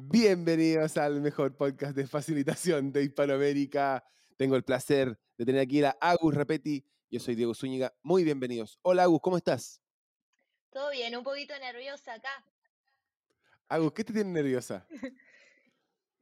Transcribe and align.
Bienvenidos 0.00 0.96
al 0.96 1.20
mejor 1.20 1.56
podcast 1.56 1.96
de 1.96 2.06
facilitación 2.06 2.92
de 2.92 3.02
Hispanoamérica. 3.02 4.04
Tengo 4.36 4.54
el 4.54 4.62
placer 4.62 5.18
de 5.36 5.44
tener 5.44 5.60
aquí 5.60 5.82
a 5.82 5.98
Agus 6.00 6.36
Repetti. 6.36 6.86
Yo 7.10 7.18
soy 7.18 7.34
Diego 7.34 7.52
Zúñiga. 7.52 7.92
Muy 8.04 8.22
bienvenidos. 8.22 8.78
Hola 8.82 9.02
Agus, 9.02 9.18
¿cómo 9.20 9.36
estás? 9.36 9.82
Todo 10.70 10.92
bien, 10.92 11.16
un 11.16 11.24
poquito 11.24 11.52
nerviosa 11.58 12.14
acá. 12.14 12.30
Agus, 13.66 13.92
¿qué 13.92 14.04
te 14.04 14.12
tiene 14.12 14.30
nerviosa? 14.30 14.86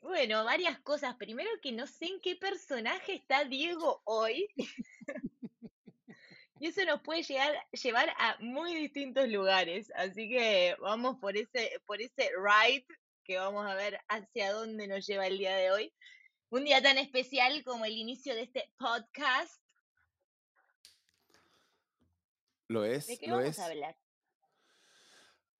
Bueno, 0.00 0.45
varias 0.45 0.80
cosas. 0.80 1.16
Primero 1.16 1.50
que 1.61 1.72
no 1.72 1.86
sé 1.86 2.06
en 2.06 2.20
qué 2.20 2.36
personaje 2.36 3.16
está 3.16 3.45
Diego 3.45 4.00
hoy. 4.04 4.48
y 6.61 6.68
eso 6.68 6.82
nos 6.86 7.02
puede 7.02 7.24
llegar, 7.24 7.52
llevar 7.72 8.08
a 8.16 8.38
muy 8.40 8.74
distintos 8.74 9.29
lugares. 9.29 9.93
Así 9.96 10.30
que 10.30 10.77
vamos 10.80 11.18
por 11.18 11.36
ese, 11.36 11.82
por 11.86 12.00
ese 12.00 12.30
ride 12.38 12.86
que 13.27 13.38
vamos 13.38 13.66
a 13.66 13.74
ver 13.74 13.98
hacia 14.08 14.52
dónde 14.52 14.86
nos 14.86 15.06
lleva 15.06 15.27
el 15.27 15.38
día 15.38 15.56
de 15.56 15.70
hoy. 15.73 15.92
Un 16.51 16.64
día 16.64 16.80
tan 16.80 16.96
especial 16.96 17.64
como 17.64 17.84
el 17.84 17.92
inicio 17.92 18.34
de 18.34 18.42
este 18.42 18.73
podcast. 18.78 19.60
Lo 22.68 22.84
es, 22.84 23.06
¿De 23.06 23.18
qué 23.18 23.27
lo 23.27 23.37
vamos 23.37 23.51
es. 23.51 23.59
a 23.59 23.66
hablar? 23.66 23.96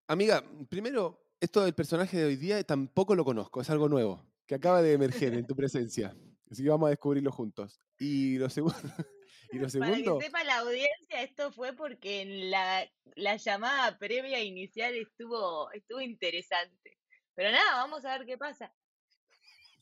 Amiga, 0.07 0.45
primero, 0.69 1.21
esto 1.41 1.65
del 1.65 1.75
personaje 1.75 2.17
de 2.17 2.25
hoy 2.25 2.37
día 2.37 2.63
tampoco 2.65 3.15
lo 3.15 3.25
conozco, 3.25 3.61
es 3.61 3.71
algo 3.71 3.89
nuevo, 3.89 4.25
que 4.47 4.55
acaba 4.55 4.83
de 4.83 4.93
emerger 4.93 5.35
en 5.35 5.47
tu 5.47 5.57
presencia. 5.57 6.17
Así 6.51 6.63
que 6.63 6.69
vamos 6.69 6.87
a 6.87 6.91
descubrirlo 6.91 7.33
juntos. 7.33 7.81
Y 7.99 8.39
lo 8.39 8.49
segundo, 8.49 8.77
y 9.53 9.59
lo 9.59 9.69
Para 9.69 9.97
que 9.97 10.21
sepa 10.21 10.45
la 10.45 10.59
audiencia, 10.59 11.23
esto 11.23 11.51
fue 11.51 11.73
porque 11.73 12.23
en 12.23 12.51
la, 12.51 12.89
la 13.17 13.37
llamada 13.37 13.99
previa 13.99 14.41
inicial 14.41 14.95
estuvo, 14.95 15.71
estuvo 15.73 16.01
interesante. 16.01 16.96
Pero 17.37 17.53
nada, 17.53 17.83
vamos 17.83 18.05
a 18.05 18.19
ver 18.19 18.27
qué 18.27 18.37
pasa. 18.39 18.73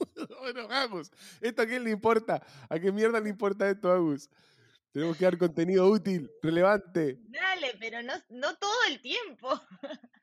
bueno, 0.40 0.68
Agus, 0.70 1.10
¿esto 1.40 1.62
a 1.62 1.66
quién 1.66 1.84
le 1.84 1.90
importa? 1.90 2.45
¿A 2.68 2.79
qué 2.80 2.90
mierda 2.90 3.20
le 3.20 3.30
importa 3.30 3.70
esto, 3.70 3.90
Agus? 3.90 4.29
Tenemos 4.92 5.16
que 5.16 5.24
dar 5.24 5.38
contenido 5.38 5.88
útil, 5.88 6.30
relevante. 6.42 7.18
Dale, 7.29 7.76
pero 7.79 8.02
no, 8.02 8.12
no 8.29 8.56
todo 8.59 8.84
el 8.88 9.01
tiempo. 9.01 9.48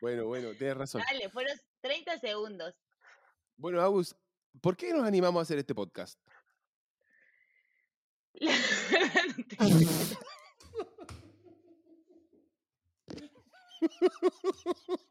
Bueno, 0.00 0.26
bueno, 0.26 0.50
tienes 0.56 0.76
razón. 0.76 1.02
Dale, 1.10 1.28
fueron 1.28 1.58
30 1.80 2.20
segundos. 2.20 2.72
Bueno, 3.56 3.80
Agus, 3.80 4.14
¿por 4.60 4.76
qué 4.76 4.92
nos 4.92 5.04
animamos 5.04 5.40
a 5.40 5.42
hacer 5.42 5.58
este 5.58 5.74
podcast? 5.74 6.16
Oh, 9.58 9.68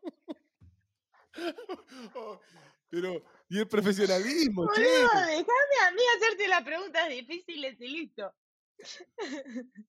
pero, 2.89 3.23
y 3.49 3.59
el 3.59 3.67
profesionalismo, 3.67 4.67
che. 4.73 4.81
Déjame 4.81 5.77
a 5.87 5.91
mí 5.91 6.01
hacerte 6.17 6.47
las 6.47 6.63
preguntas 6.63 7.09
difíciles 7.09 7.79
y 7.79 7.87
listo. 7.87 8.33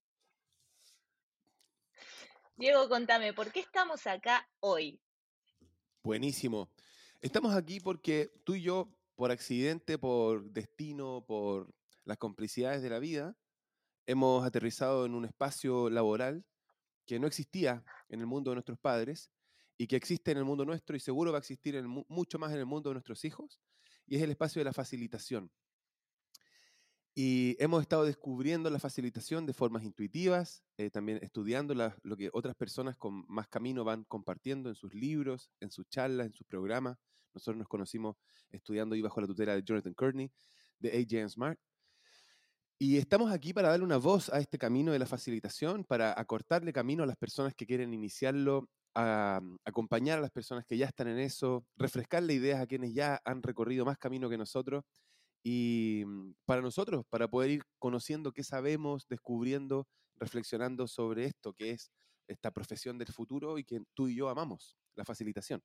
Diego, 2.57 2.89
contame, 2.89 3.33
¿por 3.33 3.53
qué 3.53 3.61
estamos 3.61 4.07
acá 4.07 4.49
hoy? 4.61 5.01
Buenísimo. 6.03 6.71
Estamos 7.21 7.55
aquí 7.55 7.79
porque 7.81 8.33
tú 8.45 8.55
y 8.55 8.63
yo, 8.63 8.89
por 9.15 9.31
accidente, 9.31 9.99
por 9.99 10.51
destino, 10.51 11.25
por 11.27 11.73
las 12.05 12.19
complicidades 12.19 12.83
de 12.83 12.91
la 12.91 12.99
vida, 12.99 13.37
hemos 14.07 14.45
aterrizado 14.45 15.07
en 15.07 15.15
un 15.15 15.25
espacio 15.25 15.91
laboral 15.91 16.45
que 17.07 17.19
no 17.19 17.27
existía 17.27 17.85
en 18.09 18.21
el 18.21 18.27
mundo 18.27 18.51
de 18.51 18.57
nuestros 18.57 18.79
padres 18.79 19.31
y 19.79 19.87
que 19.87 19.97
existe 19.97 20.33
en 20.33 20.39
el 20.39 20.45
mundo 20.45 20.65
nuestro 20.67 20.97
y 20.97 21.01
seguro 21.01 21.33
va 21.33 21.39
a 21.39 21.41
existir 21.41 21.81
mucho 22.09 22.39
más 22.39 22.53
en 22.53 22.59
el 22.59 22.67
mundo 22.67 22.91
de 22.91 22.95
nuestros 22.95 23.25
hijos, 23.25 23.61
y 24.07 24.17
es 24.17 24.23
el 24.23 24.31
espacio 24.31 24.61
de 24.61 24.65
la 24.65 24.73
facilitación. 24.73 25.51
Y 27.15 27.57
hemos 27.59 27.81
estado 27.83 28.05
descubriendo 28.05 28.71
la 28.71 28.79
facilitación 28.79 29.47
de 29.47 29.53
formas 29.53 29.83
intuitivas, 29.83 30.63
eh, 30.77 30.91
también 30.91 31.19
estudiando 31.23 31.75
la- 31.75 31.97
lo 32.03 32.17
que 32.17 32.31
otras 32.33 32.55
personas 32.55 32.97
con 32.97 33.25
más 33.29 33.49
camino 33.49 33.83
van 33.85 34.05
compartiendo 34.05 34.69
en 34.69 34.75
sus 34.77 34.95
libros, 34.95 35.51
en 35.61 35.71
sus 35.71 35.89
charlas, 35.89 36.27
en 36.27 36.33
sus 36.33 36.47
programas. 36.47 36.97
Nosotros 37.35 37.57
nos 37.57 37.69
conocimos 37.69 38.17
estudiando 38.51 38.95
y 38.95 39.03
bajo 39.03 39.21
la 39.21 39.27
tutela 39.27 39.55
de 39.55 39.63
Jonathan 39.65 39.95
Kearney, 39.95 40.31
de 40.79 40.91
A.J. 40.91 41.29
Smart. 41.29 41.59
Y 42.79 42.99
estamos 42.99 43.33
aquí 43.33 43.53
para 43.53 43.71
darle 43.71 43.85
una 43.85 43.97
voz 43.97 44.29
a 44.29 44.39
este 44.39 44.57
camino 44.57 44.93
de 44.93 45.01
la 45.01 45.07
facilitación, 45.07 45.85
para 45.85 46.19
acortarle 46.19 46.73
camino 46.73 47.03
a 47.03 47.07
las 47.07 47.17
personas 47.17 47.53
que 47.55 47.67
quieren 47.67 47.93
iniciarlo, 47.93 48.71
mm, 48.95 49.57
acompañar 49.65 50.19
a 50.19 50.23
las 50.23 50.31
personas 50.31 50.65
que 50.65 50.77
ya 50.77 50.87
están 50.87 51.09
en 51.09 51.19
eso, 51.19 51.65
refrescarle 51.77 52.35
ideas 52.35 52.61
a 52.61 52.67
quienes 52.67 52.95
ya 52.95 53.21
han 53.25 53.43
recorrido 53.43 53.85
más 53.85 53.99
camino 53.99 54.29
que 54.29 54.39
nosotros 54.39 54.85
y 55.43 56.03
mm, 56.07 56.35
para 56.45 56.61
nosotros, 56.61 57.05
para 57.09 57.29
poder 57.29 57.51
ir 57.51 57.63
conociendo 57.79 58.33
qué 58.33 58.45
sabemos, 58.45 59.07
descubriendo, 59.09 59.87
reflexionando 60.17 60.87
sobre 60.89 61.27
esto, 61.27 61.53
que 61.53 61.71
es 61.71 61.91
esta 62.27 62.51
profesión 62.51 62.99
del 62.99 63.09
futuro 63.09 63.59
y 63.59 63.65
que 63.65 63.81
tú 63.95 64.09
y 64.09 64.17
yo 64.17 64.29
amamos, 64.29 64.77
la 64.95 65.05
facilitación. 65.05 65.63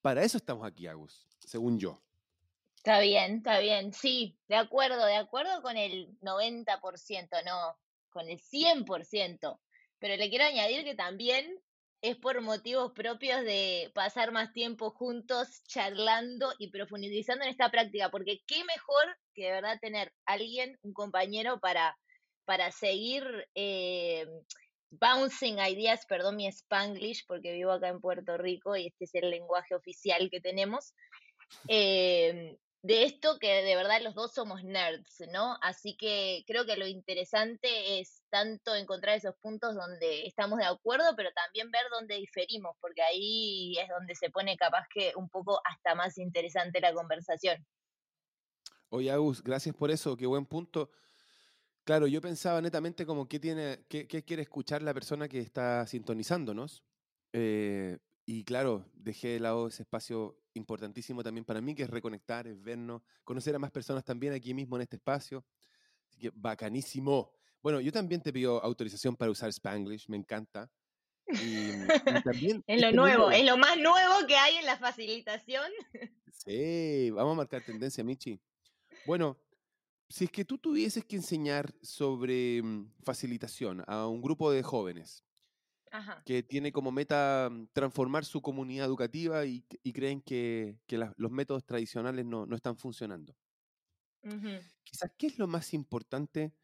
Para 0.00 0.22
eso 0.22 0.36
estamos 0.36 0.64
aquí, 0.66 0.86
Agus, 0.86 1.26
según 1.40 1.78
yo. 1.78 2.00
Está 2.76 3.00
bien, 3.00 3.38
está 3.38 3.58
bien, 3.58 3.92
sí, 3.92 4.38
de 4.46 4.54
acuerdo, 4.54 5.04
de 5.04 5.16
acuerdo 5.16 5.60
con 5.62 5.76
el 5.76 6.16
90%, 6.20 7.44
no, 7.44 7.76
con 8.10 8.28
el 8.28 8.38
100%. 8.38 9.58
Pero 9.98 10.16
le 10.16 10.30
quiero 10.30 10.44
añadir 10.44 10.84
que 10.84 10.94
también 10.94 11.60
es 12.02 12.16
por 12.16 12.40
motivos 12.40 12.92
propios 12.92 13.42
de 13.42 13.90
pasar 13.94 14.32
más 14.32 14.52
tiempo 14.52 14.90
juntos, 14.90 15.62
charlando 15.64 16.52
y 16.58 16.70
profundizando 16.70 17.44
en 17.44 17.50
esta 17.50 17.70
práctica, 17.70 18.10
porque 18.10 18.40
qué 18.46 18.64
mejor 18.64 19.18
que 19.34 19.44
de 19.44 19.52
verdad 19.52 19.78
tener 19.80 20.12
alguien, 20.24 20.78
un 20.82 20.92
compañero 20.92 21.58
para, 21.60 21.96
para 22.44 22.70
seguir 22.70 23.24
eh, 23.54 24.26
bouncing 24.90 25.58
ideas, 25.58 26.06
perdón 26.06 26.36
mi 26.36 26.46
spanglish, 26.46 27.24
porque 27.26 27.52
vivo 27.52 27.72
acá 27.72 27.88
en 27.88 28.00
Puerto 28.00 28.36
Rico 28.36 28.76
y 28.76 28.86
este 28.88 29.04
es 29.04 29.14
el 29.14 29.30
lenguaje 29.30 29.74
oficial 29.74 30.28
que 30.30 30.40
tenemos. 30.40 30.94
eh, 31.68 32.56
de 32.86 33.02
esto 33.02 33.38
que 33.40 33.48
de 33.64 33.74
verdad 33.74 34.00
los 34.00 34.14
dos 34.14 34.32
somos 34.32 34.62
nerds, 34.62 35.24
¿no? 35.32 35.58
Así 35.60 35.96
que 35.96 36.44
creo 36.46 36.64
que 36.64 36.76
lo 36.76 36.86
interesante 36.86 37.98
es 37.98 38.22
tanto 38.30 38.76
encontrar 38.76 39.16
esos 39.16 39.34
puntos 39.42 39.74
donde 39.74 40.24
estamos 40.24 40.60
de 40.60 40.66
acuerdo, 40.66 41.16
pero 41.16 41.30
también 41.32 41.70
ver 41.72 41.82
dónde 41.90 42.14
diferimos, 42.14 42.76
porque 42.80 43.02
ahí 43.02 43.76
es 43.78 43.88
donde 43.88 44.14
se 44.14 44.30
pone 44.30 44.56
capaz 44.56 44.86
que 44.94 45.12
un 45.16 45.28
poco 45.28 45.60
hasta 45.64 45.96
más 45.96 46.16
interesante 46.18 46.80
la 46.80 46.94
conversación. 46.94 47.66
Oye, 48.90 49.10
Agus, 49.10 49.42
gracias 49.42 49.74
por 49.74 49.90
eso, 49.90 50.16
qué 50.16 50.26
buen 50.26 50.46
punto. 50.46 50.90
Claro, 51.82 52.06
yo 52.06 52.20
pensaba 52.20 52.60
netamente 52.60 53.04
como 53.04 53.26
qué 53.26 53.40
tiene, 53.40 53.84
qué, 53.88 54.06
qué 54.06 54.24
quiere 54.24 54.42
escuchar 54.42 54.82
la 54.82 54.94
persona 54.94 55.28
que 55.28 55.40
está 55.40 55.84
sintonizándonos. 55.88 56.84
Eh, 57.32 57.98
y 58.24 58.44
claro, 58.44 58.88
dejé 58.94 59.28
de 59.28 59.40
lado 59.40 59.66
ese 59.66 59.82
espacio 59.82 60.38
importantísimo 60.58 61.22
también 61.22 61.44
para 61.44 61.60
mí, 61.60 61.74
que 61.74 61.82
es 61.82 61.90
reconectar, 61.90 62.46
es 62.46 62.60
vernos, 62.62 63.02
conocer 63.24 63.54
a 63.54 63.58
más 63.58 63.70
personas 63.70 64.04
también 64.04 64.32
aquí 64.32 64.54
mismo 64.54 64.76
en 64.76 64.82
este 64.82 64.96
espacio. 64.96 65.44
Así 66.08 66.18
que 66.18 66.30
bacanísimo. 66.34 67.32
Bueno, 67.62 67.80
yo 67.80 67.92
también 67.92 68.20
te 68.20 68.32
pido 68.32 68.62
autorización 68.62 69.16
para 69.16 69.30
usar 69.30 69.50
Spanglish, 69.50 70.08
me 70.08 70.16
encanta. 70.16 70.70
Y, 71.28 71.70
y 71.70 72.22
también 72.24 72.62
Es 72.66 72.80
lo 72.80 72.88
este 72.88 72.96
nuevo, 72.96 73.30
es 73.30 73.44
lo 73.44 73.56
más 73.56 73.76
nuevo 73.78 74.26
que 74.26 74.36
hay 74.36 74.56
en 74.56 74.66
la 74.66 74.76
facilitación. 74.76 75.70
Sí, 76.44 77.10
vamos 77.12 77.32
a 77.32 77.36
marcar 77.38 77.62
tendencia, 77.62 78.04
Michi. 78.04 78.38
Bueno, 79.06 79.38
si 80.08 80.26
es 80.26 80.30
que 80.30 80.44
tú 80.44 80.58
tuvieses 80.58 81.04
que 81.04 81.16
enseñar 81.16 81.74
sobre 81.82 82.62
mm, 82.62 82.92
facilitación 83.02 83.82
a 83.86 84.06
un 84.06 84.20
grupo 84.20 84.52
de 84.52 84.62
jóvenes 84.62 85.25
Ajá. 85.98 86.24
que 86.24 86.42
tiene 86.42 86.72
como 86.72 86.92
meta 86.92 87.48
mm, 87.50 87.68
transformar 87.72 88.24
su 88.24 88.42
comunidad 88.42 88.86
educativa 88.86 89.44
y, 89.46 89.64
y 89.82 89.92
creen 89.92 90.22
que, 90.22 90.80
que 90.86 90.98
la- 90.98 91.14
los 91.16 91.30
métodos 91.32 91.64
tradicionales 91.66 92.26
no, 92.26 92.46
no 92.46 92.56
están 92.56 92.76
funcionando, 92.78 93.36
quizás, 94.84 95.10
¿qué 95.18 95.26
es 95.26 95.38
lo 95.38 95.46
más 95.46 95.74
importante 95.74 96.54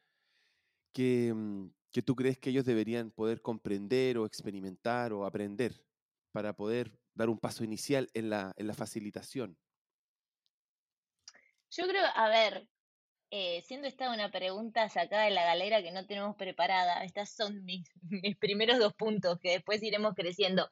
que, 0.92 1.32
mm, 1.34 1.68
que 1.92 2.02
tú 2.02 2.14
crees 2.16 2.38
que 2.38 2.50
ellos 2.50 2.64
deberían 2.64 3.10
poder 3.10 3.42
comprender 3.42 4.18
o 4.18 4.26
experimentar 4.26 5.12
o 5.12 5.24
aprender 5.26 5.84
para 6.32 6.54
poder 6.56 6.98
dar 7.14 7.28
un 7.28 7.38
paso 7.38 7.64
inicial 7.64 8.08
en 8.14 8.30
la, 8.30 8.52
en 8.56 8.66
la 8.66 8.74
facilitación? 8.74 9.58
Yo 11.70 11.86
creo, 11.88 12.04
a 12.14 12.28
ver, 12.28 12.68
eh, 13.34 13.62
siendo 13.62 13.88
esta 13.88 14.12
una 14.12 14.30
pregunta 14.30 14.90
sacada 14.90 15.24
de 15.24 15.30
la 15.30 15.46
galera 15.46 15.82
que 15.82 15.90
no 15.90 16.04
tenemos 16.04 16.36
preparada, 16.36 17.02
estas 17.02 17.30
son 17.30 17.64
mis, 17.64 17.88
mis 18.02 18.36
primeros 18.36 18.78
dos 18.78 18.92
puntos 18.92 19.38
que 19.40 19.52
después 19.52 19.82
iremos 19.82 20.14
creciendo. 20.14 20.68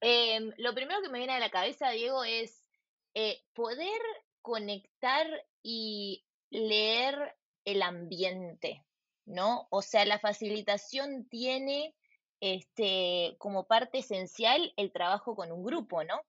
Em, 0.00 0.50
lo 0.56 0.74
primero 0.74 1.02
que 1.02 1.10
me 1.10 1.18
viene 1.18 1.34
a 1.34 1.38
la 1.38 1.50
cabeza, 1.50 1.90
Diego, 1.90 2.24
es 2.24 2.64
eh, 3.12 3.42
poder 3.52 4.00
conectar 4.40 5.26
y 5.62 6.24
leer 6.48 7.36
el 7.66 7.82
ambiente, 7.82 8.86
¿no? 9.26 9.68
O 9.70 9.82
sea, 9.82 10.06
la 10.06 10.18
facilitación 10.18 11.28
tiene 11.28 11.94
este, 12.40 13.36
como 13.36 13.66
parte 13.66 13.98
esencial 13.98 14.72
el 14.78 14.92
trabajo 14.92 15.36
con 15.36 15.52
un 15.52 15.62
grupo, 15.62 16.04
¿no? 16.04 16.22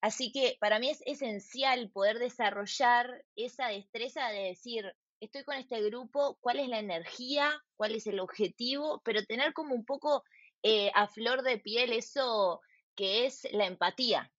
Así 0.00 0.32
que 0.32 0.56
para 0.58 0.78
mí 0.78 0.88
es 0.88 1.02
esencial 1.04 1.90
poder 1.90 2.18
desarrollar 2.18 3.26
esa 3.36 3.68
destreza 3.68 4.28
de 4.28 4.44
decir, 4.44 4.94
estoy 5.20 5.44
con 5.44 5.56
este 5.56 5.82
grupo, 5.82 6.38
cuál 6.40 6.58
es 6.60 6.68
la 6.68 6.78
energía, 6.78 7.50
cuál 7.76 7.94
es 7.94 8.06
el 8.06 8.20
objetivo, 8.20 9.00
pero 9.04 9.24
tener 9.24 9.52
como 9.52 9.74
un 9.74 9.84
poco 9.84 10.24
eh, 10.62 10.90
a 10.94 11.08
flor 11.08 11.42
de 11.42 11.58
piel 11.58 11.92
eso 11.92 12.60
que 12.94 13.26
es 13.26 13.46
la 13.52 13.66
empatía, 13.66 14.32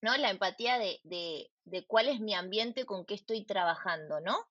¿no? 0.00 0.16
La 0.16 0.30
empatía 0.30 0.78
de, 0.78 1.00
de, 1.04 1.86
cuál 1.86 2.08
es 2.08 2.20
mi 2.20 2.34
ambiente, 2.34 2.86
con 2.86 3.04
qué 3.04 3.14
estoy 3.14 3.44
trabajando, 3.44 4.20
¿no? 4.20 4.46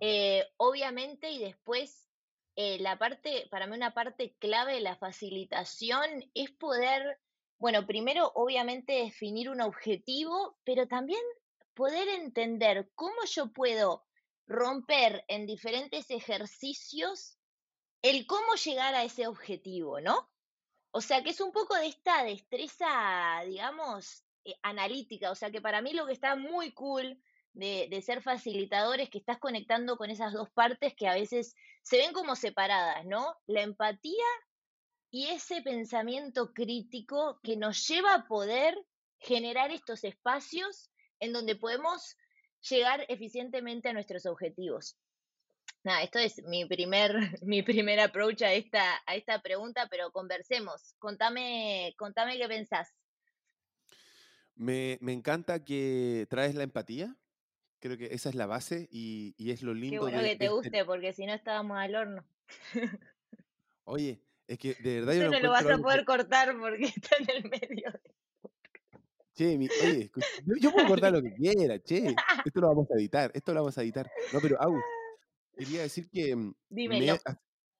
Eh, 0.00 0.46
obviamente, 0.56 1.30
y 1.30 1.38
después, 1.38 2.10
eh, 2.56 2.78
la 2.80 2.98
parte, 2.98 3.48
para 3.50 3.66
mí 3.66 3.76
una 3.76 3.94
parte 3.94 4.34
clave 4.38 4.74
de 4.74 4.80
la 4.80 4.96
facilitación 4.96 6.30
es 6.34 6.50
poder 6.50 7.18
bueno, 7.58 7.86
primero, 7.86 8.30
obviamente, 8.34 8.92
definir 8.92 9.48
un 9.48 9.60
objetivo, 9.60 10.58
pero 10.64 10.86
también 10.86 11.22
poder 11.72 12.08
entender 12.08 12.90
cómo 12.94 13.24
yo 13.24 13.52
puedo 13.52 14.04
romper 14.46 15.24
en 15.28 15.46
diferentes 15.46 16.10
ejercicios 16.10 17.38
el 18.02 18.26
cómo 18.26 18.54
llegar 18.54 18.94
a 18.94 19.04
ese 19.04 19.26
objetivo, 19.26 20.00
¿no? 20.00 20.30
O 20.90 21.00
sea, 21.00 21.22
que 21.22 21.30
es 21.30 21.40
un 21.40 21.52
poco 21.52 21.74
de 21.74 21.86
esta 21.86 22.22
destreza, 22.22 23.42
digamos, 23.46 24.24
eh, 24.44 24.54
analítica. 24.62 25.30
O 25.30 25.34
sea, 25.34 25.50
que 25.50 25.60
para 25.60 25.82
mí 25.82 25.92
lo 25.92 26.06
que 26.06 26.12
está 26.12 26.36
muy 26.36 26.72
cool 26.72 27.20
de, 27.52 27.88
de, 27.90 28.02
ser 28.02 28.22
facilitador 28.22 29.00
es 29.00 29.10
que 29.10 29.18
estás 29.18 29.38
conectando 29.38 29.96
con 29.96 30.10
esas 30.10 30.32
dos 30.32 30.50
partes 30.50 30.94
que 30.94 31.08
a 31.08 31.14
veces 31.14 31.54
se 31.82 31.96
ven 31.96 32.12
como 32.12 32.36
separadas, 32.36 33.04
¿no? 33.06 33.36
La 33.46 33.62
empatía 33.62 34.24
y 35.10 35.28
ese 35.28 35.62
pensamiento 35.62 36.52
crítico 36.52 37.40
que 37.42 37.56
nos 37.56 37.86
lleva 37.88 38.14
a 38.14 38.26
poder 38.26 38.76
generar 39.18 39.70
estos 39.70 40.04
espacios 40.04 40.90
en 41.20 41.32
donde 41.32 41.56
podemos 41.56 42.16
llegar 42.68 43.04
eficientemente 43.08 43.88
a 43.88 43.92
nuestros 43.92 44.26
objetivos. 44.26 44.96
Nada, 45.82 46.02
esto 46.02 46.18
es 46.18 46.42
mi 46.44 46.64
primer, 46.64 47.14
mi 47.42 47.62
primer 47.62 48.00
approach 48.00 48.42
a 48.42 48.52
esta, 48.52 49.02
a 49.06 49.14
esta 49.14 49.40
pregunta, 49.42 49.86
pero 49.90 50.10
conversemos. 50.12 50.94
Contame, 50.98 51.94
contame 51.98 52.38
qué 52.38 52.48
pensás. 52.48 52.94
Me, 54.56 54.98
encanta 55.00 55.64
que 55.64 56.26
traes 56.30 56.54
la 56.54 56.62
empatía. 56.62 57.16
Creo 57.80 57.98
que 57.98 58.14
esa 58.14 58.30
es 58.30 58.34
la 58.34 58.46
base 58.46 58.88
y, 58.90 59.34
es 59.38 59.62
lo 59.62 59.74
lindo. 59.74 59.96
Qué 59.96 59.98
bueno 59.98 60.18
que 60.18 60.24
te 60.24 60.32
este 60.32 60.48
guste, 60.48 60.84
porque 60.86 61.12
si 61.12 61.26
no 61.26 61.34
estábamos 61.34 61.76
al 61.76 61.94
horno. 61.94 62.24
Oye, 63.84 64.22
es 64.46 64.58
que 64.58 64.74
de 64.74 65.00
verdad 65.00 65.14
yo 65.14 65.30
no, 65.30 65.40
lo 65.40 65.50
vas 65.50 65.66
a 65.66 65.76
poder 65.76 66.04
cortar 66.04 66.56
porque 66.58 66.84
está 66.96 67.16
en 67.16 67.30
el 67.30 67.50
medio. 67.50 67.92
Che, 69.34 69.56
oye, 69.56 70.10
yo, 70.60 70.70
puedo 70.72 70.86
cortar 70.86 71.12
lo 71.12 71.20
que 71.20 71.34
quiera, 71.36 71.78
che. 71.80 72.14
Esto 72.44 72.60
lo 72.60 72.68
vamos 72.68 72.88
a 72.90 72.94
editar, 72.94 73.32
esto 73.34 73.52
lo 73.52 73.60
vamos 73.60 73.76
a 73.76 73.82
editar. 73.82 74.08
No, 74.32 74.40
pero 74.40 74.60
Agus, 74.62 74.82
quería 75.56 75.82
decir 75.82 76.08
que 76.08 76.36
mm, 76.36 76.54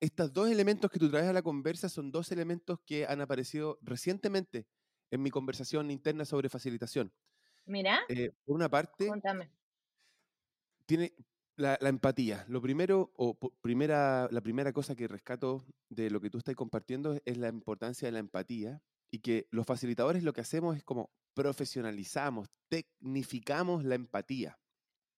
estos 0.01 0.33
dos 0.33 0.51
elementos 0.51 0.91
que 0.91 0.99
tú 0.99 1.09
traes 1.11 1.29
a 1.29 1.33
la 1.33 1.43
conversa 1.43 1.89
son 1.89 2.11
dos 2.11 2.33
elementos 2.33 2.81
que 2.85 3.06
han 3.06 3.21
aparecido 3.21 3.79
recientemente 3.83 4.67
en 5.11 5.23
mi 5.23 5.31
conversación 5.31 5.91
interna 5.91 6.25
sobre 6.25 6.49
facilitación. 6.49 7.12
Mira. 7.67 8.01
Eh, 8.09 8.33
por 8.45 8.56
una 8.56 8.69
parte, 8.69 9.06
Contame. 9.06 9.49
tiene, 10.87 11.15
la, 11.56 11.79
empatía. 11.83 12.45
Lo 12.49 12.61
primero, 12.61 13.12
o 13.17 13.39
primera, 13.61 14.29
la 14.31 14.41
primera 14.41 14.73
cosa 14.73 14.95
que 14.95 15.09
rescato 15.09 15.65
de 15.89 16.11
lo 16.11 16.21
que 16.21 16.31
tú 16.31 16.39
estás 16.39 16.55
compartiendo 16.55 17.19
es 17.25 17.39
la 17.39 17.49
importancia 17.49 18.09
de 18.09 18.12
la 18.12 18.19
empatía 18.19 18.83
y 19.11 19.21
que 19.21 19.47
los 19.51 19.67
facilitadores 19.67 20.25
lo 20.25 20.33
que 20.33 20.41
hacemos 20.41 20.77
es 20.77 20.83
como 20.83 21.11
profesionalizamos, 21.35 22.49
tecnificamos 22.69 23.85
la 23.85 23.97
empatía. 23.97 24.59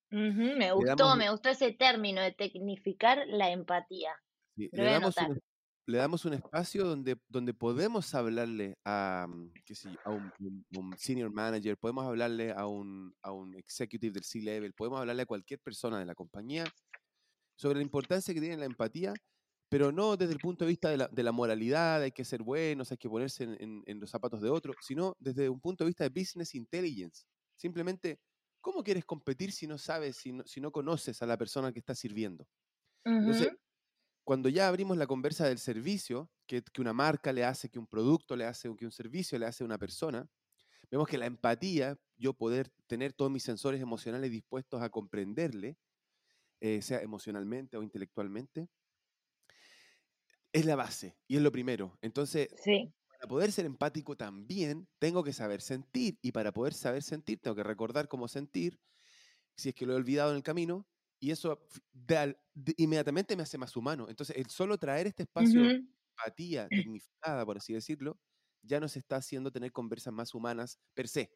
me 0.09 0.71
gustó, 0.71 1.15
me 1.15 1.29
gustó 1.29 1.49
ese 1.49 1.73
término 1.73 2.21
de 2.21 2.31
tecnificar 2.31 3.25
la 3.27 3.51
empatía. 3.51 4.11
le, 4.55 4.83
damos 4.83 5.15
le 5.87 5.97
damos 5.97 6.25
un 6.25 6.33
espacio 6.33 6.83
donde, 6.85 7.17
donde 7.29 7.53
podemos 7.53 8.13
hablarle 8.13 8.77
a, 8.83 9.25
mm, 9.27 9.51
a 10.03 10.09
un, 10.11 10.97
senior 10.97 11.31
manager, 11.31 11.77
podemos 11.77 12.05
hablarle 12.05 12.51
a 12.51 12.67
un, 12.67 13.15
a 13.21 13.31
un 13.31 13.55
executive 13.55 14.11
del 14.11 14.25
C-level, 14.25 14.73
podemos 14.73 14.99
hablarle 14.99 15.23
a 15.23 15.25
cualquier 15.25 15.61
persona 15.61 15.97
de 15.97 16.05
la 16.05 16.13
compañía 16.13 16.65
sobre 17.55 17.77
la 17.77 17.83
importancia 17.83 18.33
que 18.33 18.41
tiene 18.41 18.57
la 18.57 18.65
empatía, 18.65 19.13
pero 19.69 19.91
no 19.91 20.15
desde 20.15 20.33
el 20.33 20.39
punto 20.39 20.65
de 20.65 20.69
vista 20.69 20.89
de 20.89 20.97
la, 20.97 21.07
de 21.07 21.23
la 21.23 21.31
moralidad, 21.31 22.01
hay 22.01 22.11
que 22.11 22.23
ser 22.23 22.41
buenos, 22.41 22.91
hay 22.91 22.97
que 22.97 23.09
ponerse 23.09 23.43
en, 23.43 23.83
en, 23.85 23.99
los 23.99 24.09
zapatos 24.09 24.41
de 24.41 24.49
otro, 24.49 24.73
sino 24.81 25.15
desde 25.19 25.49
un 25.49 25.59
punto 25.59 25.83
de 25.83 25.89
vista 25.89 26.03
de 26.03 26.09
business 26.09 26.55
intelligence. 26.55 27.25
Simplemente, 27.55 28.19
¿cómo 28.61 28.83
quieres 28.83 29.03
competir 29.03 29.51
si 29.51 29.67
no 29.67 29.77
sabes, 29.77 30.17
si 30.17 30.31
no, 30.31 30.43
si 30.45 30.61
no 30.61 30.71
conoces 30.71 31.21
a 31.21 31.25
la 31.25 31.37
persona 31.37 31.71
que 31.71 31.79
está 31.79 31.95
sirviendo? 31.95 32.47
Entonces, 33.03 33.49
cuando 34.23 34.49
ya 34.49 34.67
abrimos 34.67 34.97
la 34.97 35.07
conversa 35.07 35.47
del 35.47 35.57
servicio, 35.57 36.29
que, 36.45 36.61
una 36.79 36.91
marca 36.91 37.31
le 37.31 37.45
hace, 37.45 37.69
que 37.69 37.79
un 37.79 37.87
producto 37.87 38.35
le 38.35 38.43
hace, 38.43 38.73
que 38.75 38.85
un 38.85 38.91
servicio 38.91 39.39
le 39.39 39.45
hace 39.45 39.63
a 39.63 39.65
una 39.65 39.77
persona, 39.77 40.27
vemos 40.91 41.07
que 41.07 41.17
la 41.17 41.25
empatía, 41.25 41.97
yo 42.17 42.33
poder 42.33 42.69
tener 42.87 43.13
todos 43.13 43.31
mis 43.31 43.43
sensores 43.43 43.81
emocionales 43.81 44.29
dispuestos 44.31 44.81
a 44.81 44.89
comprenderle, 44.89 45.77
eh, 46.59 46.81
sea 46.81 46.99
emocionalmente 47.01 47.77
o 47.77 47.83
intelectualmente, 47.83 48.67
es 50.57 50.65
la 50.65 50.75
base 50.75 51.17
y 51.27 51.37
es 51.37 51.41
lo 51.41 51.51
primero. 51.51 51.97
Entonces, 52.01 52.49
para 53.07 53.27
poder 53.27 53.51
ser 53.51 53.65
empático 53.65 54.15
también 54.17 54.87
tengo 54.99 55.23
que 55.23 55.33
saber 55.33 55.61
sentir 55.61 56.19
y 56.21 56.31
para 56.31 56.51
poder 56.53 56.73
saber 56.73 57.03
sentir 57.03 57.39
tengo 57.41 57.55
que 57.55 57.63
recordar 57.63 58.07
cómo 58.07 58.27
sentir, 58.27 58.79
si 59.57 59.69
es 59.69 59.75
que 59.75 59.85
lo 59.85 59.93
he 59.93 59.95
olvidado 59.97 60.31
en 60.31 60.37
el 60.37 60.43
camino, 60.43 60.87
y 61.19 61.31
eso 61.31 61.67
inmediatamente 62.77 63.35
me 63.35 63.43
hace 63.43 63.57
más 63.57 63.75
humano. 63.75 64.07
Entonces, 64.09 64.37
el 64.37 64.47
solo 64.47 64.77
traer 64.77 65.07
este 65.07 65.23
espacio 65.23 65.63
de 65.63 65.71
empatía 66.11 66.69
dignificada, 66.73 67.45
por 67.45 67.57
así 67.57 67.73
decirlo, 67.73 68.19
ya 68.61 68.79
nos 68.79 68.97
está 68.97 69.17
haciendo 69.17 69.51
tener 69.51 69.71
conversas 69.71 70.13
más 70.13 70.35
humanas 70.35 70.79
per 70.93 71.07
se. 71.07 71.31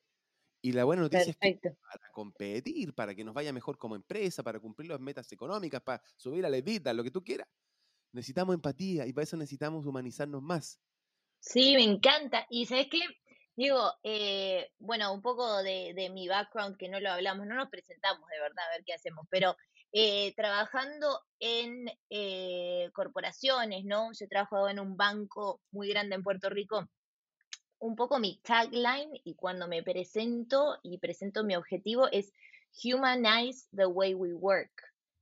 Y 0.62 0.74
la 0.74 0.86
buena 0.86 1.04
noticia 1.04 1.32
es 1.32 1.38
que 1.38 1.50
para 1.82 2.10
competir, 2.12 2.94
para 2.94 3.16
que 3.16 3.24
nos 3.24 3.34
vaya 3.34 3.54
mejor 3.54 3.78
como 3.78 3.96
empresa, 3.96 4.44
para 4.44 4.60
cumplir 4.60 4.90
las 4.90 5.00
metas 5.00 5.32
económicas, 5.32 5.82
para 5.82 6.04
subir 6.18 6.46
a 6.46 6.50
la 6.50 6.62
vida, 6.62 6.94
lo 6.94 7.04
que 7.04 7.12
tú 7.12 7.24
quieras, 7.24 7.48
necesitamos 8.14 8.56
empatía 8.56 9.06
y 9.06 9.14
para 9.14 9.24
eso 9.24 9.38
necesitamos 9.38 9.86
humanizarnos 9.86 10.42
más. 10.42 10.80
Sí, 11.40 11.76
me 11.76 11.84
encanta. 11.84 12.46
Y 12.50 12.66
sabes 12.66 12.88
qué, 12.90 13.00
Digo, 13.56 13.94
eh, 14.04 14.72
bueno, 14.80 15.14
un 15.14 15.22
poco 15.22 15.62
de, 15.62 15.94
de, 15.94 16.10
mi 16.10 16.28
background 16.28 16.78
que 16.78 16.88
no 16.88 17.00
lo 17.00 17.12
hablamos, 17.12 17.46
no 17.46 17.56
nos 17.56 17.70
presentamos 17.70 18.28
de 18.30 18.40
verdad 18.40 18.66
a 18.66 18.72
ver 18.72 18.84
qué 18.86 18.94
hacemos, 18.94 19.28
pero 19.30 19.56
eh, 19.94 20.34
trabajando 20.36 21.20
en 21.40 21.86
eh, 22.10 22.90
corporaciones, 22.94 23.84
¿no? 23.84 24.12
Yo 24.14 24.26
he 24.26 24.30
trabajado 24.30 24.70
en 24.70 24.80
un 24.80 24.96
banco 24.96 25.62
muy 25.72 25.90
grande 25.90 26.16
en 26.16 26.24
Puerto 26.24 26.50
Rico. 26.50 26.88
Un 27.80 27.96
poco 27.96 28.18
mi 28.18 28.40
tagline 28.42 29.12
y 29.26 29.36
cuando 29.36 29.68
me 29.68 29.84
presento 29.84 30.80
y 30.82 30.98
presento 31.00 31.44
mi 31.44 31.56
objetivo 31.56 32.08
es 32.12 32.32
humanize 32.86 33.68
the 33.76 33.86
way 33.86 34.14
we 34.14 34.34
work, 34.34 34.72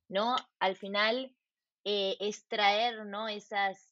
¿no? 0.08 0.36
Al 0.60 0.76
final 0.76 1.36
eh, 1.84 2.18
es 2.20 2.48
traer, 2.48 3.06
¿no? 3.06 3.28
Esas 3.28 3.86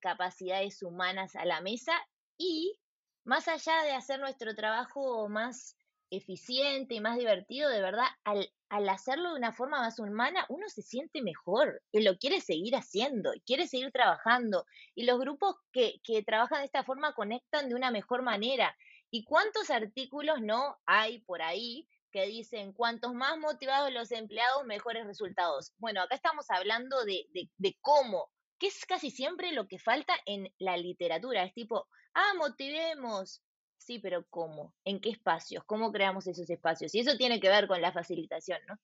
capacidades 0.00 0.82
humanas 0.84 1.34
a 1.34 1.44
la 1.44 1.60
mesa 1.60 1.92
y 2.36 2.78
más 3.24 3.48
allá 3.48 3.82
de 3.82 3.92
hacer 3.92 4.20
nuestro 4.20 4.54
trabajo 4.54 5.28
más 5.28 5.76
eficiente 6.10 6.94
y 6.94 7.00
más 7.00 7.18
divertido, 7.18 7.68
de 7.68 7.82
verdad, 7.82 8.06
al, 8.24 8.50
al, 8.68 8.88
hacerlo 8.88 9.30
de 9.30 9.36
una 9.36 9.52
forma 9.52 9.80
más 9.80 9.98
humana, 9.98 10.46
uno 10.48 10.68
se 10.68 10.82
siente 10.82 11.22
mejor 11.22 11.82
y 11.92 12.02
lo 12.02 12.16
quiere 12.16 12.40
seguir 12.40 12.74
haciendo, 12.74 13.30
quiere 13.44 13.66
seguir 13.66 13.92
trabajando. 13.92 14.64
Y 14.94 15.04
los 15.04 15.18
grupos 15.18 15.56
que, 15.72 16.00
que 16.02 16.22
trabajan 16.22 16.60
de 16.60 16.66
esta 16.66 16.84
forma 16.84 17.12
conectan 17.12 17.68
de 17.68 17.74
una 17.74 17.90
mejor 17.90 18.22
manera. 18.22 18.74
¿Y 19.10 19.24
cuántos 19.24 19.70
artículos 19.70 20.40
no 20.40 20.76
hay 20.86 21.20
por 21.20 21.42
ahí 21.42 21.86
que 22.10 22.26
dicen 22.26 22.72
cuantos 22.72 23.14
más 23.14 23.38
motivados 23.38 23.92
los 23.92 24.12
empleados, 24.12 24.64
mejores 24.64 25.06
resultados? 25.06 25.72
Bueno, 25.78 26.02
acá 26.02 26.14
estamos 26.14 26.46
hablando 26.50 27.04
de, 27.04 27.26
de, 27.56 27.76
cómo, 27.80 28.30
que 28.58 28.68
es 28.68 28.84
casi 28.86 29.10
siempre 29.10 29.52
lo 29.52 29.68
que 29.68 29.78
falta 29.78 30.14
en 30.26 30.52
la 30.58 30.76
literatura. 30.76 31.44
Es 31.44 31.54
tipo, 31.54 31.86
ah, 32.14 32.34
motivemos, 32.38 33.42
Sí, 33.78 34.00
pero 34.00 34.26
¿cómo? 34.28 34.74
¿En 34.84 35.00
qué 35.00 35.10
espacios? 35.10 35.64
¿Cómo 35.64 35.92
creamos 35.92 36.26
esos 36.26 36.50
espacios? 36.50 36.94
Y 36.94 37.00
eso 37.00 37.16
tiene 37.16 37.40
que 37.40 37.48
ver 37.48 37.66
con 37.66 37.80
la 37.80 37.92
facilitación, 37.92 38.58
¿no? 38.68 38.78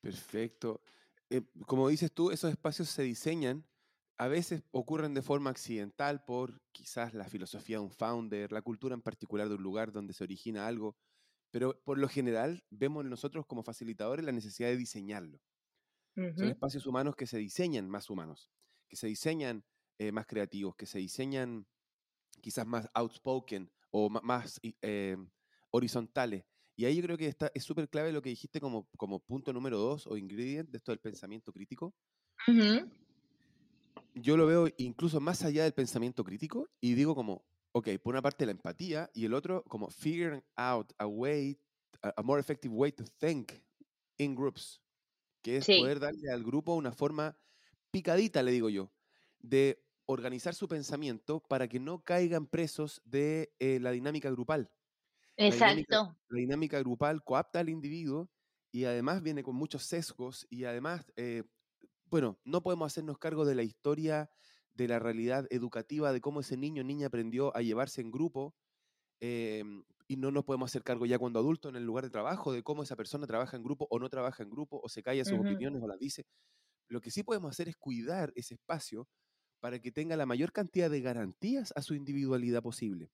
Perfecto. 0.00 0.80
Eh, 1.30 1.42
como 1.66 1.88
dices 1.88 2.12
tú, 2.12 2.30
esos 2.30 2.50
espacios 2.50 2.88
se 2.88 3.02
diseñan, 3.02 3.66
a 4.18 4.28
veces 4.28 4.62
ocurren 4.70 5.14
de 5.14 5.22
forma 5.22 5.50
accidental 5.50 6.24
por 6.24 6.60
quizás 6.72 7.14
la 7.14 7.24
filosofía 7.24 7.78
de 7.78 7.84
un 7.84 7.90
founder, 7.90 8.52
la 8.52 8.62
cultura 8.62 8.94
en 8.94 9.02
particular 9.02 9.48
de 9.48 9.56
un 9.56 9.62
lugar 9.62 9.90
donde 9.92 10.12
se 10.12 10.24
origina 10.24 10.66
algo, 10.66 10.96
pero 11.56 11.80
por 11.84 11.96
lo 11.96 12.06
general 12.06 12.62
vemos 12.68 13.02
nosotros 13.06 13.46
como 13.46 13.62
facilitadores 13.62 14.26
la 14.26 14.30
necesidad 14.30 14.68
de 14.68 14.76
diseñarlo. 14.76 15.40
Son 16.14 16.48
espacios 16.48 16.84
humanos 16.84 17.16
que 17.16 17.26
se 17.26 17.38
diseñan 17.38 17.88
más 17.88 18.10
humanos, 18.10 18.50
que 18.90 18.96
se 18.96 19.06
diseñan 19.06 19.64
eh, 19.96 20.12
más 20.12 20.26
creativos, 20.26 20.76
que 20.76 20.84
se 20.84 20.98
diseñan 20.98 21.66
quizás 22.42 22.66
más 22.66 22.90
outspoken, 22.92 23.70
o 23.90 24.10
más 24.10 24.60
horizontales. 25.70 26.44
Y 26.76 26.84
ahí 26.84 26.96
yo 26.96 27.02
creo 27.04 27.16
que 27.16 27.26
está, 27.26 27.50
es 27.54 27.64
súper 27.64 27.88
clave 27.88 28.12
lo 28.12 28.20
que 28.20 28.28
dijiste 28.28 28.60
como, 28.60 28.86
como 28.98 29.20
punto 29.20 29.54
número 29.54 29.78
dos 29.78 30.06
o 30.06 30.18
ingredient 30.18 30.68
de 30.68 30.76
esto 30.76 30.92
del 30.92 31.00
pensamiento 31.00 31.54
crítico. 31.54 31.94
Yo 34.14 34.36
lo 34.36 34.44
veo 34.44 34.68
incluso 34.76 35.20
más 35.20 35.42
allá 35.42 35.62
del 35.62 35.72
pensamiento 35.72 36.22
crítico 36.22 36.68
y 36.82 36.92
digo 36.92 37.14
como, 37.14 37.46
ok, 37.76 37.88
por 38.02 38.14
una 38.14 38.22
parte 38.22 38.46
la 38.46 38.52
empatía 38.52 39.10
y 39.12 39.26
el 39.26 39.34
otro 39.34 39.62
como 39.64 39.90
figuring 39.90 40.42
out 40.56 40.94
a 40.96 41.06
way, 41.06 41.60
a, 42.00 42.22
more 42.22 42.40
effective 42.40 42.74
way 42.74 42.90
to 42.90 43.04
think 43.20 43.52
in 44.16 44.34
groups, 44.34 44.80
que 45.42 45.58
es 45.58 45.66
poder 45.66 46.00
darle 46.00 46.32
al 46.32 46.42
grupo 46.42 46.74
una 46.74 46.90
forma 46.90 47.36
picadita, 47.90 48.42
le 48.42 48.52
digo 48.52 48.70
yo, 48.70 48.90
de 49.40 49.84
organizar 50.06 50.54
su 50.54 50.68
pensamiento 50.68 51.40
para 51.40 51.68
que 51.68 51.78
no 51.78 52.02
caigan 52.02 52.46
presos 52.46 53.02
de 53.04 53.52
eh, 53.58 53.78
la 53.78 53.90
dinámica 53.90 54.30
grupal. 54.30 54.70
Exacto. 55.36 56.16
La 56.30 56.38
dinámica, 56.38 56.78
grupal 56.78 57.22
coapta 57.22 57.58
al 57.58 57.68
individuo 57.68 58.30
y 58.72 58.86
además 58.86 59.22
viene 59.22 59.42
con 59.42 59.54
muchos 59.54 59.82
sesgos 59.82 60.46
y 60.48 60.64
además, 60.64 61.12
eh, 61.16 61.42
bueno, 62.06 62.40
no 62.42 62.62
podemos 62.62 62.90
hacernos 62.90 63.18
cargo 63.18 63.44
de 63.44 63.54
la 63.54 63.64
historia, 63.64 64.30
de 64.76 64.88
la 64.88 64.98
realidad 64.98 65.46
educativa, 65.50 66.12
de 66.12 66.20
cómo 66.20 66.40
ese 66.40 66.56
niño 66.56 66.82
o 66.82 66.84
niña 66.84 67.06
aprendió 67.08 67.56
a 67.56 67.62
llevarse 67.62 68.00
en 68.00 68.10
grupo. 68.10 68.54
Em, 69.20 69.84
y 70.08 70.16
no 70.16 70.30
nos 70.30 70.44
podemos 70.44 70.70
hacer 70.70 70.84
cargo 70.84 71.06
ya 71.06 71.18
cuando 71.18 71.38
adulto 71.40 71.68
en 71.68 71.76
el 71.76 71.84
lugar 71.84 72.04
de 72.04 72.10
trabajo 72.10 72.52
de 72.52 72.62
cómo 72.62 72.82
esa 72.82 72.96
persona 72.96 73.26
trabaja 73.26 73.56
en 73.56 73.64
grupo 73.64 73.86
o 73.90 73.98
no 73.98 74.08
trabaja 74.08 74.42
en 74.42 74.50
grupo 74.50 74.78
o 74.82 74.88
se 74.88 75.02
calla 75.02 75.24
sus 75.24 75.38
opiniones 75.38 75.82
o 75.82 75.88
las 75.88 75.98
dice. 75.98 76.26
Lo 76.88 77.00
que 77.00 77.10
sí 77.10 77.22
podemos 77.22 77.50
hacer 77.50 77.68
es 77.68 77.76
cuidar 77.76 78.32
ese 78.36 78.54
espacio 78.54 79.08
para 79.60 79.80
que 79.80 79.90
tenga 79.90 80.16
la 80.16 80.26
mayor 80.26 80.52
cantidad 80.52 80.90
de 80.90 81.00
garantías 81.00 81.72
a 81.74 81.82
su 81.82 81.94
individualidad 81.94 82.62
posible. 82.62 83.10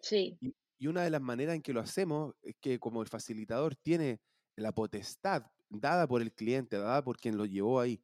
Sí. 0.00 0.36
Y, 0.40 0.54
una 0.86 1.04
de 1.04 1.10
las 1.10 1.22
maneras 1.22 1.54
en 1.54 1.62
que 1.62 1.72
lo 1.72 1.80
hacemos 1.80 2.34
es 2.42 2.56
que 2.60 2.80
como 2.80 3.02
el 3.02 3.08
facilitador 3.08 3.76
tiene 3.76 4.20
la 4.56 4.72
potestad 4.72 5.44
dada 5.70 6.08
por 6.08 6.22
el 6.22 6.32
cliente, 6.32 6.76
dada 6.76 7.04
por 7.04 7.18
quien 7.18 7.36
lo 7.36 7.46
llevó 7.46 7.78
ahí, 7.78 8.02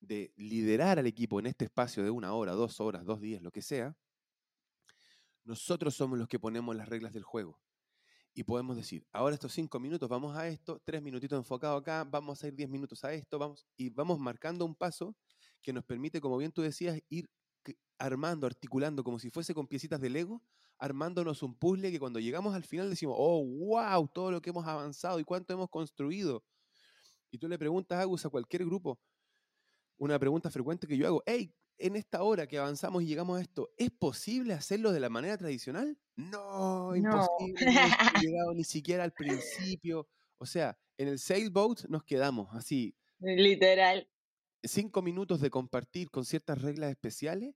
de 0.00 0.32
liderar 0.36 0.98
al 0.98 1.06
equipo 1.06 1.40
en 1.40 1.46
este 1.46 1.64
espacio 1.64 2.02
de 2.04 2.10
una 2.10 2.32
hora, 2.34 2.52
dos 2.52 2.80
horas, 2.80 3.04
dos 3.04 3.20
días, 3.20 3.42
lo 3.42 3.50
que 3.50 3.62
sea, 3.62 3.96
nosotros 5.44 5.94
somos 5.94 6.18
los 6.18 6.28
que 6.28 6.38
ponemos 6.38 6.76
las 6.76 6.88
reglas 6.88 7.12
del 7.12 7.24
juego 7.24 7.58
y 8.34 8.44
podemos 8.44 8.76
decir, 8.76 9.04
ahora 9.12 9.34
estos 9.34 9.52
cinco 9.52 9.80
minutos 9.80 10.08
vamos 10.08 10.36
a 10.36 10.46
esto, 10.46 10.80
tres 10.84 11.02
minutitos 11.02 11.36
enfocados 11.36 11.80
acá, 11.80 12.04
vamos 12.04 12.44
a 12.44 12.46
ir 12.46 12.54
diez 12.54 12.68
minutos 12.68 13.02
a 13.02 13.12
esto, 13.12 13.38
vamos, 13.38 13.66
y 13.76 13.90
vamos 13.90 14.20
marcando 14.20 14.64
un 14.64 14.76
paso 14.76 15.16
que 15.60 15.72
nos 15.72 15.84
permite, 15.84 16.20
como 16.20 16.36
bien 16.36 16.52
tú 16.52 16.62
decías, 16.62 17.00
ir 17.08 17.28
armando, 17.98 18.46
articulando, 18.46 19.02
como 19.02 19.18
si 19.18 19.30
fuese 19.30 19.54
con 19.54 19.66
piecitas 19.66 20.00
de 20.00 20.10
Lego, 20.10 20.40
armándonos 20.78 21.42
un 21.42 21.58
puzzle 21.58 21.90
que 21.90 21.98
cuando 21.98 22.20
llegamos 22.20 22.54
al 22.54 22.62
final 22.62 22.88
decimos, 22.88 23.16
oh, 23.18 23.44
wow, 23.44 24.06
todo 24.06 24.30
lo 24.30 24.40
que 24.40 24.50
hemos 24.50 24.66
avanzado 24.66 25.18
y 25.18 25.24
cuánto 25.24 25.52
hemos 25.52 25.68
construido. 25.68 26.44
Y 27.30 27.38
tú 27.38 27.48
le 27.48 27.58
preguntas, 27.58 27.98
Agus, 27.98 28.24
a 28.24 28.28
cualquier 28.28 28.64
grupo, 28.64 29.00
una 29.98 30.18
pregunta 30.18 30.50
frecuente 30.50 30.86
que 30.86 30.96
yo 30.96 31.06
hago, 31.06 31.22
hey, 31.26 31.52
en 31.78 31.96
esta 31.96 32.22
hora 32.22 32.46
que 32.46 32.58
avanzamos 32.58 33.02
y 33.02 33.06
llegamos 33.06 33.38
a 33.38 33.42
esto, 33.42 33.70
¿es 33.76 33.90
posible 33.90 34.54
hacerlo 34.54 34.92
de 34.92 35.00
la 35.00 35.08
manera 35.08 35.36
tradicional? 35.36 35.96
No, 36.16 36.94
imposible, 36.96 37.64
no 37.64 37.70
hemos 37.70 38.22
llegado 38.24 38.54
ni 38.54 38.64
siquiera 38.64 39.04
al 39.04 39.12
principio. 39.12 40.08
O 40.38 40.46
sea, 40.46 40.76
en 40.96 41.08
el 41.08 41.18
sailboat 41.18 41.84
nos 41.88 42.04
quedamos 42.04 42.48
así. 42.52 42.96
Literal. 43.20 44.08
Cinco 44.62 45.02
minutos 45.02 45.40
de 45.40 45.50
compartir 45.50 46.10
con 46.10 46.24
ciertas 46.24 46.60
reglas 46.60 46.90
especiales 46.90 47.54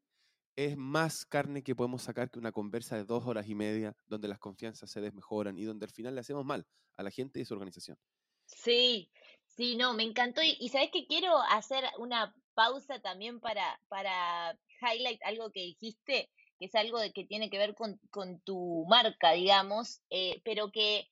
es 0.55 0.77
más 0.77 1.25
carne 1.25 1.63
que 1.63 1.75
podemos 1.75 2.03
sacar 2.03 2.31
que 2.31 2.39
una 2.39 2.53
conversa 2.53 2.97
de 2.97 3.05
dos 3.05 3.27
horas 3.27 3.49
y 3.49 3.55
media 3.55 3.97
donde 4.07 4.29
las 4.29 4.39
confianzas 4.39 4.91
se 4.91 5.01
desmejoran 5.01 5.59
y 5.59 5.65
donde 5.65 5.87
al 5.87 5.91
final 5.91 6.15
le 6.15 6.21
hacemos 6.21 6.45
mal 6.45 6.67
a 6.97 7.03
la 7.03 7.11
gente 7.11 7.41
y 7.41 7.43
a 7.43 7.47
su 7.47 7.55
organización. 7.55 7.97
Sí, 8.45 9.11
sí, 9.57 9.77
no, 9.77 9.95
me 9.95 10.03
encantó. 10.03 10.43
Y, 10.43 10.57
y 10.61 10.69
sabes 10.69 10.91
que 10.91 11.07
quiero 11.07 11.41
hacer 11.43 11.85
una 11.99 12.35
pausa 12.55 13.01
también 13.01 13.41
para, 13.41 13.81
para 13.89 14.59
highlight 14.81 15.23
algo 15.25 15.51
que 15.51 15.61
dijiste, 15.61 16.31
que 16.59 16.67
es 16.67 16.75
algo 16.75 17.01
de 17.01 17.13
que 17.13 17.25
tiene 17.25 17.51
que 17.51 17.59
ver 17.59 17.75
con, 17.75 17.99
con 18.11 18.41
tu 18.41 18.85
marca, 18.89 19.33
digamos, 19.33 20.01
eh, 20.11 20.41
pero 20.45 20.71
que, 20.71 21.09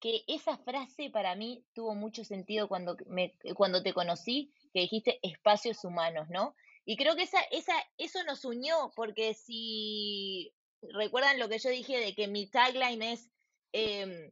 que 0.00 0.24
esa 0.26 0.58
frase 0.58 1.10
para 1.10 1.34
mí 1.34 1.64
tuvo 1.74 1.94
mucho 1.94 2.24
sentido 2.24 2.68
cuando, 2.68 2.96
me, 3.06 3.34
cuando 3.54 3.82
te 3.82 3.92
conocí, 3.92 4.52
que 4.72 4.80
dijiste 4.80 5.18
espacios 5.22 5.84
humanos, 5.84 6.28
¿no? 6.28 6.54
Y 6.84 6.96
creo 6.96 7.16
que 7.16 7.22
esa, 7.22 7.40
esa, 7.50 7.74
eso 7.98 8.22
nos 8.24 8.44
unió, 8.44 8.92
porque 8.94 9.34
si 9.34 10.52
recuerdan 10.82 11.38
lo 11.38 11.48
que 11.48 11.58
yo 11.58 11.70
dije 11.70 11.98
de 11.98 12.14
que 12.14 12.28
mi 12.28 12.46
tagline 12.46 13.12
es 13.12 13.28
em, 13.72 14.30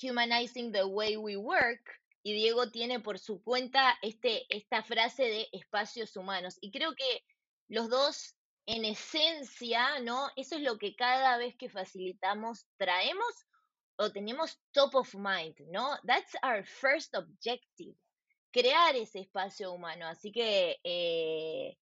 Humanizing 0.00 0.72
the 0.72 0.84
Way 0.84 1.16
We 1.16 1.36
Work, 1.36 2.01
y 2.22 2.32
Diego 2.34 2.70
tiene 2.70 3.00
por 3.00 3.18
su 3.18 3.42
cuenta 3.42 3.98
este, 4.02 4.46
esta 4.54 4.82
frase 4.82 5.24
de 5.24 5.48
espacios 5.52 6.16
humanos. 6.16 6.56
Y 6.60 6.70
creo 6.70 6.94
que 6.94 7.24
los 7.68 7.88
dos, 7.88 8.36
en 8.66 8.84
esencia, 8.84 9.98
¿no? 10.00 10.30
Eso 10.36 10.56
es 10.56 10.62
lo 10.62 10.78
que 10.78 10.94
cada 10.94 11.36
vez 11.36 11.56
que 11.56 11.68
facilitamos 11.68 12.66
traemos 12.76 13.46
o 13.96 14.12
tenemos 14.12 14.60
top 14.72 14.94
of 14.94 15.14
mind, 15.14 15.56
¿no? 15.70 15.98
That's 16.06 16.34
our 16.42 16.64
first 16.64 17.14
objective, 17.16 17.96
crear 18.52 18.94
ese 18.94 19.20
espacio 19.20 19.72
humano. 19.72 20.06
Así 20.06 20.30
que 20.30 20.78
eh, 20.84 21.76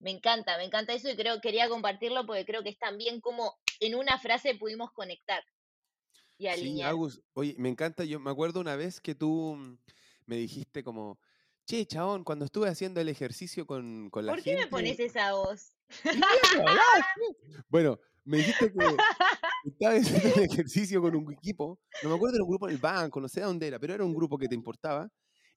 me 0.00 0.10
encanta, 0.10 0.58
me 0.58 0.64
encanta 0.64 0.92
eso 0.92 1.08
y 1.08 1.16
creo 1.16 1.40
quería 1.40 1.68
compartirlo 1.68 2.26
porque 2.26 2.44
creo 2.44 2.62
que 2.62 2.70
es 2.70 2.78
también 2.78 3.20
como 3.20 3.56
en 3.80 3.94
una 3.94 4.18
frase 4.18 4.54
pudimos 4.56 4.92
conectar. 4.92 5.42
Sí, 6.38 6.82
Agus, 6.82 7.22
oye, 7.32 7.54
me 7.58 7.68
encanta, 7.68 8.04
yo 8.04 8.20
me 8.20 8.30
acuerdo 8.30 8.60
una 8.60 8.76
vez 8.76 9.00
que 9.00 9.14
tú 9.14 9.56
mm, 9.56 9.78
me 10.26 10.36
dijiste 10.36 10.84
como, 10.84 11.18
che, 11.66 11.86
chabón, 11.86 12.24
cuando 12.24 12.44
estuve 12.44 12.68
haciendo 12.68 13.00
el 13.00 13.08
ejercicio 13.08 13.66
con, 13.66 14.10
con 14.10 14.26
la 14.26 14.34
gente... 14.34 14.50
¿Por 14.50 14.58
qué 14.58 14.64
me 14.64 14.70
pones 14.70 15.00
esa 15.00 15.32
voz? 15.32 15.72
bueno, 17.68 17.98
me 18.24 18.38
dijiste 18.38 18.72
que 18.72 18.96
estaba 19.64 19.94
haciendo 19.94 20.28
el 20.36 20.42
ejercicio 20.42 21.00
con 21.00 21.16
un 21.16 21.32
equipo, 21.32 21.80
no 22.02 22.10
me 22.10 22.16
acuerdo, 22.16 22.36
era 22.36 22.44
un 22.44 22.50
grupo 22.50 22.68
en 22.68 22.74
el 22.74 22.80
banco, 22.80 23.20
no 23.20 23.28
sé 23.28 23.40
dónde 23.40 23.68
era, 23.68 23.78
pero 23.78 23.94
era 23.94 24.04
un 24.04 24.14
grupo 24.14 24.36
que 24.36 24.48
te 24.48 24.54
importaba, 24.54 25.08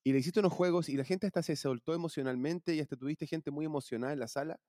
y 0.03 0.13
le 0.13 0.19
hiciste 0.19 0.39
unos 0.39 0.53
juegos 0.53 0.87
y 0.87 0.95
la 0.95 1.03
gente 1.03 1.27
hasta 1.27 1.43
se 1.43 1.55
soltó 1.55 1.93
emocionalmente 1.93 2.73
y 2.73 2.79
hasta 2.79 2.95
tuviste 2.95 3.27
gente 3.27 3.51
muy 3.51 3.65
emocionada 3.65 4.13
en 4.13 4.19
la 4.19 4.27
sala, 4.27 4.59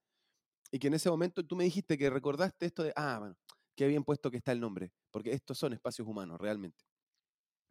y 0.73 0.79
que 0.79 0.88
en 0.88 0.95
ese 0.95 1.11
momento 1.11 1.47
tú 1.47 1.57
me 1.57 1.64
dijiste 1.64 1.97
que 1.97 2.11
recordaste 2.11 2.67
esto 2.67 2.83
de, 2.83 2.93
ah, 2.97 3.19
bueno, 3.19 3.37
qué 3.81 3.87
bien 3.87 4.05
puesto 4.05 4.31
que 4.31 4.37
está 4.37 4.53
el 4.53 4.61
nombre, 4.61 4.93
porque 5.11 5.33
estos 5.33 5.57
son 5.57 5.73
espacios 5.73 6.07
humanos, 6.07 6.39
realmente. 6.39 6.85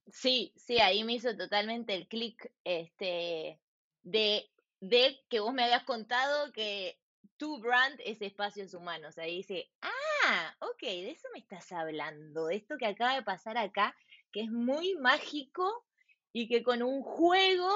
Sí, 0.07 0.51
sí, 0.55 0.79
ahí 0.79 1.03
me 1.03 1.13
hizo 1.13 1.37
totalmente 1.37 1.93
el 1.93 2.07
clic 2.07 2.51
este, 2.63 3.61
de, 4.01 4.49
de 4.79 5.19
que 5.29 5.39
vos 5.39 5.53
me 5.53 5.65
habías 5.65 5.83
contado 5.83 6.51
que 6.51 6.99
tu 7.37 7.59
brand 7.59 8.01
es 8.03 8.23
espacios 8.23 8.73
humanos. 8.73 9.19
Ahí 9.19 9.35
dice, 9.35 9.69
ah, 9.83 10.55
ok, 10.61 10.81
de 10.81 11.11
eso 11.11 11.27
me 11.31 11.41
estás 11.41 11.71
hablando, 11.71 12.47
de 12.47 12.55
esto 12.55 12.77
que 12.79 12.87
acaba 12.87 13.13
de 13.13 13.21
pasar 13.21 13.59
acá, 13.59 13.95
que 14.31 14.41
es 14.41 14.49
muy 14.49 14.95
mágico 14.95 15.85
y 16.33 16.47
que 16.47 16.63
con 16.63 16.81
un 16.81 17.03
juego 17.03 17.71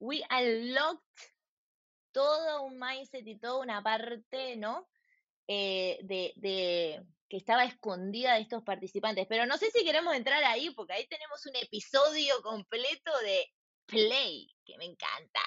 we 0.00 0.20
unlocked 0.36 1.22
todo 2.10 2.64
un 2.64 2.76
mindset 2.76 3.24
y 3.24 3.38
toda 3.38 3.60
una 3.60 3.84
parte, 3.84 4.56
¿no? 4.56 4.88
Eh, 5.46 6.00
de, 6.02 6.32
de, 6.34 7.06
que 7.28 7.36
estaba 7.36 7.64
escondida 7.64 8.34
de 8.34 8.42
estos 8.42 8.62
participantes. 8.62 9.26
Pero 9.28 9.46
no 9.46 9.56
sé 9.58 9.70
si 9.70 9.84
queremos 9.84 10.14
entrar 10.14 10.42
ahí, 10.44 10.70
porque 10.70 10.92
ahí 10.92 11.06
tenemos 11.06 11.44
un 11.46 11.56
episodio 11.56 12.40
completo 12.42 13.10
de 13.22 13.46
Play, 13.86 14.54
que 14.64 14.76
me 14.78 14.84
encanta. 14.84 15.40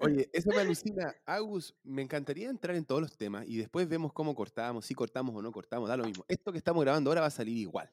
Oye, 0.00 0.30
eso 0.32 0.50
me 0.50 0.60
alucina. 0.60 1.14
Agus, 1.26 1.74
me 1.82 2.02
encantaría 2.02 2.48
entrar 2.48 2.76
en 2.76 2.84
todos 2.84 3.02
los 3.02 3.16
temas 3.16 3.44
y 3.46 3.58
después 3.58 3.88
vemos 3.88 4.12
cómo 4.12 4.34
cortamos, 4.34 4.86
si 4.86 4.94
cortamos 4.94 5.34
o 5.34 5.42
no 5.42 5.52
cortamos, 5.52 5.88
da 5.88 5.96
lo 5.96 6.04
mismo. 6.04 6.24
Esto 6.28 6.50
que 6.50 6.58
estamos 6.58 6.82
grabando 6.82 7.10
ahora 7.10 7.20
va 7.20 7.26
a 7.26 7.30
salir 7.30 7.56
igual. 7.56 7.90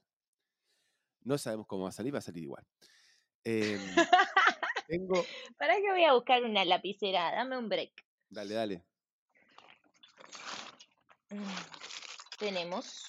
No 1.21 1.37
sabemos 1.37 1.67
cómo 1.67 1.83
va 1.83 1.89
a 1.89 1.93
salir, 1.93 2.13
va 2.13 2.19
a 2.19 2.21
salir 2.21 2.43
igual. 2.43 2.65
Em, 3.43 3.79
tengo... 4.87 5.25
¿Para 5.57 5.75
que 5.75 5.91
voy 5.91 6.03
a 6.05 6.13
buscar 6.13 6.43
una 6.43 6.63
lapicera? 6.63 7.31
Dame 7.31 7.57
un 7.57 7.67
break. 7.67 7.91
Dale, 8.29 8.53
dale. 8.53 8.83
Tenemos? 12.39 13.03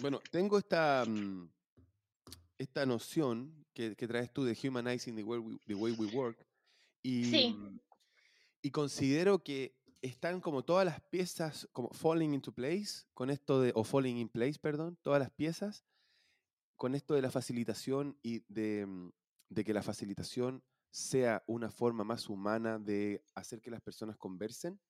Bueno, 0.00 0.20
tengo 0.30 0.58
esta, 0.58 1.04
mm, 1.06 1.48
esta 2.58 2.84
noción 2.84 3.64
que, 3.72 3.94
traes 3.94 4.32
tú 4.32 4.44
de 4.44 4.58
humanizing 4.60 5.14
the 5.14 5.22
way 5.22 5.38
we, 5.38 5.58
the 5.66 5.74
way 5.74 5.92
we 5.92 6.06
work 6.08 6.44
y, 7.02 7.52
mm, 7.54 7.80
y 8.62 8.70
considero 8.70 9.42
que 9.42 9.76
están 10.02 10.40
como 10.40 10.64
todas 10.64 10.84
las 10.84 11.00
piezas 11.00 11.68
como 11.72 11.90
falling 11.92 12.34
into 12.34 12.52
place 12.52 13.04
con 13.14 13.30
esto 13.30 13.60
de, 13.60 13.72
o 13.74 13.84
falling 13.84 14.18
in 14.18 14.28
place, 14.28 14.58
perdón, 14.58 14.98
todas 15.02 15.20
las 15.20 15.30
piezas 15.30 15.84
con 16.76 16.94
esto 16.94 17.14
de 17.14 17.22
la 17.22 17.30
facilitación 17.30 18.18
y 18.22 18.42
de, 18.48 18.86
mm, 18.86 19.10
de 19.50 19.64
que 19.64 19.74
la 19.74 19.82
facilitación 19.82 20.62
sea 20.90 21.44
una 21.46 21.70
forma 21.70 22.02
más 22.02 22.28
humana 22.28 22.78
de 22.78 23.22
hacer 23.34 23.60
que 23.60 23.70
las 23.70 23.80
personas 23.80 24.16
conversen 24.16 24.80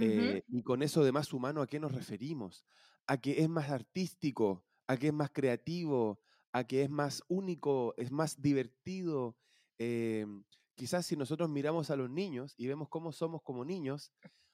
eh, 0.00 0.42
y 0.48 0.62
con 0.62 0.82
eso 0.82 1.04
de 1.04 1.12
más 1.12 1.32
humano, 1.32 1.62
¿a 1.62 1.66
qué 1.66 1.80
nos 1.80 1.92
referimos? 1.92 2.64
A 3.06 3.18
que 3.18 3.42
es 3.42 3.48
más 3.48 3.70
artístico, 3.70 4.64
a 4.86 4.96
que 4.96 5.08
es 5.08 5.12
más 5.12 5.30
creativo, 5.30 6.20
a 6.52 6.64
que 6.64 6.82
es 6.82 6.90
más 6.90 7.22
único, 7.28 7.94
es 7.96 8.10
más 8.10 8.40
divertido. 8.40 9.36
Em, 9.78 10.44
quizás 10.74 11.06
si 11.06 11.16
nosotros 11.16 11.48
miramos 11.48 11.90
a 11.90 11.96
los 11.96 12.10
niños 12.10 12.54
y 12.56 12.66
vemos 12.66 12.88
cómo 12.88 13.12
somos 13.12 13.42
como 13.42 13.64
niños, 13.64 14.12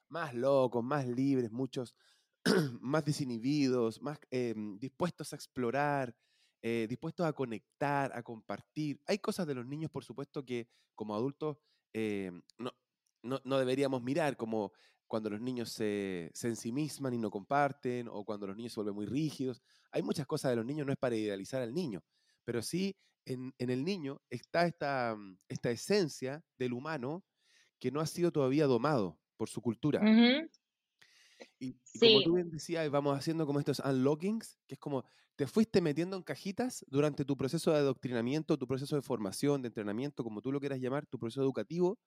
más 0.09 0.33
locos, 0.33 0.83
más 0.83 1.07
libres, 1.07 1.51
muchos 1.51 1.95
más 2.81 3.05
desinhibidos, 3.05 4.01
más 4.01 4.19
em, 4.31 4.77
dispuestos 4.79 5.33
a 5.33 5.35
explorar, 5.35 6.15
eh, 6.61 6.87
dispuestos 6.89 7.25
a 7.25 7.33
conectar, 7.33 8.11
a 8.15 8.23
compartir. 8.23 9.01
Hay 9.07 9.19
cosas 9.19 9.47
de 9.47 9.55
los 9.55 9.65
niños, 9.65 9.91
por 9.91 10.03
supuesto, 10.03 10.45
que 10.45 10.67
como 10.95 11.15
adultos 11.15 11.57
em, 11.93 12.41
no, 12.57 12.71
no, 13.43 13.57
deberíamos 13.57 14.01
mirar, 14.03 14.37
como 14.37 14.71
cuando 15.07 15.29
los 15.29 15.41
niños 15.41 15.71
se, 15.71 16.31
se 16.33 16.47
ensimisman 16.47 17.13
y 17.13 17.17
no 17.17 17.29
comparten, 17.29 18.07
o 18.07 18.23
cuando 18.23 18.47
los 18.47 18.55
niños 18.55 18.73
se 18.73 18.79
vuelven 18.79 18.95
muy 18.95 19.05
rígidos. 19.05 19.61
Hay 19.91 20.01
muchas 20.01 20.25
cosas 20.25 20.51
de 20.51 20.57
los 20.57 20.65
niños, 20.65 20.85
no 20.85 20.93
es 20.93 20.97
para 20.97 21.15
idealizar 21.15 21.61
al 21.61 21.73
niño, 21.73 22.03
pero 22.43 22.61
sí 22.61 22.95
en, 23.25 23.53
el 23.57 23.83
niño 23.83 24.21
está 24.29 24.65
esta, 24.65 25.15
mm, 25.15 25.37
esta 25.49 25.71
esencia 25.71 26.43
del 26.57 26.73
humano 26.73 27.23
que 27.79 27.91
no 27.91 27.99
ha 27.99 28.05
sido 28.05 28.31
todavía 28.31 28.65
domado 28.65 29.19
por 29.37 29.49
su 29.49 29.61
cultura. 29.61 30.01
Y, 31.59 31.73
como 31.99 32.23
tú 32.23 32.33
bien 32.35 32.49
decías, 32.49 32.89
vamos 32.89 33.17
haciendo 33.17 33.45
como 33.45 33.59
estos 33.59 33.79
unlockings, 33.79 34.57
que 34.67 34.75
es 34.75 34.79
como 34.79 35.03
te 35.35 35.47
fuiste 35.47 35.81
metiendo 35.81 36.15
en 36.15 36.23
cajitas 36.23 36.85
durante 36.87 37.25
tu 37.25 37.35
proceso 37.35 37.71
de 37.71 37.77
adoctrinamiento, 37.77 38.57
tu 38.57 38.67
proceso 38.67 38.95
de 38.95 39.01
formación, 39.01 39.61
de 39.61 39.67
entrenamiento, 39.67 40.23
como 40.23 40.41
tú 40.41 40.51
lo 40.51 40.61
quieras 40.61 40.79
llamar, 40.79 41.05
tu 41.07 41.19
proceso 41.19 41.41
educativo, 41.41 41.99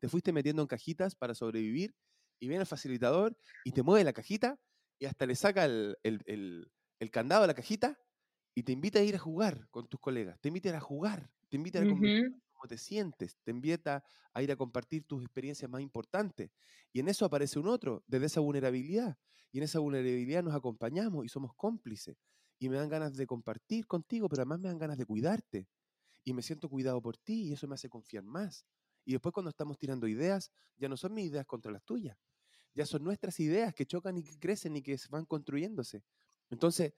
te 0.00 0.08
fuiste 0.08 0.32
metiendo 0.32 0.62
en 0.62 0.68
cajitas 0.68 1.14
para 1.14 1.34
sobrevivir 1.34 1.94
y 2.42 2.48
viene 2.48 2.62
el 2.62 2.66
facilitador 2.66 3.36
y 3.64 3.70
te 3.70 3.84
mueve 3.84 4.02
la 4.02 4.12
cajita 4.12 4.58
y 4.98 5.06
hasta 5.06 5.26
le 5.26 5.36
saca 5.36 5.64
el, 5.64 6.72
candado 7.12 7.44
a 7.44 7.46
la 7.46 7.54
cajita 7.54 7.96
y 8.52 8.64
te 8.64 8.72
invita 8.72 8.98
a 8.98 9.02
ir 9.02 9.14
a 9.14 9.18
jugar 9.20 9.68
con 9.70 9.86
tus 9.86 10.00
colegas, 10.00 10.40
te 10.40 10.48
invita 10.48 10.68
a 10.68 10.72
ir 10.72 10.76
a 10.76 10.80
jugar, 10.80 11.30
te 11.48 11.56
invita 11.56 11.78
a 11.78 11.84
ir 11.84 12.32
cómo 12.52 12.66
te 12.68 12.78
sientes, 12.78 13.38
te 13.44 13.52
invita 13.52 14.02
a 14.34 14.42
ir 14.42 14.50
a 14.50 14.56
compartir 14.56 15.04
tus 15.04 15.22
experiencias 15.22 15.70
más 15.70 15.82
importantes. 15.82 16.50
Y 16.92 16.98
en 16.98 17.08
eso 17.08 17.24
aparece 17.24 17.60
un 17.60 17.68
otro, 17.68 18.02
desde 18.08 18.26
esa 18.26 18.40
vulnerabilidad. 18.40 19.16
Y 19.52 19.58
en 19.58 19.64
esa 19.64 19.78
vulnerabilidad 19.78 20.42
nos 20.42 20.56
acompañamos 20.56 21.24
y 21.24 21.28
somos 21.28 21.54
cómplices. 21.54 22.16
Y 22.58 22.68
me 22.68 22.76
dan 22.76 22.88
ganas 22.88 23.14
de 23.16 23.24
compartir 23.24 23.86
contigo, 23.86 24.28
pero 24.28 24.42
además 24.42 24.58
me 24.58 24.68
dan 24.68 24.78
ganas 24.78 24.98
de 24.98 25.06
cuidarte. 25.06 25.68
Y 26.24 26.32
me 26.32 26.42
siento 26.42 26.68
cuidado 26.68 27.00
por 27.00 27.16
ti 27.16 27.44
y 27.44 27.52
eso 27.52 27.68
me 27.68 27.76
hace 27.76 27.88
confiar 27.88 28.24
más. 28.24 28.66
Y 29.04 29.12
después 29.12 29.32
cuando 29.32 29.50
estamos 29.50 29.78
tirando 29.78 30.06
ideas, 30.06 30.50
ya 30.76 30.88
no 30.88 30.96
son 30.96 31.14
mis 31.14 31.26
ideas 31.26 31.46
contra 31.46 31.72
las 31.72 31.82
tuyas, 31.84 32.16
ya 32.74 32.86
son 32.86 33.04
nuestras 33.04 33.38
ideas 33.40 33.74
que 33.74 33.86
chocan 33.86 34.18
y 34.18 34.22
que 34.22 34.38
crecen 34.38 34.76
y 34.76 34.82
que 34.82 34.96
van 35.10 35.24
construyéndose. 35.26 36.02
Entonces, 36.50 36.94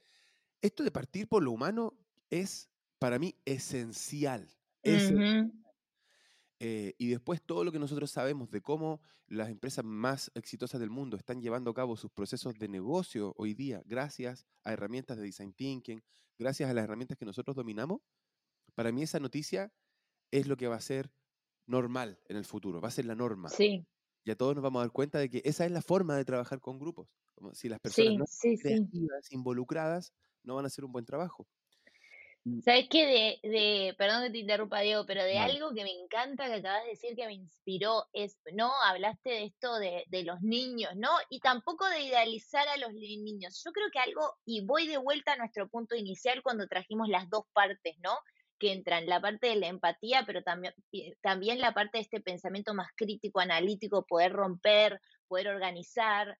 esto 0.60 0.82
de 0.82 0.90
partir 0.90 1.28
por 1.28 1.42
lo 1.42 1.52
humano 1.52 1.94
es 2.30 2.70
para 2.98 3.18
mí 3.18 3.34
esencial. 3.44 4.48
Eh, 6.60 6.94
y 6.98 7.08
después 7.08 7.42
todo 7.42 7.64
lo 7.64 7.72
que 7.72 7.78
nosotros 7.78 8.10
sabemos 8.10 8.50
de 8.50 8.62
cómo 8.62 9.00
las 9.26 9.50
empresas 9.50 9.84
más 9.84 10.30
exitosas 10.34 10.80
del 10.80 10.90
mundo 10.90 11.16
están 11.16 11.40
llevando 11.40 11.70
a 11.70 11.74
cabo 11.74 11.96
sus 11.96 12.10
procesos 12.10 12.54
de 12.54 12.68
negocio 12.68 13.34
hoy 13.36 13.54
día, 13.54 13.82
gracias 13.86 14.46
a 14.62 14.72
herramientas 14.72 15.16
de 15.16 15.24
design 15.24 15.52
thinking, 15.52 16.02
gracias 16.38 16.70
a 16.70 16.74
las 16.74 16.84
herramientas 16.84 17.18
que 17.18 17.24
nosotros 17.24 17.56
dominamos, 17.56 18.00
para 18.74 18.92
mí 18.92 19.02
esa 19.02 19.20
noticia 19.20 19.72
es 20.30 20.46
lo 20.46 20.56
que 20.56 20.68
va 20.68 20.76
a 20.76 20.80
ser 20.80 21.12
normal 21.66 22.20
en 22.28 22.36
el 22.36 22.44
futuro, 22.44 22.80
va 22.80 22.88
a 22.88 22.92
ser 22.92 23.06
la 23.06 23.14
norma. 23.14 23.48
Sí. 23.48 23.86
Ya 24.24 24.36
todos 24.36 24.54
nos 24.54 24.62
vamos 24.62 24.80
a 24.80 24.84
dar 24.84 24.92
cuenta 24.92 25.18
de 25.18 25.28
que 25.28 25.42
esa 25.44 25.66
es 25.66 25.70
la 25.70 25.82
forma 25.82 26.16
de 26.16 26.24
trabajar 26.24 26.60
con 26.60 26.78
grupos. 26.78 27.08
Como 27.34 27.54
si 27.54 27.68
las 27.68 27.80
personas 27.80 28.18
no 28.18 28.24
sí, 28.26 28.58
involucradas, 29.30 30.14
no 30.42 30.54
van 30.54 30.64
a 30.64 30.68
hacer 30.68 30.84
un 30.84 30.92
buen 30.92 31.04
trabajo. 31.04 31.46
Mm. 32.44 32.60
¿Sabes 32.60 32.86
qué? 32.90 33.40
De, 33.42 33.48
de, 33.48 33.94
perdón 33.96 34.24
que 34.24 34.30
te 34.30 34.38
interrumpa, 34.38 34.80
Diego, 34.80 35.06
pero 35.06 35.24
de 35.24 35.38
algo 35.38 35.72
que 35.74 35.82
me 35.82 35.92
encanta 35.92 36.46
que 36.46 36.54
acabas 36.54 36.84
de 36.84 36.90
decir 36.90 37.16
que 37.16 37.26
me 37.26 37.34
inspiró 37.34 38.04
es, 38.12 38.38
¿no? 38.52 38.70
Hablaste 38.84 39.30
de 39.30 39.44
esto 39.44 39.78
de, 39.78 40.04
de 40.08 40.24
los 40.24 40.40
niños, 40.42 40.92
¿no? 40.96 41.10
Y 41.30 41.40
tampoco 41.40 41.88
de 41.88 42.02
idealizar 42.02 42.68
a 42.68 42.76
los 42.76 42.92
niños. 42.92 43.62
Yo 43.64 43.72
creo 43.72 43.88
que 43.90 43.98
algo, 43.98 44.34
y 44.44 44.64
voy 44.64 44.86
de 44.86 44.98
vuelta 44.98 45.32
a 45.32 45.36
nuestro 45.36 45.68
punto 45.68 45.96
inicial 45.96 46.42
cuando 46.42 46.68
trajimos 46.68 47.08
las 47.08 47.28
dos 47.30 47.44
partes, 47.52 47.96
¿no? 48.02 48.12
Que 48.64 48.72
entran 48.72 49.04
la 49.04 49.20
parte 49.20 49.48
de 49.48 49.56
la 49.56 49.66
empatía, 49.66 50.24
pero 50.26 50.42
también, 50.42 50.74
también 51.20 51.60
la 51.60 51.74
parte 51.74 51.98
de 51.98 52.02
este 52.02 52.22
pensamiento 52.22 52.72
más 52.72 52.88
crítico, 52.96 53.40
analítico, 53.40 54.06
poder 54.06 54.32
romper, 54.32 55.02
poder 55.28 55.48
organizar. 55.48 56.38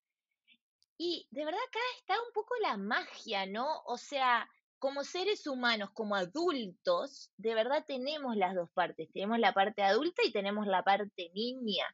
Y 0.96 1.28
de 1.30 1.44
verdad 1.44 1.60
acá 1.68 1.80
está 1.98 2.14
un 2.14 2.32
poco 2.32 2.54
la 2.62 2.78
magia, 2.78 3.44
¿no? 3.44 3.82
O 3.84 3.98
sea, 3.98 4.48
como 4.78 5.04
seres 5.04 5.46
humanos, 5.46 5.90
como 5.92 6.16
adultos, 6.16 7.30
de 7.36 7.54
verdad 7.54 7.84
tenemos 7.86 8.36
las 8.36 8.54
dos 8.54 8.70
partes. 8.70 9.12
Tenemos 9.12 9.38
la 9.38 9.52
parte 9.52 9.82
adulta 9.82 10.22
y 10.24 10.32
tenemos 10.32 10.66
la 10.66 10.82
parte 10.82 11.30
niña. 11.34 11.84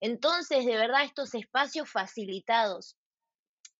Entonces, 0.00 0.64
de 0.64 0.76
verdad, 0.76 1.04
estos 1.04 1.34
espacios 1.34 1.90
facilitados, 1.90 2.96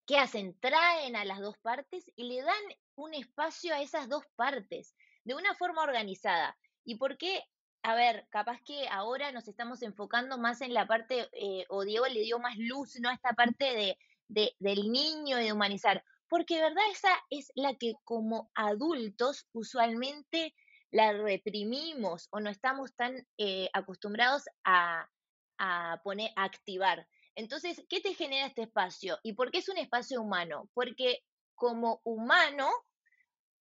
¿qué 0.07 0.19
hacen? 0.19 0.55
Traen 0.61 1.17
a 1.17 1.25
las 1.25 1.41
dos 1.41 1.57
partes 1.63 2.05
y 2.15 2.25
le 2.25 2.43
dan 2.43 2.65
un 2.95 3.15
espacio 3.15 3.75
a 3.75 3.81
esas 3.81 4.11
dos 4.11 4.25
partes 4.37 4.95
de 5.29 5.35
una 5.35 5.55
forma 5.55 5.83
organizada. 5.83 6.57
¿Y 6.85 6.95
por 6.95 7.19
qué? 7.19 7.45
A 7.83 7.95
ver, 7.95 8.27
capaz 8.31 8.63
que 8.65 8.89
ahora 8.89 9.31
nos 9.31 9.47
estamos 9.47 9.83
enfocando 9.83 10.39
más 10.39 10.63
en 10.63 10.73
la 10.73 10.87
parte, 10.87 11.29
eh, 11.33 11.67
o 11.69 11.85
Diego 11.85 12.07
le 12.07 12.23
dio 12.23 12.39
más 12.39 12.57
luz, 12.57 12.99
¿no? 12.99 13.11
A 13.11 13.15
esta 13.15 13.35
parte 13.35 13.97
de, 14.29 14.57
del 14.59 14.91
niño 14.91 15.39
y 15.39 15.45
de 15.45 15.53
humanizar. 15.53 16.03
Porque, 16.29 16.57
de 16.57 16.63
¿verdad? 16.63 16.83
Esa 16.91 17.11
es 17.29 17.53
la 17.55 17.75
que 17.75 17.93
como 18.05 18.51
adultos 18.55 19.47
usualmente 19.53 20.55
la 20.91 21.13
reprimimos 21.13 22.29
o 22.31 22.41
no 22.41 22.49
estamos 22.49 22.97
tan 22.97 23.27
eh, 23.37 23.69
acostumbrados 23.75 24.45
a, 24.65 25.11
a 25.59 26.01
poner, 26.05 26.31
a 26.37 26.45
activar. 26.45 27.07
Entonces, 27.35 27.85
¿qué 27.91 28.01
te 28.01 28.15
genera 28.15 28.47
este 28.47 28.63
espacio? 28.63 29.19
¿Y 29.23 29.35
por 29.35 29.51
qué 29.51 29.59
es 29.59 29.69
un 29.69 29.77
espacio 29.77 30.23
humano? 30.23 30.71
Porque 30.73 31.19
como 31.55 32.01
humano 32.03 32.71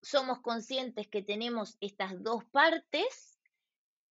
somos 0.01 0.41
conscientes 0.41 1.07
que 1.07 1.21
tenemos 1.21 1.77
estas 1.81 2.21
dos 2.23 2.43
partes 2.45 3.37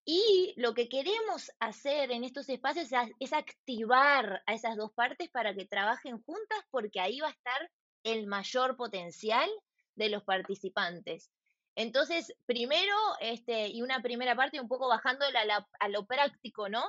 y 0.05 0.53
lo 0.57 0.75
que 0.75 0.87
queremos 0.87 1.51
hacer 1.59 2.11
en 2.11 2.23
estos 2.23 2.47
espacios 2.49 2.89
es, 3.19 3.33
activar 3.33 4.43
a 4.45 4.53
esas 4.53 4.77
dos 4.77 4.91
partes 4.93 5.29
para 5.29 5.55
que 5.55 5.65
trabajen 5.65 6.21
juntas 6.21 6.59
porque 6.69 6.99
ahí 6.99 7.19
va 7.19 7.27
a 7.27 7.31
estar 7.31 7.71
el 8.03 8.27
mayor 8.27 8.77
potencial 8.77 9.49
de 9.95 10.09
los 10.09 10.23
participantes. 10.23 11.31
Entonces, 11.75 12.33
primero, 12.45 12.95
este, 13.19 13.67
y 13.69 13.81
una 13.81 14.01
primera 14.01 14.35
parte, 14.35 14.61
un 14.61 14.67
poco 14.67 14.87
bajando 14.87 15.25
a, 15.25 15.89
lo 15.89 16.05
práctico, 16.05 16.69
¿no? 16.69 16.83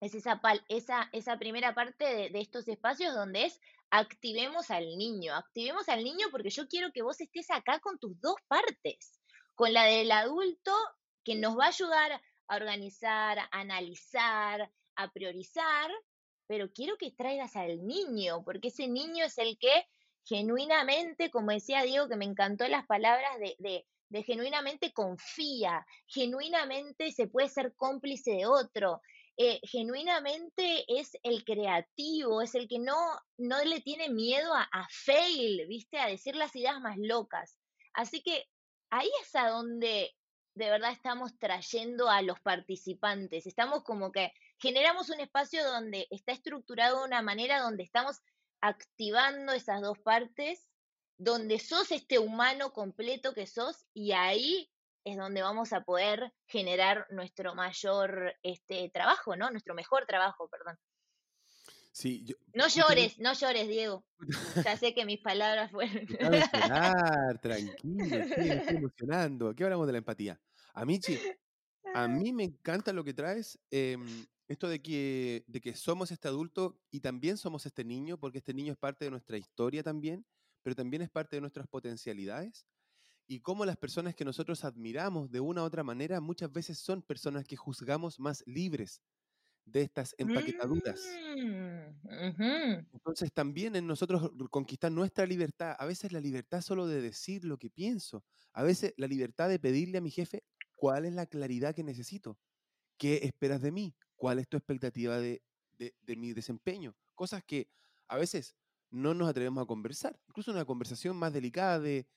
Es 0.00 0.14
esa, 0.14 0.40
esa, 0.68 1.10
esa 1.12 1.38
primera 1.38 1.74
parte 1.74 2.04
de, 2.04 2.30
de, 2.30 2.40
estos 2.40 2.68
espacios 2.68 3.12
donde 3.12 3.46
es 3.46 3.60
activemos 3.90 4.70
al 4.70 4.96
niño, 4.96 5.34
activemos 5.34 5.88
al 5.88 6.04
niño 6.04 6.28
porque 6.30 6.50
yo 6.50 6.68
quiero 6.68 6.92
que 6.92 7.02
vos 7.02 7.20
estés 7.20 7.50
acá 7.50 7.80
con 7.80 7.98
tus 7.98 8.18
dos 8.20 8.36
partes, 8.48 9.20
con 9.54 9.72
la 9.72 9.84
del 9.84 10.10
adulto 10.12 10.72
que 11.24 11.34
nos 11.34 11.58
va 11.58 11.66
a 11.66 11.68
ayudar 11.68 12.20
a 12.48 12.56
organizar, 12.56 13.38
a 13.38 13.48
analizar, 13.50 14.70
a 14.96 15.12
priorizar, 15.12 15.90
pero 16.46 16.72
quiero 16.72 16.96
que 16.96 17.12
traigas 17.12 17.56
al 17.56 17.86
niño, 17.86 18.42
porque 18.44 18.68
ese 18.68 18.88
niño 18.88 19.24
es 19.24 19.38
el 19.38 19.58
que 19.58 19.86
genuinamente, 20.24 21.30
como 21.30 21.50
decía 21.50 21.82
Diego, 21.82 22.08
que 22.08 22.16
me 22.16 22.24
encantó 22.24 22.66
las 22.68 22.86
palabras 22.86 23.38
de, 23.38 23.56
de, 23.58 23.86
de 24.08 24.22
genuinamente 24.22 24.92
confía, 24.92 25.86
genuinamente 26.06 27.12
se 27.12 27.26
puede 27.26 27.48
ser 27.48 27.74
cómplice 27.76 28.32
de 28.32 28.46
otro, 28.46 29.00
eh, 29.36 29.60
genuinamente 29.62 30.84
es 30.88 31.12
el 31.22 31.44
creativo, 31.44 32.42
es 32.42 32.54
el 32.54 32.68
que 32.68 32.78
no, 32.78 32.96
no 33.38 33.62
le 33.64 33.80
tiene 33.80 34.08
miedo 34.10 34.54
a, 34.54 34.62
a, 34.62 34.86
fail, 34.90 35.66
¿viste? 35.66 35.98
A 35.98 36.08
decir 36.08 36.36
las 36.36 36.54
ideas 36.54 36.80
más 36.80 36.96
locas. 36.98 37.58
Así 37.94 38.22
que 38.22 38.46
ahí 38.90 39.10
es 39.22 39.34
a 39.34 39.48
donde 39.48 40.14
de 40.54 40.68
verdad 40.68 40.92
estamos 40.92 41.38
trayendo 41.38 42.10
a 42.10 42.22
los 42.22 42.40
participantes. 42.40 43.46
Estamos 43.46 43.82
como 43.82 44.12
que 44.12 44.32
generamos 44.58 45.08
un 45.08 45.20
espacio 45.20 45.64
donde 45.64 46.06
está 46.10 46.32
estructurado 46.32 46.98
de 46.98 47.06
una 47.06 47.22
manera 47.22 47.60
donde 47.60 47.82
estamos 47.82 48.20
activando 48.60 49.52
esas 49.52 49.80
dos 49.80 49.98
partes, 50.00 50.68
donde 51.18 51.58
sos 51.58 51.92
este 51.92 52.18
humano 52.18 52.72
completo 52.72 53.32
que 53.32 53.46
sos 53.46 53.86
y 53.94 54.12
ahí 54.12 54.70
es 55.04 55.16
donde 55.16 55.42
vamos 55.42 55.72
a 55.72 55.82
poder 55.82 56.32
generar 56.46 57.06
nuestro 57.10 57.54
mayor 57.54 58.34
este, 58.42 58.90
trabajo, 58.90 59.36
¿no? 59.36 59.50
Nuestro 59.50 59.74
mejor 59.74 60.06
trabajo, 60.06 60.48
perdón. 60.48 60.78
Sí, 61.92 62.24
no 62.54 62.68
llores, 62.68 63.18
no 63.18 63.32
llores, 63.32 63.68
Diego. 63.68 64.04
Ya 64.64 64.76
sé 64.76 64.94
que 64.94 65.04
mis 65.04 65.20
palabras 65.20 65.70
fueron. 65.72 66.06
tranquilo, 67.42 68.16
estoy, 68.16 68.76
emocionando. 68.76 69.48
Aquí 69.48 69.64
hablamos 69.64 69.86
de 69.86 69.92
la 69.92 69.98
empatía. 69.98 70.40
A 70.72 70.84
mí, 70.84 71.00
a 71.94 72.06
mí 72.06 72.32
me 72.32 72.44
encanta 72.44 72.92
lo 72.92 73.02
que 73.02 73.14
traes. 73.14 73.58
Em, 73.70 74.26
esto 74.46 74.68
de 74.68 74.80
que, 74.80 75.44
de 75.46 75.60
que 75.60 75.74
somos 75.74 76.10
este 76.10 76.28
adulto 76.28 76.78
y 76.90 77.00
también 77.00 77.36
somos 77.36 77.66
este 77.66 77.84
niño, 77.84 78.18
porque 78.18 78.38
este 78.38 78.54
niño 78.54 78.72
es 78.72 78.78
parte 78.78 79.04
de 79.04 79.10
nuestra 79.10 79.36
historia 79.36 79.82
también, 79.82 80.24
pero 80.62 80.76
también 80.76 81.02
es 81.02 81.10
parte 81.10 81.36
de 81.36 81.40
nuestras 81.40 81.66
potencialidades 81.66 82.66
y 83.30 83.38
cómo 83.38 83.64
las 83.64 83.76
personas 83.76 84.16
que 84.16 84.24
nosotros 84.24 84.64
admiramos 84.64 85.30
de 85.30 85.38
una 85.38 85.62
u 85.62 85.64
otra 85.64 85.84
manera 85.84 86.20
muchas 86.20 86.50
veces 86.50 86.78
son 86.78 87.00
personas 87.00 87.44
que 87.44 87.54
juzgamos 87.54 88.18
más 88.18 88.42
libres 88.44 89.02
de 89.64 89.82
estas 89.82 90.16
empaquetaduras. 90.18 91.20
Mm, 91.36 92.08
Entonces 92.92 93.32
también 93.32 93.76
en 93.76 93.86
nosotros 93.86 94.32
conquistar 94.50 94.90
nuestra 94.90 95.26
libertad, 95.26 95.76
a 95.78 95.86
veces 95.86 96.10
la 96.10 96.18
libertad 96.18 96.60
solo 96.60 96.88
de 96.88 97.00
decir 97.00 97.44
lo 97.44 97.56
que 97.56 97.70
pienso, 97.70 98.24
a 98.52 98.64
veces 98.64 98.94
la 98.96 99.06
libertad 99.06 99.48
de 99.48 99.60
pedirle 99.60 99.98
a 99.98 100.00
mi 100.00 100.10
jefe 100.10 100.42
cuál 100.74 101.04
es 101.04 101.12
la 101.12 101.26
claridad 101.26 101.72
que 101.72 101.84
necesito, 101.84 102.36
qué 102.98 103.20
esperas 103.22 103.62
de 103.62 103.70
mí, 103.70 103.94
cuál 104.16 104.40
es 104.40 104.48
tu 104.48 104.56
expectativa 104.56 105.20
de, 105.20 105.40
de 105.78 106.16
mi 106.16 106.32
desempeño, 106.32 106.96
cosas 107.14 107.44
que 107.44 107.70
a 108.08 108.16
veces 108.16 108.56
no 108.90 109.14
nos 109.14 109.28
atrevemos 109.28 109.62
a 109.62 109.66
conversar, 109.66 110.18
incluso 110.26 110.50
una 110.50 110.64
conversación 110.64 111.16
más 111.16 111.32
delicada 111.32 111.78
de 111.78 112.08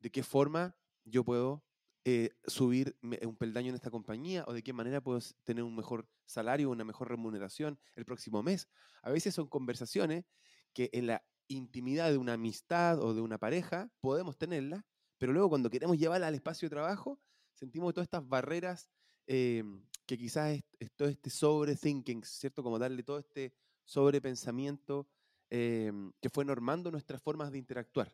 de 0.00 0.10
qué 0.10 0.22
forma 0.22 0.76
yo 1.04 1.24
puedo 1.24 1.64
eh, 2.04 2.30
subir 2.46 2.96
un 3.02 3.36
peldaño 3.36 3.68
en 3.68 3.74
esta 3.74 3.90
compañía 3.90 4.44
o 4.46 4.54
de 4.54 4.62
qué 4.62 4.72
manera 4.72 5.02
puedo 5.02 5.20
tener 5.44 5.64
un 5.64 5.76
mejor 5.76 6.08
salario, 6.24 6.70
una 6.70 6.84
mejor 6.84 7.08
remuneración 7.08 7.78
el 7.94 8.06
próximo 8.06 8.42
mes. 8.42 8.68
A 9.02 9.10
veces 9.10 9.34
son 9.34 9.48
conversaciones 9.48 10.24
que 10.72 10.88
en 10.92 11.06
la 11.06 11.22
intimidad 11.48 12.10
de 12.10 12.16
una 12.16 12.34
amistad 12.34 13.00
o 13.00 13.12
de 13.12 13.20
una 13.20 13.38
pareja 13.38 13.90
podemos 14.00 14.38
tenerla, 14.38 14.86
pero 15.18 15.32
luego 15.32 15.50
cuando 15.50 15.68
queremos 15.68 15.98
llevarla 15.98 16.28
al 16.28 16.34
espacio 16.34 16.66
de 16.66 16.74
trabajo, 16.74 17.20
sentimos 17.54 17.92
todas 17.92 18.06
estas 18.06 18.26
barreras 18.26 18.88
eh, 19.26 19.62
que 20.06 20.16
quizás 20.16 20.58
es, 20.78 20.92
todo 20.96 21.08
este 21.08 21.28
sobrethinking, 21.28 22.24
¿cierto? 22.24 22.62
Como 22.62 22.78
darle 22.78 23.02
todo 23.02 23.18
este 23.18 23.52
sobrepensamiento 23.84 25.06
eh, 25.50 25.92
que 26.20 26.30
fue 26.30 26.44
normando 26.44 26.90
nuestras 26.90 27.20
formas 27.20 27.52
de 27.52 27.58
interactuar. 27.58 28.10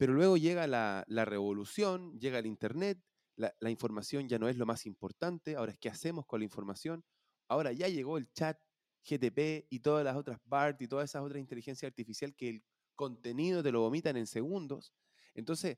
Pero 0.00 0.14
luego 0.14 0.38
llega 0.38 0.66
la, 0.66 1.04
revolución, 1.26 2.18
llega 2.18 2.38
el 2.38 2.46
Internet, 2.46 2.98
la, 3.36 3.70
información 3.70 4.30
ya 4.30 4.38
no 4.38 4.48
es 4.48 4.56
lo 4.56 4.64
más 4.64 4.86
importante, 4.86 5.56
ahora 5.56 5.72
es 5.72 5.78
qué 5.78 5.90
hacemos 5.90 6.24
con 6.24 6.40
la 6.40 6.44
información. 6.44 7.04
Ahora 7.48 7.70
ya 7.72 7.86
llegó 7.86 8.16
el 8.16 8.32
chat, 8.32 8.58
GTP 9.04 9.66
y 9.68 9.80
todas 9.80 10.02
las 10.02 10.16
otras 10.16 10.40
BART 10.46 10.80
y 10.80 10.88
todas 10.88 11.10
esas 11.10 11.20
otras 11.20 11.38
inteligencias 11.38 11.90
artificial 11.90 12.34
que 12.34 12.48
el 12.48 12.64
contenido 12.94 13.62
te 13.62 13.72
lo 13.72 13.82
vomitan 13.82 14.16
en 14.16 14.26
segundos. 14.26 14.94
Entonces, 15.34 15.76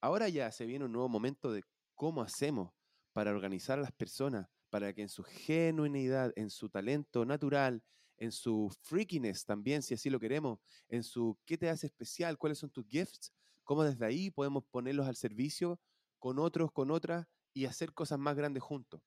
ahora 0.00 0.28
ya 0.28 0.52
se 0.52 0.66
viene 0.66 0.84
un 0.84 0.92
nuevo 0.92 1.08
momento 1.08 1.50
de 1.50 1.64
cómo 1.96 2.22
hacemos 2.22 2.72
para 3.12 3.32
organizar 3.32 3.80
a 3.80 3.82
las 3.82 3.92
personas, 3.92 4.46
para 4.70 4.92
que 4.92 5.02
en 5.02 5.08
su 5.08 5.24
genuinidad, 5.24 6.32
en 6.36 6.48
su 6.48 6.68
talento 6.68 7.24
natural, 7.24 7.82
en 8.18 8.30
su 8.30 8.72
freakiness 8.82 9.44
también, 9.44 9.82
si 9.82 9.94
así 9.94 10.10
lo 10.10 10.20
queremos, 10.20 10.60
en 10.86 11.02
su 11.02 11.36
qué 11.44 11.58
te 11.58 11.68
hace 11.68 11.88
especial, 11.88 12.38
cuáles 12.38 12.58
son 12.58 12.70
tus 12.70 12.86
gifts, 12.86 13.32
cómo 13.64 13.84
desde 13.84 14.06
ahí 14.06 14.30
podemos 14.30 14.64
ponerlos 14.70 15.06
al 15.06 15.16
servicio 15.16 15.80
con 16.18 16.38
otros, 16.38 16.72
con 16.72 16.90
otras 16.90 17.26
y 17.52 17.66
hacer 17.66 17.92
cosas 17.92 18.18
más 18.18 18.36
grandes 18.36 18.62
juntos. 18.62 19.02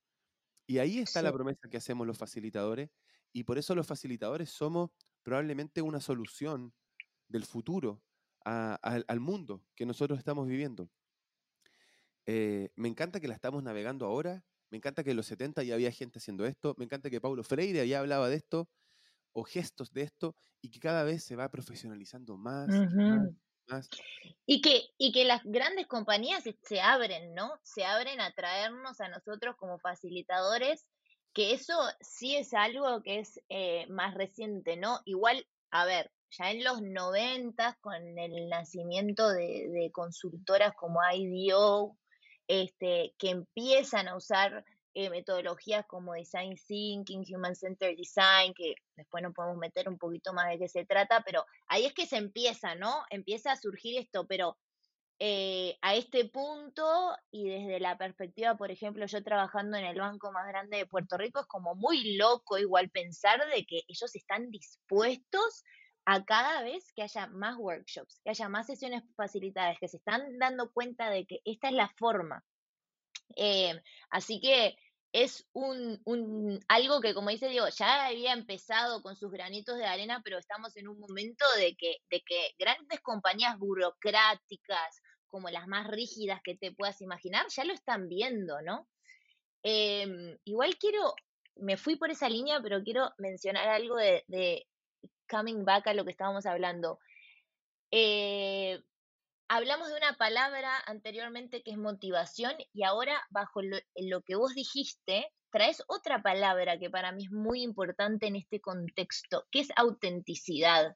Y 0.68 0.80
ahí 0.80 1.00
está 1.00 1.22
la 1.22 1.32
promesa 1.32 1.70
que 1.70 1.78
hacemos 1.78 2.06
los 2.06 2.18
facilitadores 2.18 2.90
y 3.34 3.44
por 3.44 3.58
eso 3.58 3.76
los 3.76 3.88
facilitadores 3.88 4.50
somos 4.50 4.90
probablemente 5.24 5.82
una 5.82 6.02
solución 6.02 6.74
del 7.28 7.46
futuro 7.46 8.02
al 8.44 9.20
mundo 9.20 9.64
que 9.76 9.86
nosotros 9.86 10.18
estamos 10.20 10.48
viviendo. 10.48 10.90
Eh, 12.26 12.70
me 12.76 12.88
encanta 12.90 13.20
que 13.20 13.28
la 13.28 13.34
estamos 13.34 13.64
navegando 13.64 14.06
ahora, 14.06 14.44
me 14.70 14.78
encanta 14.78 15.04
que 15.04 15.12
en 15.12 15.18
los 15.18 15.28
70 15.28 15.64
ya 15.64 15.76
había 15.76 15.92
gente 15.92 16.20
haciendo 16.20 16.46
esto, 16.46 16.76
me 16.78 16.86
encanta 16.86 17.10
que 17.10 17.22
Paulo 17.22 17.44
Freire 17.44 17.88
ya 17.88 18.00
hablaba 18.00 18.30
de 18.30 18.36
esto, 18.36 18.70
o 19.34 19.44
gestos 19.44 19.94
de 19.94 20.04
esto, 20.04 20.36
y 20.62 20.70
que 20.70 20.80
cada 20.80 21.04
vez 21.04 21.24
se 21.24 21.36
va 21.36 21.50
profesionalizando 21.50 22.38
más, 22.38 22.68
y 24.46 24.62
que, 24.62 24.90
y 24.98 25.12
que 25.12 25.26
las 25.26 25.42
grandes 25.44 25.88
compañías 25.88 26.44
se 26.64 26.82
abren, 26.82 27.34
¿no? 27.34 27.60
Se 27.64 27.86
abren 27.86 28.22
a 28.22 28.32
traernos 28.32 29.02
a 29.02 29.10
nosotros 29.10 29.56
como 29.58 29.80
facilitadores, 29.80 30.86
que 31.34 31.54
eso 31.54 31.78
sí 32.00 32.36
es 32.36 32.54
algo 32.54 33.02
que 33.04 33.20
es 33.20 33.42
eh, 33.50 33.86
más 33.88 34.16
reciente, 34.16 34.78
¿no? 34.78 35.02
Igual, 35.06 35.46
a 35.72 35.86
ver, 35.86 36.12
ya 36.32 36.52
en 36.52 36.64
los 36.64 36.82
noventas, 36.82 37.78
con 37.80 37.96
el 38.18 38.50
nacimiento 38.50 39.30
de, 39.30 39.70
de 39.70 39.92
consultoras 39.92 40.74
como 40.76 41.00
IDO, 41.14 41.98
este, 42.48 43.14
que 43.18 43.32
empiezan 43.32 44.08
a 44.08 44.16
usar 44.16 44.64
eh, 44.94 45.10
metodologías 45.10 45.86
como 45.86 46.14
Design 46.14 46.56
Thinking, 46.56 47.24
Human 47.34 47.56
Centered 47.56 47.98
Design, 47.98 48.54
que 48.54 48.76
después 48.96 49.24
nos 49.24 49.34
podemos 49.34 49.58
meter 49.58 49.88
un 49.90 49.98
poquito 49.98 50.34
más 50.34 50.50
de 50.50 50.58
qué 50.58 50.68
se 50.68 50.86
trata, 50.86 51.22
pero 51.26 51.46
ahí 51.68 51.86
es 51.86 51.94
que 51.94 52.06
se 52.06 52.18
empieza, 52.18 52.76
¿no? 52.76 53.04
Empieza 53.10 53.52
a 53.52 53.58
surgir 53.58 54.00
esto, 54.00 54.26
pero 54.28 54.58
eh, 55.20 55.78
a 55.82 55.96
este 55.96 56.26
punto 56.26 57.16
y 57.32 57.50
desde 57.50 57.80
la 57.80 57.98
perspectiva, 57.98 58.56
por 58.56 58.70
ejemplo, 58.70 59.06
yo 59.08 59.24
trabajando 59.24 59.76
en 59.78 59.86
el 59.86 60.00
banco 60.00 60.32
más 60.32 60.48
grande 60.48 60.78
de 60.78 60.86
Puerto 60.86 61.18
Rico, 61.18 61.40
es 61.40 61.48
como 61.48 61.74
muy 61.74 62.16
loco 62.18 62.58
igual 62.60 62.90
pensar 62.90 63.40
de 63.50 63.66
que 63.66 63.82
ellos 63.88 64.16
están 64.16 64.52
dispuestos 64.52 65.64
a 66.06 66.24
cada 66.24 66.62
vez 66.62 66.94
que 66.96 67.02
haya 67.02 67.28
más 67.28 67.58
workshops, 67.58 68.22
que 68.24 68.30
haya 68.30 68.48
más 68.48 68.68
sesiones 68.68 69.04
facilitadas, 69.16 69.78
que 69.80 69.88
se 69.88 69.98
están 69.98 70.38
dando 70.38 70.72
cuenta 70.72 71.10
de 71.10 71.26
que 71.26 71.40
esta 71.46 71.70
es 71.70 71.74
la 71.74 71.90
forma. 71.98 72.46
Eh, 73.36 73.80
así 74.10 74.40
que 74.40 74.78
es 75.14 75.48
un, 75.54 76.00
algo 76.68 77.02
que, 77.02 77.14
como 77.14 77.30
dice 77.30 77.48
Diego, 77.50 77.68
ya 77.70 78.08
había 78.08 78.34
empezado 78.34 79.02
con 79.02 79.16
sus 79.16 79.32
granitos 79.32 79.78
de 79.78 79.86
arena, 79.86 80.22
pero 80.24 80.38
estamos 80.38 80.76
en 80.78 80.88
un 80.88 81.00
momento 81.00 81.46
de 81.58 81.76
que, 81.76 81.98
de 82.10 82.22
que 82.22 82.54
grandes 82.60 83.00
compañías 83.02 83.58
burocráticas, 83.58 85.02
como 85.28 85.50
las 85.50 85.68
más 85.68 85.88
rígidas 85.88 86.42
que 86.44 86.56
te 86.56 86.72
puedas 86.72 87.02
imaginar, 87.02 87.46
ya 87.50 87.64
lo 87.64 87.74
están 87.74 88.08
viendo, 88.08 88.62
¿no? 88.62 88.88
Em, 89.64 90.38
igual 90.46 90.78
quiero, 90.78 91.16
me 91.56 91.78
fui 91.78 91.96
por 91.96 92.12
esa 92.12 92.30
línea, 92.30 92.62
pero 92.62 92.84
quiero 92.84 93.12
mencionar 93.18 93.68
algo 93.70 93.96
de, 93.96 94.24
de 94.28 94.68
coming 95.30 95.66
back 95.66 95.88
a 95.88 95.94
lo 95.94 96.06
que 96.06 96.12
estábamos 96.12 96.46
hablando. 96.46 97.00
Eh, 97.92 98.80
hablamos 99.50 99.90
de 99.90 99.96
una 99.96 100.14
palabra 100.14 100.72
anteriormente 100.86 101.64
que 101.64 101.72
es 101.72 101.78
motivación 101.78 102.54
y 102.74 102.84
ahora 102.84 103.26
bajo 103.30 103.62
lo, 103.62 104.22
que 104.24 104.36
vos 104.36 104.54
dijiste, 104.54 105.32
traes 105.52 105.84
otra 105.88 106.22
palabra 106.22 106.78
que 106.78 106.90
para 106.90 107.12
mí 107.12 107.26
es 107.26 107.32
muy 107.32 107.62
importante 107.64 108.28
en 108.28 108.36
este 108.36 108.60
contexto, 108.60 109.46
que 109.52 109.62
es 109.62 109.70
autenticidad, 109.76 110.96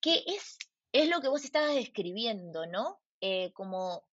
que 0.00 0.22
es, 0.26 0.58
es 0.92 1.08
lo 1.08 1.20
que 1.20 1.28
vos 1.28 1.44
estabas 1.44 1.74
describiendo, 1.74 2.66
¿no? 2.66 3.00
Eh, 3.20 3.52
como 3.52 4.06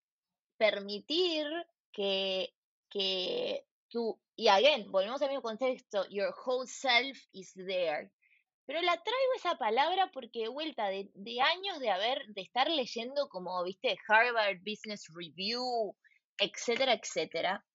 permitir 0.57 1.45
que, 1.91 2.53
que 2.89 3.65
tú, 3.89 4.19
y 4.35 4.47
again, 4.47 4.91
volvemos 4.91 5.21
al 5.21 5.29
mismo 5.29 5.41
contexto, 5.41 6.07
your 6.09 6.33
whole 6.45 6.67
self 6.67 7.17
is 7.33 7.53
there, 7.53 8.09
pero 8.65 8.81
la 8.81 8.93
traigo 8.93 9.33
esa 9.35 9.55
palabra 9.57 10.09
porque 10.13 10.41
de 10.41 10.47
vuelta 10.47 10.87
de, 10.87 11.09
años 11.41 11.79
de 11.79 11.89
haber, 11.89 12.25
de 12.27 12.41
estar 12.41 12.69
leyendo 12.69 13.27
como, 13.29 13.63
viste, 13.63 13.97
Harvard 14.07 14.59
Business 14.59 15.07
Review, 15.13 15.95
etcétera, 16.37 16.93
etcétera. 16.93 17.65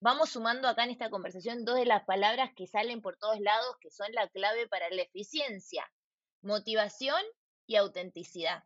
Vamos 0.00 0.30
sumando 0.30 0.66
acá 0.66 0.84
en 0.84 0.90
esta 0.90 1.10
conversación 1.10 1.64
dos 1.64 1.76
de 1.76 1.84
las 1.84 2.04
palabras 2.04 2.50
que 2.56 2.66
salen 2.66 3.02
por 3.02 3.18
todos 3.18 3.38
lados, 3.40 3.76
que 3.80 3.90
son 3.90 4.10
la 4.12 4.28
clave 4.28 4.66
para 4.66 4.88
la 4.88 5.02
eficiencia, 5.02 5.84
motivación 6.42 7.22
y 7.66 7.76
autenticidad. 7.76 8.64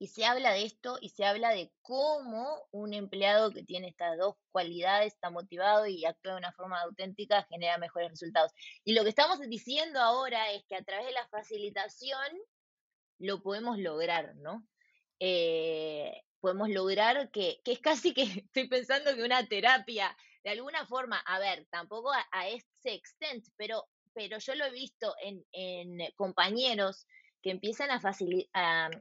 Y 0.00 0.06
se 0.06 0.24
habla 0.24 0.52
de 0.52 0.64
esto 0.64 0.96
y 0.98 1.10
se 1.10 1.26
habla 1.26 1.50
de 1.50 1.70
cómo 1.82 2.66
un 2.70 2.94
empleado 2.94 3.50
que 3.50 3.62
tiene 3.62 3.88
estas 3.88 4.16
dos 4.16 4.34
cualidades 4.50 5.12
está 5.12 5.28
motivado 5.28 5.86
y 5.86 6.06
actúa 6.06 6.32
de 6.32 6.38
una 6.38 6.54
forma 6.54 6.80
auténtica 6.80 7.46
genera 7.50 7.76
mejores 7.76 8.08
resultados. 8.08 8.50
Y 8.82 8.94
lo 8.94 9.02
que 9.02 9.10
estamos 9.10 9.38
diciendo 9.40 10.00
ahora 10.00 10.52
es 10.52 10.64
que 10.64 10.76
a 10.76 10.82
través 10.82 11.04
de 11.04 11.12
la 11.12 11.28
facilitación 11.28 12.32
lo 13.18 13.42
podemos 13.42 13.76
lograr, 13.78 14.34
¿no? 14.36 14.66
Eh, 15.18 16.22
podemos 16.40 16.70
lograr 16.70 17.30
que, 17.30 17.60
que 17.62 17.72
es 17.72 17.80
casi 17.80 18.14
que 18.14 18.22
estoy 18.46 18.68
pensando 18.68 19.14
que 19.14 19.22
una 19.22 19.46
terapia, 19.46 20.16
de 20.42 20.50
alguna 20.50 20.86
forma, 20.86 21.18
a 21.18 21.38
ver, 21.38 21.66
tampoco 21.70 22.10
a, 22.10 22.48
ese 22.48 22.94
extent, 22.94 23.46
pero, 23.58 23.86
pero 24.14 24.38
yo 24.38 24.54
lo 24.54 24.64
he 24.64 24.70
visto 24.70 25.14
en, 25.22 25.44
en 25.52 26.10
compañeros 26.16 27.06
que 27.42 27.50
empiezan 27.50 27.90
a, 27.90 28.00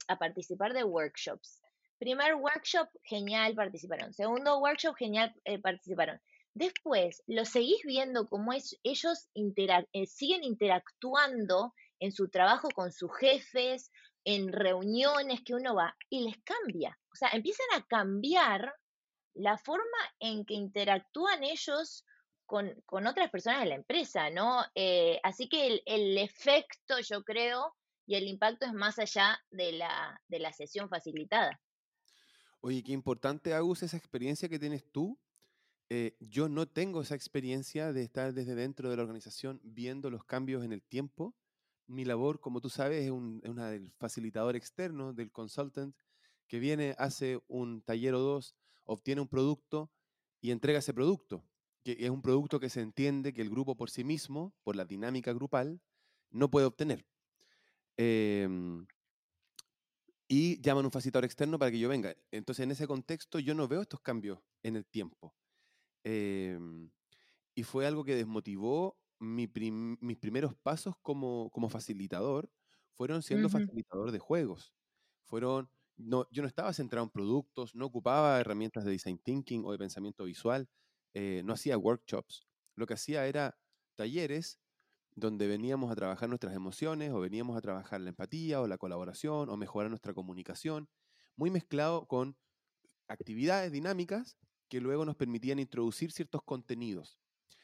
a, 0.07 0.17
participar 0.17 0.73
de 0.73 0.83
workshops. 0.83 1.61
Primer 1.99 2.35
workshop, 2.35 2.87
genial, 3.03 3.55
participaron. 3.55 4.13
Segundo 4.13 4.59
workshop, 4.59 4.95
genial, 4.95 5.33
eh, 5.43 5.59
participaron. 5.59 6.21
Después, 6.53 7.21
lo 7.27 7.45
seguís 7.45 7.81
viendo 7.83 8.27
como 8.27 8.53
es, 8.53 8.77
ellos 8.83 9.29
eh, 9.35 10.05
siguen 10.07 10.43
interactuando 10.43 11.73
en 11.99 12.11
su 12.11 12.29
trabajo 12.29 12.69
con 12.69 12.91
sus 12.91 13.11
jefes, 13.17 13.91
en 14.23 14.51
reuniones 14.51 15.41
que 15.43 15.55
uno 15.55 15.75
va, 15.75 15.95
y 16.09 16.25
les 16.25 16.37
cambia. 16.43 16.97
O 17.11 17.15
sea, 17.15 17.29
empiezan 17.29 17.67
a 17.75 17.85
cambiar 17.85 18.73
la 19.33 19.57
forma 19.57 19.97
en 20.19 20.45
que 20.45 20.53
interactúan 20.53 21.43
ellos 21.43 22.05
con, 22.45 23.07
otras 23.07 23.29
personas 23.29 23.61
de 23.61 23.67
la 23.67 23.75
empresa, 23.75 24.29
¿no? 24.29 24.63
Eh, 24.73 25.19
así 25.23 25.47
que 25.47 25.67
el, 25.67 25.83
el, 25.85 26.17
efecto, 26.17 26.99
yo 26.99 27.23
creo, 27.23 27.75
y 28.09 28.15
el 28.15 28.27
impacto 28.27 28.65
es 28.65 28.73
más 28.73 28.97
allá 28.97 29.39
de 29.51 29.71
la, 29.71 30.19
de 30.27 30.39
la 30.39 30.51
sesión 30.51 30.89
facilitada. 30.89 31.61
Oye, 32.59 32.81
qué 32.83 32.91
importante, 32.91 33.53
Agus, 33.53 33.83
esa 33.83 33.97
experiencia 33.97 34.49
que 34.49 34.57
tienes 34.57 34.83
tú. 34.91 35.19
Eh, 35.89 36.17
yo 36.19 36.49
no 36.49 36.67
tengo 36.67 37.03
esa 37.03 37.13
experiencia 37.13 37.93
de 37.93 38.01
estar 38.01 38.33
desde 38.33 38.55
dentro 38.55 38.89
de 38.89 38.97
la 38.97 39.03
organización 39.03 39.61
viendo 39.63 40.09
los 40.09 40.23
cambios 40.23 40.63
en 40.63 40.73
el 40.73 40.81
tiempo. 40.81 41.35
Mi 41.85 42.03
labor, 42.03 42.39
como 42.39 42.61
tú 42.61 42.71
sabes, 42.71 43.05
es, 43.05 43.11
una 43.11 43.69
del 43.69 43.91
facilitador 43.91 44.55
externo, 44.55 45.13
del 45.13 45.31
consultant, 45.31 45.95
que 46.47 46.57
viene, 46.57 46.95
hace 46.97 47.39
un 47.47 47.83
taller 47.83 48.15
o 48.15 48.19
dos, 48.21 48.55
obtiene 48.85 49.21
un 49.21 49.27
producto 49.27 49.91
y 50.41 50.49
entrega 50.49 50.79
ese 50.79 50.95
producto, 50.95 51.45
que 51.83 51.95
es 51.99 52.09
un 52.09 52.23
producto 52.23 52.59
que 52.59 52.69
se 52.69 52.81
entiende 52.81 53.33
que 53.33 53.43
el 53.43 53.51
grupo 53.51 53.77
por 53.77 53.91
sí 53.91 54.03
mismo, 54.03 54.55
por 54.63 54.75
la 54.75 54.85
dinámica 54.85 55.31
grupal, 55.31 55.79
no 56.31 56.49
puede 56.49 56.65
obtener. 56.65 57.05
Em, 57.99 58.87
y 60.27 60.61
llaman 60.61 60.85
un 60.85 60.91
facilitador 60.91 61.25
externo 61.25 61.57
para 61.57 61.71
que 61.71 61.79
yo 61.79 61.89
venga. 61.89 62.15
Entonces, 62.31 62.63
en 62.63 62.71
ese 62.71 62.87
contexto, 62.87 63.39
yo 63.39 63.55
no 63.55 63.67
veo 63.67 63.81
estos 63.81 64.01
cambios 64.01 64.39
en 64.63 64.75
el 64.75 64.85
tiempo. 64.85 65.35
Em, 66.03 66.91
y 67.55 67.63
fue 67.63 67.87
algo 67.87 68.05
que 68.05 68.15
desmotivó 68.15 68.99
mis 69.19 69.49
primeros 69.49 70.55
pasos 70.55 70.95
como, 71.01 71.49
como 71.51 71.69
facilitador, 71.69 72.51
fueron 72.93 73.23
siendo 73.23 73.49
facilitador 73.49 74.11
de 74.11 74.19
juegos. 74.19 74.73
Fueron, 75.25 75.71
no, 75.97 76.27
yo 76.31 76.41
no 76.43 76.47
estaba 76.47 76.73
centrado 76.73 77.05
en 77.05 77.11
productos, 77.11 77.75
no 77.75 77.85
ocupaba 77.87 78.39
herramientas 78.39 78.85
de 78.85 78.91
design 78.91 79.19
thinking 79.19 79.65
o 79.65 79.71
de 79.73 79.79
pensamiento 79.79 80.25
visual, 80.25 80.69
eh, 81.13 81.41
no 81.45 81.53
hacía 81.53 81.77
workshops. 81.77 82.47
Lo 82.75 82.87
que 82.87 82.95
hacía 82.95 83.27
era 83.27 83.59
talleres 83.95 84.59
donde 85.15 85.47
veníamos 85.47 85.91
a 85.91 85.95
trabajar 85.95 86.29
nuestras 86.29 86.55
emociones 86.55 87.11
o 87.11 87.19
veníamos 87.19 87.57
a 87.57 87.61
trabajar 87.61 88.01
la 88.01 88.09
empatía 88.09 88.61
o 88.61 88.67
la 88.67 88.77
colaboración 88.77 89.49
o 89.49 89.57
mejorar 89.57 89.89
nuestra 89.89 90.13
comunicación, 90.13 90.89
muy 91.35 91.49
mezclado 91.49 92.07
con 92.07 92.37
actividades 93.07 93.71
dinámicas 93.71 94.37
que 94.69 94.79
luego 94.79 95.03
nos 95.03 95.15
permitían 95.15 95.59
introducir 95.59 96.11
ciertos 96.11 96.43
contenidos, 96.43 97.19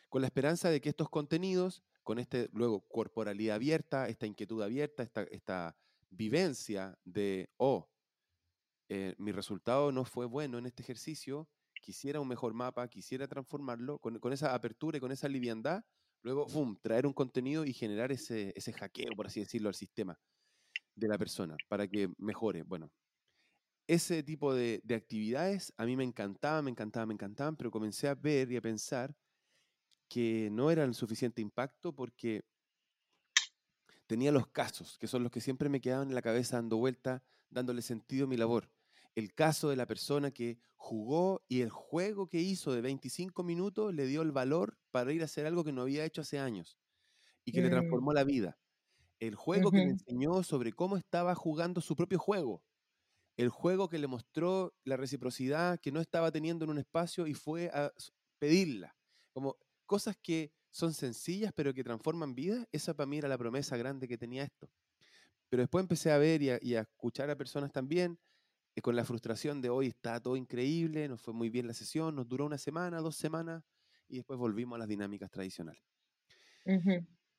con 0.10 0.22
la 0.22 0.28
esperanza 0.28 0.70
de 0.70 0.82
que 0.82 0.90
estos 0.90 1.10
contenidos, 1.10 1.84
con 2.04 2.20
este 2.20 2.50
luego 2.52 2.82
corporalidad 2.88 3.56
abierta, 3.56 4.10
esta 4.10 4.26
inquietud 4.26 4.62
abierta, 4.62 5.04
esta, 5.04 5.24
esta 5.24 5.78
vivencia 6.10 6.98
de, 7.04 7.50
oh, 7.58 7.90
eh, 8.90 9.16
mi 9.18 9.32
resultado 9.32 9.92
no 9.92 10.06
fue 10.06 10.26
bueno 10.26 10.58
en 10.58 10.66
este 10.66 10.84
ejercicio, 10.84 11.48
quisiera 11.82 12.20
un 12.20 12.28
mejor 12.28 12.54
mapa, 12.54 12.88
quisiera 12.88 13.28
transformarlo, 13.28 14.00
con, 14.00 14.20
con 14.20 14.34
esa 14.34 14.54
apertura 14.54 14.98
y 14.98 15.02
con 15.02 15.12
esa 15.12 15.28
liviandad, 15.28 15.84
Luego, 16.26 16.48
¡pum!, 16.48 16.76
traer 16.82 17.06
un 17.06 17.14
contenido 17.14 17.66
y 17.66 17.72
generar 17.72 18.12
ese, 18.12 18.52
ese 18.56 18.74
hackeo, 18.74 19.16
por 19.16 19.28
así 19.28 19.42
decirlo, 19.42 19.70
al 19.70 19.76
sistema 19.76 20.20
de 20.96 21.08
la 21.08 21.20
persona 21.20 21.56
para 21.70 21.88
que 21.88 22.12
mejore. 22.18 22.64
Bueno, 22.64 22.92
ese 23.86 24.24
tipo 24.24 24.56
de, 24.56 24.82
de, 24.84 24.96
actividades 24.96 25.72
a 25.78 25.86
mí 25.86 25.96
me 25.96 26.04
encantaban, 26.04 26.66
me 26.66 26.72
encantaban, 26.72 27.10
me 27.10 27.14
encantaban, 27.14 27.56
pero 27.56 27.70
comencé 27.70 28.08
a 28.08 28.16
ver 28.16 28.52
y 28.52 28.58
a 28.58 28.62
pensar 28.62 29.16
que 30.10 30.50
no 30.52 30.72
eran 30.72 30.96
suficiente 30.96 31.44
impacto 31.44 31.94
porque 31.94 32.44
tenía 34.08 34.32
los 34.32 34.48
casos, 34.48 34.98
que 34.98 35.06
son 35.06 35.22
los 35.22 35.32
que 35.32 35.42
siempre 35.42 35.70
me 35.70 35.80
quedaban 35.80 36.08
en 36.08 36.16
la 36.16 36.24
cabeza 36.24 36.56
dando 36.56 36.78
vuelta, 36.78 37.24
dándole 37.52 37.84
sentido 37.84 38.26
a 38.26 38.30
mi 38.30 38.36
labor 38.36 38.75
el 39.16 39.34
caso 39.34 39.70
de 39.70 39.78
la 39.78 39.88
persona 39.88 40.32
que 40.32 40.60
jugó 40.76 41.44
y 41.48 41.62
el 41.62 41.70
juego 41.70 42.28
que 42.28 42.42
hizo 42.42 42.74
de 42.74 42.82
25 42.82 43.44
minutos 43.44 43.94
le 43.94 44.06
dio 44.06 44.22
el 44.22 44.32
valor 44.32 44.78
para 44.92 45.14
ir 45.14 45.22
a 45.22 45.26
hacer 45.26 45.46
algo 45.46 45.64
que 45.64 45.72
no 45.72 45.84
había 45.84 46.06
hecho 46.06 46.22
hace 46.22 46.38
años 46.38 46.78
y 47.46 47.54
que 47.54 47.62
le 47.62 47.70
mm. 47.70 47.72
transformó 47.72 48.14
la 48.14 48.26
vida. 48.26 48.60
El 49.20 49.36
juego 49.36 49.72
que 49.72 49.78
le 49.78 49.92
enseñó 49.92 50.44
sobre 50.44 50.74
cómo 50.74 50.98
estaba 50.98 51.34
jugando 51.34 51.80
su 51.80 51.96
propio 51.96 52.20
juego. 52.20 52.62
El 53.38 53.50
juego 53.50 53.88
que 53.88 53.98
le 53.98 54.08
mostró 54.08 54.74
la 54.84 54.98
reciprocidad 54.98 55.80
que 55.80 55.92
no 55.92 56.02
estaba 56.02 56.32
teniendo 56.32 56.66
en 56.66 56.72
un 56.72 56.78
espacio 56.78 57.26
y 57.26 57.34
fue 57.34 57.70
a 57.74 57.92
pedirla. 58.38 58.96
Como 59.32 59.58
cosas 59.86 60.18
que 60.22 60.52
son 60.70 60.94
sencillas 60.94 61.54
pero 61.56 61.74
que 61.74 61.84
transforman 61.84 62.36
vidas. 62.36 62.68
Esa 62.74 62.94
para 62.94 63.08
mí 63.08 63.18
era 63.18 63.30
la 63.30 63.38
promesa 63.38 63.78
grande 63.78 64.10
que 64.10 64.18
tenía 64.18 64.44
esto. 64.44 64.70
Pero 65.48 65.64
después 65.64 65.84
empecé 65.84 66.12
a 66.12 66.18
ver 66.18 66.42
y 66.42 66.76
a 66.76 66.82
escuchar 66.82 67.30
a 67.30 67.38
personas 67.38 67.72
también 67.72 68.20
con 68.82 68.96
la 68.96 69.06
frustración 69.06 69.62
de 69.62 69.70
hoy 69.70 69.88
está 69.88 70.20
todo 70.22 70.36
increíble, 70.38 71.08
nos 71.08 71.22
fue 71.22 71.34
muy 71.34 71.50
bien 71.50 71.68
la 71.68 71.74
sesión, 71.74 72.16
nos 72.16 72.28
duró 72.28 72.46
una 72.46 72.58
semana, 72.58 73.00
dos 73.02 73.16
semanas 73.16 73.64
y 74.08 74.18
después 74.18 74.40
volvimos 74.40 74.76
a 74.78 74.80
las 74.80 74.88
dinámicas 74.88 75.32
tradicionales. 75.32 75.84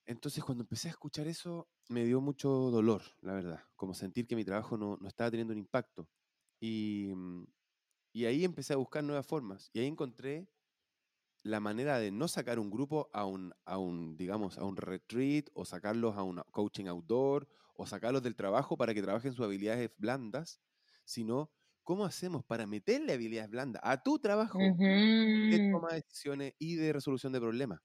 Entonces 0.05 0.45
cuando 0.45 0.63
empecé 0.63 0.89
a 0.89 0.93
escuchar 0.93 1.27
eso 1.27 1.69
me 1.89 2.05
dio 2.05 2.21
mucho 2.21 2.49
dolor, 2.49 3.03
la 3.21 3.33
verdad, 3.35 3.65
como 3.77 3.95
sentir 3.95 4.27
que 4.27 4.37
mi 4.37 4.45
trabajo 4.45 4.77
no, 4.77 4.97
no 5.01 5.09
estaba 5.09 5.31
teniendo 5.31 5.53
un 5.53 5.59
impacto. 5.59 6.09
Y, 6.61 7.13
mm, 7.15 7.45
y 8.15 8.25
ahí 8.27 8.45
empecé 8.45 8.75
a 8.75 8.77
buscar 8.77 9.05
nuevas 9.05 9.27
formas 9.27 9.71
y 9.75 9.81
ahí 9.81 9.87
encontré 9.87 10.49
la 11.43 11.61
manera 11.61 11.99
de 11.99 12.11
no 12.11 12.29
sacar 12.29 12.59
un 12.59 12.71
grupo 12.71 13.11
a 13.13 13.25
un, 13.27 13.55
a 13.65 13.79
un, 13.79 14.17
digamos, 14.17 14.59
a 14.59 14.65
un 14.65 14.77
retreat 14.77 15.47
o 15.55 15.65
sacarlos 15.65 16.17
a 16.17 16.23
un 16.25 16.43
coaching 16.53 16.87
outdoor 16.87 17.49
o 17.75 17.87
sacarlos 17.87 18.23
del 18.23 18.37
trabajo 18.37 18.77
para 18.77 18.95
que 18.95 19.03
trabajen 19.03 19.33
sus 19.35 19.45
habilidades 19.45 19.91
blandas, 19.97 20.61
sino 21.07 21.51
cómo 21.85 22.05
hacemos 22.05 22.45
para 22.45 22.67
meterle 22.67 23.13
habilidades 23.13 23.51
blandas 23.51 23.81
a 23.85 24.03
tu 24.03 24.19
trabajo 24.19 24.59
de 24.59 25.71
toma 25.73 25.89
de 25.91 26.03
decisiones 26.03 26.53
y 26.59 26.75
de 26.75 26.93
resolución 26.93 27.33
de 27.33 27.41
problemas. 27.41 27.81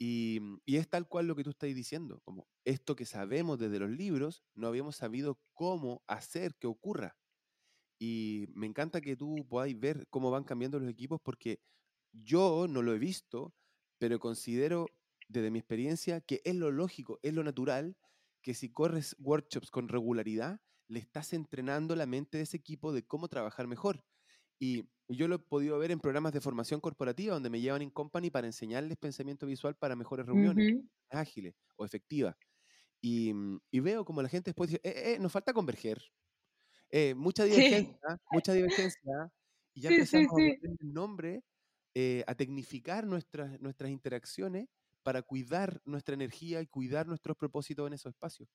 Y, 0.00 0.40
y, 0.64 0.76
es 0.76 0.88
tal 0.88 1.08
cual 1.08 1.26
lo 1.26 1.34
que 1.34 1.42
tú 1.42 1.50
estás 1.50 1.74
diciendo, 1.74 2.20
como 2.24 2.46
esto 2.64 2.94
que 2.94 3.04
sabemos 3.04 3.58
desde 3.58 3.80
los 3.80 3.90
libros, 3.90 4.44
no 4.54 4.68
habíamos 4.68 4.96
sabido 4.96 5.40
cómo 5.54 6.02
hacer 6.06 6.54
que 6.56 6.68
ocurra. 6.68 7.16
Y 8.00 8.46
me 8.54 8.66
encanta 8.66 9.00
que 9.00 9.16
tú 9.16 9.46
podáis 9.48 9.78
ver 9.78 10.06
cómo 10.08 10.30
van 10.30 10.44
cambiando 10.44 10.78
los 10.78 10.88
equipos 10.88 11.20
porque 11.20 11.60
yo 12.12 12.66
no 12.68 12.82
lo 12.82 12.94
he 12.94 12.98
visto, 12.98 13.54
pero 13.98 14.20
considero 14.20 14.86
desde 15.28 15.50
mi 15.50 15.58
experiencia 15.58 16.20
que 16.20 16.40
es 16.44 16.54
lo 16.54 16.70
lógico, 16.70 17.18
es 17.22 17.34
lo 17.34 17.42
natural, 17.42 17.96
que 18.42 18.54
si 18.54 18.70
corres 18.70 19.16
workshops 19.18 19.70
con 19.70 19.88
regularidad, 19.88 20.60
le 20.88 20.98
estás 20.98 21.32
entrenando 21.32 21.94
la 21.94 22.06
mente 22.06 22.38
de 22.38 22.44
ese 22.44 22.56
equipo 22.56 22.92
de 22.92 23.06
cómo 23.06 23.28
trabajar 23.28 23.66
mejor. 23.66 24.04
Y 24.58 24.88
yo 25.08 25.28
lo 25.28 25.36
he 25.36 25.38
podido 25.38 25.78
ver 25.78 25.90
en 25.90 26.00
programas 26.00 26.32
de 26.32 26.40
formación 26.40 26.80
corporativa 26.80 27.34
donde 27.34 27.50
me 27.50 27.60
llevan 27.60 27.82
en 27.82 27.90
company 27.90 28.30
para 28.30 28.46
enseñarles 28.46 28.98
pensamiento 28.98 29.46
visual 29.46 29.76
para 29.76 29.96
mejores 29.96 30.26
reuniones 30.26 30.82
ágiles 31.10 31.54
o 31.76 31.84
efectivas. 31.84 32.36
Y, 33.00 33.32
mm, 33.32 33.60
y, 33.70 33.80
veo 33.80 34.04
como 34.04 34.22
la 34.22 34.28
gente 34.28 34.50
después 34.50 34.70
dice, 34.70 34.80
eh, 34.82 35.14
eh, 35.14 35.18
nos 35.20 35.30
falta 35.30 35.52
converger. 35.52 36.02
Eh, 36.90 37.14
mucha 37.14 37.44
divergencia, 37.94 38.18
mucha 38.32 38.52
divergencia. 38.52 39.30
Y 39.74 39.82
ya 39.82 39.90
empezamos 39.90 40.26
a 40.26 40.30
poner 40.30 40.58
el 40.62 40.92
nombre, 40.92 41.42
a 42.26 42.34
tecnificar 42.34 43.06
nuestras, 43.06 43.60
nuestras 43.60 43.90
interacciones 43.90 44.68
para 45.02 45.22
cuidar 45.22 45.80
nuestra 45.84 46.14
energía 46.14 46.60
y 46.60 46.66
cuidar 46.66 47.06
nuestros 47.06 47.36
propósitos 47.36 47.86
en 47.86 47.94
esos 47.94 48.10
espacios. 48.10 48.48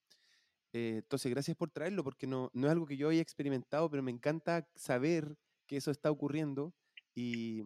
Eh, 0.73 1.01
entonces, 1.03 1.31
gracias 1.31 1.55
por 1.55 1.69
traerlo, 1.69 2.03
porque 2.03 2.27
no, 2.27 2.49
no 2.53 2.67
es 2.67 2.71
algo 2.71 2.88
que 2.88 2.97
yo 2.97 3.09
haya 3.09 3.21
experimentado, 3.21 3.89
pero 3.89 4.01
me 4.01 4.12
encanta 4.12 4.67
saber 4.75 5.38
que 5.67 5.77
eso 5.77 5.91
está 5.91 6.09
ocurriendo 6.09 6.73
y, 7.15 7.62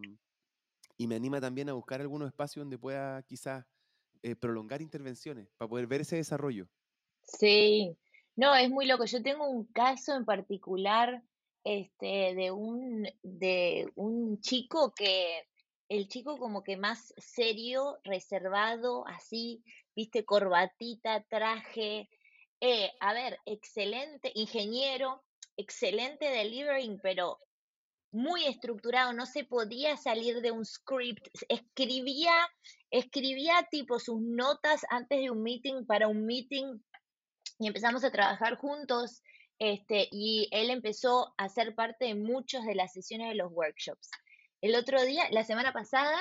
y 0.98 1.06
me 1.06 1.16
anima 1.16 1.40
también 1.40 1.70
a 1.70 1.72
buscar 1.72 2.00
algunos 2.00 2.28
espacios 2.28 2.64
donde 2.64 2.78
pueda 2.78 3.22
quizás 3.22 3.64
eh, 4.22 4.36
prolongar 4.36 4.82
intervenciones 4.82 5.48
para 5.56 5.68
poder 5.68 5.86
ver 5.86 6.02
ese 6.02 6.16
desarrollo. 6.16 6.68
Sí, 7.22 7.96
no, 8.36 8.54
es 8.54 8.68
muy 8.68 8.86
loco. 8.86 9.04
Yo 9.04 9.22
tengo 9.22 9.48
un 9.48 9.64
caso 9.66 10.14
en 10.14 10.24
particular 10.24 11.22
este, 11.64 12.34
de, 12.34 12.50
un, 12.50 13.08
de 13.22 13.90
un 13.94 14.40
chico 14.40 14.92
que, 14.94 15.46
el 15.88 16.08
chico 16.08 16.36
como 16.38 16.62
que 16.62 16.76
más 16.76 17.14
serio, 17.16 17.98
reservado, 18.04 19.06
así, 19.06 19.62
viste, 19.96 20.24
corbatita, 20.24 21.22
traje, 21.24 22.08
eh, 22.60 22.90
a 23.00 23.12
ver, 23.12 23.38
excelente 23.46 24.32
ingeniero, 24.34 25.24
excelente 25.56 26.26
delivering, 26.26 26.98
pero 27.02 27.38
muy 28.10 28.46
estructurado, 28.46 29.12
no 29.12 29.26
se 29.26 29.44
podía 29.44 29.96
salir 29.96 30.40
de 30.40 30.50
un 30.50 30.64
script, 30.64 31.28
escribía, 31.48 32.32
escribía 32.90 33.68
tipo 33.70 33.98
sus 33.98 34.20
notas 34.20 34.82
antes 34.88 35.20
de 35.20 35.30
un 35.30 35.42
meeting 35.42 35.84
para 35.84 36.08
un 36.08 36.24
meeting 36.24 36.80
y 37.58 37.66
empezamos 37.66 38.04
a 38.04 38.10
trabajar 38.10 38.56
juntos, 38.56 39.22
este, 39.58 40.08
y 40.12 40.48
él 40.52 40.70
empezó 40.70 41.34
a 41.36 41.48
ser 41.48 41.74
parte 41.74 42.06
de 42.06 42.14
muchas 42.14 42.64
de 42.64 42.76
las 42.76 42.92
sesiones 42.92 43.28
de 43.28 43.34
los 43.34 43.52
workshops. 43.52 44.10
El 44.60 44.74
otro 44.76 45.02
día, 45.02 45.24
la 45.30 45.44
semana 45.44 45.72
pasada, 45.72 46.20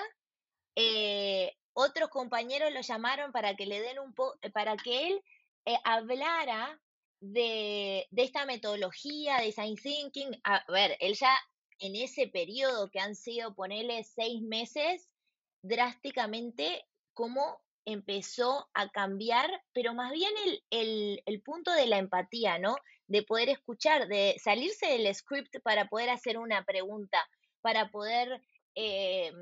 eh, 0.75 1.53
otros 1.73 2.09
compañeros 2.09 2.73
lo 2.73 2.81
llamaron 2.81 3.31
para 3.31 3.55
que 3.55 3.67
le 3.67 3.81
den 3.81 3.99
un 3.99 4.13
poco, 4.13 4.37
para 4.53 4.75
que 4.77 5.07
él 5.07 5.23
eh, 5.67 5.77
hablara 5.83 6.79
de, 7.19 8.07
esta 8.15 8.45
metodología 8.45 9.39
de 9.39 9.47
design 9.47 9.75
thinking. 9.75 10.39
A 10.45 10.63
ver, 10.71 10.95
él 11.01 11.13
ya 11.15 11.37
en 11.79 11.93
ese 11.97 12.27
periodo 12.27 12.89
que 12.89 13.01
han 13.01 13.15
sido, 13.15 13.53
ponerle 13.53 14.01
seis 14.05 14.41
meses, 14.41 15.09
drásticamente, 15.61 16.85
cómo 17.13 17.59
empezó 17.83 18.69
a 18.73 18.87
cambiar, 18.89 19.49
pero 19.73 19.93
más 19.93 20.13
bien 20.13 20.31
el, 20.69 21.21
el, 21.25 21.41
punto 21.41 21.73
de 21.73 21.87
la 21.87 21.97
empatía, 21.97 22.59
¿no? 22.59 22.77
De 23.07 23.23
poder 23.23 23.49
escuchar, 23.49 24.07
de 24.07 24.37
salirse 24.41 24.87
del 24.87 25.13
script 25.13 25.57
para 25.63 25.89
poder 25.89 26.09
hacer 26.09 26.37
una 26.37 26.63
pregunta, 26.63 27.27
para 27.61 27.91
poder 27.91 28.41
eh, 28.75 29.33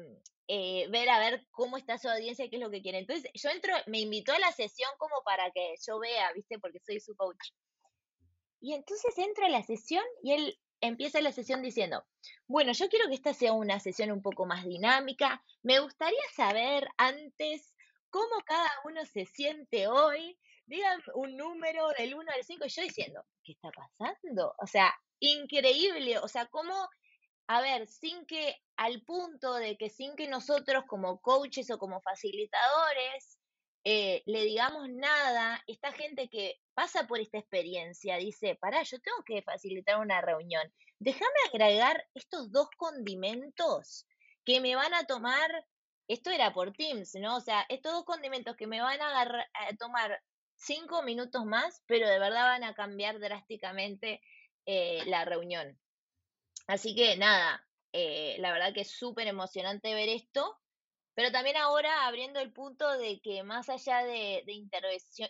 eh, 0.48 0.88
ver 0.90 1.10
a 1.10 1.20
ver 1.20 1.46
cómo 1.52 1.78
está 1.78 1.98
su 1.98 2.08
audiencia 2.08 2.50
qué 2.50 2.58
es 2.58 2.62
lo 2.62 2.70
que 2.70 2.82
quiere. 2.82 3.00
Entonces, 3.00 3.30
yo 3.34 3.50
entro, 3.50 3.74
me 3.88 4.00
invitó 4.00 4.34
a 4.34 4.40
la 4.40 4.52
sesión 4.52 4.90
como 4.98 5.24
para 5.24 5.52
que 5.52 5.76
yo 5.86 6.00
vea, 6.00 6.32
¿viste? 6.34 6.60
Porque 6.60 6.80
soy 6.80 7.00
su 7.00 7.16
coach. 7.16 7.52
Y 8.62 8.74
entonces 8.74 9.18
entro 9.18 9.46
a 9.46 9.50
la 9.50 9.64
sesión 9.64 10.04
y 10.24 10.34
él 10.34 10.60
empieza 10.82 11.22
la 11.22 11.32
sesión 11.32 11.62
diciendo, 11.62 12.06
bueno, 12.48 12.72
yo 12.74 12.90
quiero 12.90 13.08
que 13.08 13.16
esta 13.16 13.34
sea 13.34 13.54
una 13.54 13.80
sesión 13.80 14.12
un 14.12 14.22
poco 14.22 14.46
más 14.46 14.66
dinámica. 14.66 15.44
Me 15.64 15.80
gustaría 15.80 16.22
saber 16.36 16.88
antes 16.98 17.74
cómo 18.10 18.42
cada 18.46 18.72
uno 18.86 19.06
se 19.06 19.26
siente 19.26 19.88
hoy. 19.88 20.38
Digan 20.68 21.00
un 21.14 21.38
número 21.38 21.90
del 21.98 22.16
1 22.16 22.32
al 22.32 22.44
5 22.44 22.66
y 22.66 22.70
yo 22.70 22.82
diciendo, 22.82 23.24
¿qué 23.44 23.52
está 23.52 23.70
pasando? 23.72 24.56
O 24.60 24.68
sea, 24.68 24.94
increíble. 25.20 26.18
O 26.20 26.28
sea, 26.28 26.48
cómo 26.48 26.74
a 27.48 27.62
ver, 27.62 27.88
sin 27.88 28.26
que 28.26 28.56
al 28.78 29.02
punto 29.04 29.54
de 29.56 29.78
que 29.78 29.90
sin 29.90 30.16
que 30.16 30.28
nosotros 30.28 30.86
como 30.88 31.22
coaches 31.22 31.70
o 31.72 31.78
como 31.78 32.02
facilitadores 32.02 33.40
eh, 33.84 34.24
le 34.26 34.44
digamos 34.44 34.90
nada, 34.90 35.64
esta 35.68 35.92
gente 35.92 36.28
que 36.28 36.60
pasa 36.74 37.06
por 37.06 37.20
esta 37.20 37.38
experiencia 37.38 38.18
dice, 38.18 38.56
pará, 38.56 38.82
yo 38.82 39.00
tengo 39.00 39.24
que 39.24 39.44
facilitar 39.44 40.00
una 40.00 40.22
reunión, 40.22 40.74
déjame 40.98 41.36
agregar 41.54 42.04
estos 42.16 42.52
dos 42.52 42.68
condimentos 42.78 44.08
que 44.44 44.60
me 44.60 44.76
van 44.76 44.94
a 44.96 45.06
tomar, 45.06 45.50
esto 46.08 46.32
era 46.32 46.52
por 46.52 46.74
Teams, 46.74 47.14
¿no? 47.16 47.38
O 47.38 47.42
sea, 47.42 47.64
estos 47.70 47.94
dos 47.94 48.06
condimentos 48.06 48.56
que 48.56 48.66
me 48.66 48.82
van 48.82 49.00
a, 49.02 49.22
a 49.22 49.76
tomar 49.78 50.20
cinco 50.56 51.04
minutos 51.04 51.46
más, 51.46 51.84
pero 51.86 52.10
de 52.10 52.18
verdad 52.18 52.46
van 52.46 52.64
a 52.64 52.74
cambiar 52.74 53.20
drásticamente 53.20 54.20
eh, 54.66 55.04
la 55.06 55.26
reunión. 55.26 55.80
Así 56.68 56.96
que 56.96 57.16
nada, 57.18 57.66
eh, 57.94 58.38
la 58.40 58.52
verdad 58.52 58.74
que 58.74 58.82
es 58.82 58.92
súper 58.92 59.28
emocionante 59.28 59.94
ver 59.94 60.10
esto, 60.10 60.58
pero 61.14 61.32
también 61.32 61.58
ahora 61.58 62.08
abriendo 62.08 62.40
el 62.40 62.52
punto 62.52 62.98
de 62.98 63.22
que 63.22 63.44
más 63.44 63.70
allá 63.70 64.04
de, 64.04 64.44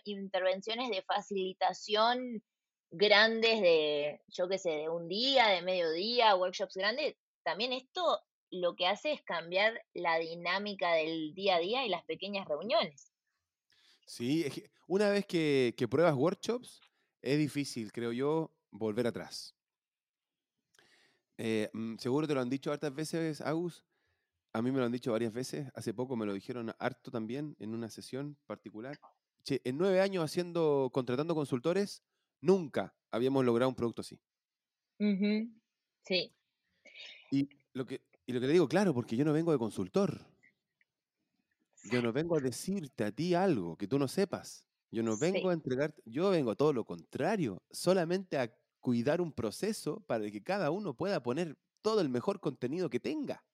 intervenciones 0.04 0.90
de 0.90 1.02
facilitación 1.02 2.42
grandes 2.90 3.60
de, 3.60 4.20
yo 4.28 4.48
qué 4.48 4.58
sé, 4.58 4.70
de 4.70 4.88
un 4.88 5.08
día, 5.08 5.48
de 5.48 5.62
mediodía, 5.62 6.34
workshops 6.36 6.74
grandes, 6.74 7.16
también 7.42 7.72
esto 7.72 8.20
lo 8.50 8.74
que 8.74 8.86
hace 8.86 9.12
es 9.12 9.22
cambiar 9.22 9.84
la 9.92 10.18
dinámica 10.18 10.94
del 10.94 11.34
día 11.34 11.56
a 11.56 11.60
día 11.60 11.84
y 11.84 11.88
las 11.88 12.04
pequeñas 12.04 12.48
reuniones. 12.48 13.12
Sí, 14.06 14.46
una 14.86 15.10
vez 15.10 15.26
que 15.26 15.88
pruebas 15.90 16.14
workshops, 16.14 16.80
es 17.22 17.38
difícil, 17.38 17.92
creo 17.92 18.12
yo, 18.12 18.52
volver 18.70 19.06
atrás. 19.06 19.55
Eh, 21.38 21.68
mm, 21.72 21.96
seguro 21.96 22.26
te 22.26 22.34
lo 22.34 22.40
han 22.40 22.48
dicho 22.48 22.72
hartas 22.72 22.94
veces, 22.94 23.40
Agus. 23.40 23.84
A 24.52 24.62
mí 24.62 24.70
me 24.70 24.78
lo 24.78 24.86
han 24.86 24.92
dicho 24.92 25.12
varias 25.12 25.32
veces. 25.32 25.70
Hace 25.74 25.92
poco 25.92 26.16
me 26.16 26.24
lo 26.24 26.32
dijeron 26.32 26.74
harto 26.78 27.10
también 27.10 27.56
en 27.58 27.74
una 27.74 27.90
sesión 27.90 28.38
particular. 28.46 28.98
Che, 29.44 29.60
en 29.64 29.76
nueve 29.76 30.00
años 30.00 30.24
haciendo, 30.24 30.90
contratando 30.92 31.34
consultores, 31.34 32.02
nunca 32.40 32.96
habíamos 33.10 33.44
logrado 33.44 33.68
un 33.68 33.74
producto 33.74 34.00
así. 34.00 34.18
Sí. 36.04 36.34
Y 37.30 37.48
lo, 37.74 37.84
que, 37.84 38.02
y 38.24 38.32
lo 38.32 38.40
que 38.40 38.46
te 38.46 38.52
digo, 38.52 38.66
claro, 38.66 38.94
porque 38.94 39.16
yo 39.16 39.24
no 39.24 39.32
vengo 39.32 39.52
de 39.52 39.58
consultor. 39.58 40.26
Yo 41.90 42.02
no 42.02 42.12
vengo 42.12 42.36
a 42.36 42.40
decirte 42.40 43.04
a 43.04 43.12
ti 43.12 43.34
algo 43.34 43.76
que 43.76 43.86
tú 43.86 43.98
no 43.98 44.08
sepas. 44.08 44.66
Yo 44.90 45.02
no 45.02 45.16
vengo 45.18 45.50
a 45.50 45.52
entregarte, 45.52 46.02
yo 46.06 46.30
vengo 46.30 46.52
a 46.52 46.56
todo 46.56 46.72
lo 46.72 46.84
contrario, 46.84 47.62
solamente 47.70 48.38
a 48.38 48.50
cuidar 48.86 49.20
un 49.20 49.32
proceso 49.32 49.98
para 50.06 50.30
que 50.30 50.44
cada 50.44 50.70
uno 50.70 50.94
pueda 50.94 51.20
poner 51.20 51.58
todo 51.82 52.00
el 52.00 52.08
mejor 52.08 52.38
contenido 52.38 52.88
que 52.88 53.00
tenga. 53.00 53.44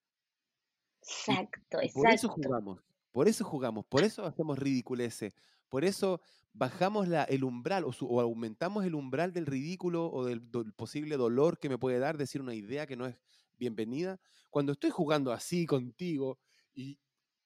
Exacto, 1.01 1.81
exacto. 1.81 2.03
Por 2.03 2.11
eso 2.11 2.29
jugamos, 2.29 2.81
por 3.12 3.29
eso 3.29 3.45
jugamos, 3.47 3.87
por 3.87 4.05
eso 4.05 4.27
hacemos 4.27 4.59
ridiculeces, 4.59 5.33
por 5.71 5.87
eso 5.87 6.21
bajamos 6.53 7.09
la, 7.09 7.25
el 7.25 7.45
umbral 7.45 7.87
o, 7.87 8.21
aumentamos 8.21 8.85
el 8.85 8.95
umbral 8.95 9.33
del 9.33 9.47
ridículo 9.47 10.12
o 10.12 10.27
del, 10.27 10.42
posible 10.77 11.16
dolor 11.16 11.59
que 11.59 11.71
me 11.71 11.79
puede 11.79 11.99
dar 11.99 12.18
decir 12.18 12.42
una 12.42 12.55
idea 12.55 12.87
que 12.87 12.97
no 12.97 13.07
es 13.07 13.16
bienvenida. 13.57 14.21
Cuando 14.51 14.73
estoy 14.73 14.90
jugando 14.90 15.33
así 15.33 15.64
contigo 15.64 16.38
y 16.75 16.99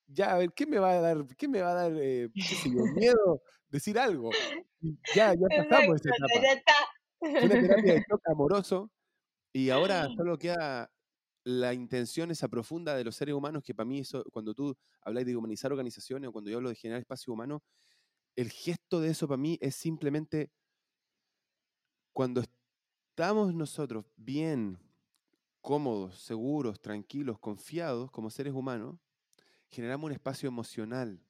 ya, 0.08 0.32
a 0.32 0.38
ver, 0.38 0.52
¿qué 0.54 0.66
me 0.66 0.80
va 0.80 0.90
a 0.90 1.00
dar, 1.00 1.24
qué 1.36 1.46
me 1.46 1.60
va 1.62 1.70
a 1.70 1.74
dar 1.74 1.92
eh, 1.94 2.30
miedo 2.96 3.42
decir 3.68 3.96
algo? 3.96 4.32
ya, 5.14 5.34
ya 5.34 5.46
pasamos 5.56 6.00
esa 6.00 6.10
etapa. 6.16 6.85
Fue 7.32 7.46
una 7.46 7.60
terapia 7.60 7.94
de 7.94 8.04
choque 8.10 8.30
amoroso 8.32 8.90
y 9.52 9.70
ahora 9.70 10.06
solo 10.16 10.38
queda 10.38 10.90
la 11.44 11.72
intención 11.72 12.30
esa 12.30 12.48
profunda 12.48 12.96
de 12.96 13.04
los 13.04 13.16
seres 13.16 13.34
humanos 13.34 13.62
que 13.62 13.74
para 13.74 13.86
mí 13.86 14.00
eso, 14.00 14.24
cuando 14.32 14.52
tú 14.52 14.76
habláis 15.00 15.26
de 15.26 15.36
humanizar 15.36 15.72
organizaciones 15.72 16.28
o 16.28 16.32
cuando 16.32 16.50
yo 16.50 16.56
hablo 16.56 16.68
de 16.68 16.74
generar 16.74 17.00
espacio 17.00 17.32
humano, 17.32 17.62
el 18.36 18.50
gesto 18.50 19.00
de 19.00 19.10
eso 19.10 19.28
para 19.28 19.38
mí 19.38 19.56
es 19.60 19.76
simplemente 19.76 20.50
cuando 22.12 22.42
estamos 23.10 23.54
nosotros 23.54 24.04
bien, 24.16 24.78
cómodos, 25.60 26.20
seguros, 26.20 26.80
tranquilos, 26.80 27.38
confiados 27.38 28.10
como 28.10 28.30
seres 28.30 28.52
humanos, 28.52 28.98
generamos 29.70 30.06
un 30.06 30.12
espacio 30.12 30.48
emocional. 30.48 31.20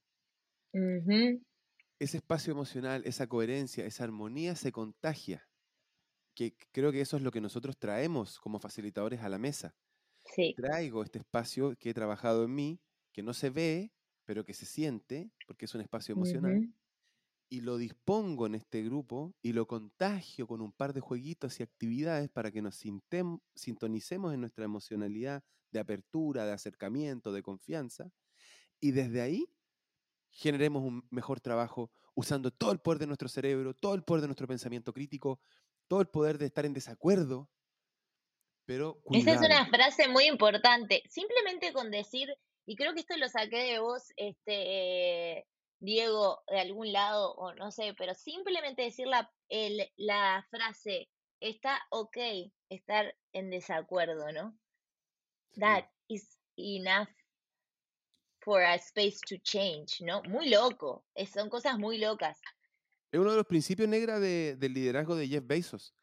Ese 1.98 2.16
espacio 2.16 2.52
emocional, 2.52 3.02
esa 3.04 3.26
coherencia, 3.26 3.84
esa 3.84 4.04
armonía 4.04 4.56
se 4.56 4.72
contagia 4.72 5.46
que 6.36 6.56
creo 6.70 6.92
que 6.92 7.00
eso 7.00 7.16
es 7.16 7.22
lo 7.24 7.32
que 7.32 7.40
nosotros 7.40 7.76
traemos 7.78 8.38
como 8.38 8.60
facilitadores 8.60 9.22
a 9.22 9.28
la 9.28 9.38
mesa. 9.38 9.74
Sí. 10.24 10.54
Traigo 10.56 11.02
este 11.02 11.18
espacio 11.18 11.74
que 11.76 11.90
he 11.90 11.94
trabajado 11.94 12.44
en 12.44 12.54
mí, 12.54 12.80
que 13.12 13.22
no 13.22 13.32
se 13.32 13.50
ve, 13.50 13.92
pero 14.24 14.44
que 14.44 14.54
se 14.54 14.66
siente, 14.66 15.32
porque 15.46 15.64
es 15.64 15.74
un 15.74 15.80
espacio 15.80 16.14
emocional, 16.14 16.72
y 17.48 17.60
lo 17.60 17.76
dispongo 17.78 18.46
en 18.46 18.56
este 18.56 18.82
grupo 18.82 19.34
y 19.40 19.52
lo 19.52 19.66
contagio 19.66 20.46
con 20.46 20.60
un 20.60 20.72
par 20.72 20.92
de 20.92 21.00
jueguitos 21.00 21.58
y 21.60 21.62
actividades 21.62 22.28
para 22.28 22.50
que 22.50 22.60
nos 22.60 22.82
sintonicemos 23.54 24.34
en 24.34 24.40
nuestra 24.40 24.64
emocionalidad 24.64 25.44
de 25.70 25.80
apertura, 25.80 26.44
de 26.44 26.52
acercamiento, 26.52 27.32
de 27.32 27.42
confianza, 27.42 28.10
y 28.80 28.90
desde 28.90 29.22
ahí 29.22 29.46
generemos 30.28 30.82
un 30.82 31.06
mejor 31.10 31.40
trabajo 31.40 31.90
usando 32.14 32.50
todo 32.50 32.72
el 32.72 32.80
poder 32.80 32.98
de 32.98 33.06
nuestro 33.06 33.28
cerebro, 33.28 33.74
todo 33.74 33.94
el 33.94 34.02
poder 34.02 34.22
de 34.22 34.28
nuestro 34.28 34.48
pensamiento 34.48 34.92
crítico, 34.92 35.40
todo 35.88 36.00
el 36.00 36.08
poder 36.08 36.38
de 36.38 36.46
estar 36.46 36.66
en 36.66 36.74
desacuerdo, 36.74 37.48
pero 38.66 39.00
Esa 39.12 39.34
es 39.34 39.40
una 39.40 39.66
frase 39.66 40.08
muy 40.08 40.24
importante. 40.24 41.02
Simplemente 41.08 41.72
con 41.72 41.90
decir, 41.90 42.28
y 42.66 42.74
creo 42.74 42.94
que 42.94 43.00
esto 43.00 43.16
lo 43.16 43.28
saqué 43.28 43.72
de 43.72 43.78
vos, 43.78 44.12
este, 44.16 45.46
Diego, 45.78 46.42
de 46.48 46.60
algún 46.60 46.92
lado, 46.92 47.32
o 47.34 47.54
no 47.54 47.70
sé, 47.70 47.94
pero 47.96 48.14
simplemente 48.14 48.82
decir 48.82 49.06
la, 49.06 49.32
la 49.96 50.46
frase, 50.50 51.08
está 51.40 51.80
ok 51.90 52.16
estar 52.68 53.14
en 53.32 53.50
desacuerdo, 53.50 54.32
¿no? 54.32 54.58
That 55.60 55.84
is 56.08 56.38
enough 56.56 57.08
for 58.40 58.62
a 58.62 58.74
space 58.74 59.20
to 59.28 59.36
change, 59.42 60.00
¿no? 60.00 60.22
Muy 60.24 60.48
loco, 60.48 61.04
son 61.32 61.48
cosas 61.48 61.78
muy 61.78 61.98
locas. 61.98 62.40
Es 63.16 63.20
uno 63.20 63.30
de 63.30 63.38
los 63.38 63.46
principios 63.46 63.88
negros 63.88 64.20
del 64.20 64.74
liderazgo 64.74 65.16
de 65.16 65.26
Jeff 65.26 65.42
Bezos. 65.42 65.94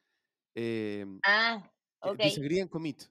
Em, 0.56 1.20
ah, 1.24 1.72
ok. 2.02 2.18
Disagree 2.24 2.60
and 2.60 2.72
commit. 2.72 3.04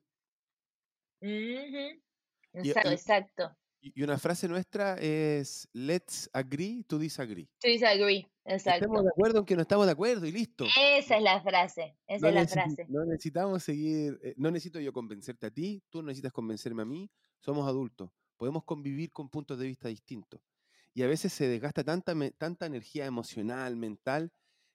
Exacto, 2.53 2.91
exacto. 2.91 3.57
Y 3.81 4.03
una 4.03 4.19
frase 4.19 4.49
nuestra 4.49 4.97
es 4.97 5.69
let's 5.73 6.29
agree 6.33 6.83
to 6.89 6.99
disagree. 6.99 7.49
To 7.61 7.69
disagree, 7.69 8.29
exacto. 8.45 8.87
Estamos 8.87 9.05
de 9.05 9.11
acuerdo 9.11 9.39
en 9.39 9.45
que 9.45 9.55
no 9.55 9.63
estamos 9.63 9.87
de 9.87 9.93
acuerdo 9.93 10.27
y 10.27 10.33
listo. 10.33 10.65
Esa 10.65 11.19
es 11.19 11.23
la 11.23 11.41
frase, 11.41 11.97
esa 12.09 12.29
es 12.29 12.35
la 12.35 12.49
frase. 12.49 12.87
No 12.89 13.05
necesitamos 13.05 13.63
seguir, 13.63 14.19
eh, 14.25 14.35
no 14.37 14.51
necesito 14.51 14.81
yo 14.81 14.93
convencerte 14.93 15.47
a 15.47 15.51
ti, 15.53 15.81
tú 15.91 16.03
no 16.03 16.09
necesitas 16.09 16.33
convencerme 16.33 16.83
a 16.83 16.87
mí, 16.87 17.09
somos 17.39 17.69
adultos, 17.69 18.11
podemos 18.37 18.65
convivir 18.65 19.13
con 19.13 19.29
puntos 19.29 19.61
de 19.61 19.69
vista 19.69 19.87
distintos 19.87 20.41
y 20.95 21.03
a 21.03 21.07
veces 21.07 21.33
se 21.33 21.49
desgasta 21.49 21.85
tanta, 21.85 22.15
tanta 22.39 22.67
energía 22.67 23.07
emocional, 23.07 23.77
mental, 23.77 24.33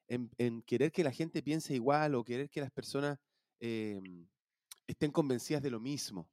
en, 0.07 0.61
querer 0.63 0.91
que 0.91 1.03
la 1.03 1.11
gente 1.11 1.43
piense 1.43 1.75
igual 1.75 2.15
o 2.15 2.23
querer 2.23 2.49
que 2.49 2.61
las 2.61 2.71
personas 2.71 3.19
em, 3.59 4.27
estén 4.87 5.11
convencidas 5.11 5.61
de 5.61 5.69
lo 5.69 5.79
mismo. 5.79 6.29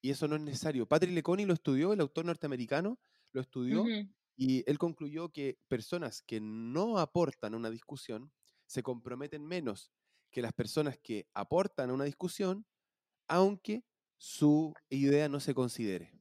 Y 0.00 0.10
eso 0.10 0.28
no 0.28 0.36
es 0.36 0.42
necesario. 0.42 0.86
Patrick 0.86 1.14
Leconi 1.14 1.46
lo 1.46 1.54
estudió, 1.54 1.92
el 1.92 2.00
autor 2.00 2.26
norteamericano 2.26 2.98
lo 3.32 3.40
estudió, 3.40 3.84
y 4.36 4.68
él 4.68 4.78
concluyó 4.78 5.30
que 5.30 5.58
personas 5.68 6.22
que 6.22 6.40
no 6.40 6.98
aportan 6.98 7.54
a 7.54 7.56
una 7.56 7.70
discusión 7.70 8.32
se 8.66 8.82
comprometen 8.82 9.46
menos 9.46 9.92
que 10.30 10.42
las 10.42 10.52
personas 10.52 10.98
que 10.98 11.28
aportan 11.32 11.90
a 11.90 11.94
una 11.94 12.04
discusión, 12.04 12.66
aunque 13.28 13.84
su 14.18 14.74
idea 14.90 15.28
no 15.28 15.40
se 15.40 15.54
considere. 15.54 16.12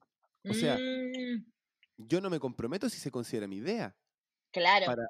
O 0.47 0.53
sea, 0.53 0.77
mm. 0.77 1.02
Yo 1.97 2.21
no 2.21 2.29
me 2.29 2.39
comprometo 2.39 2.89
si 2.89 2.99
se 2.99 3.11
considera 3.11 3.47
mi 3.47 3.57
idea. 3.57 3.95
Claro. 4.51 4.85
Para, 4.85 5.07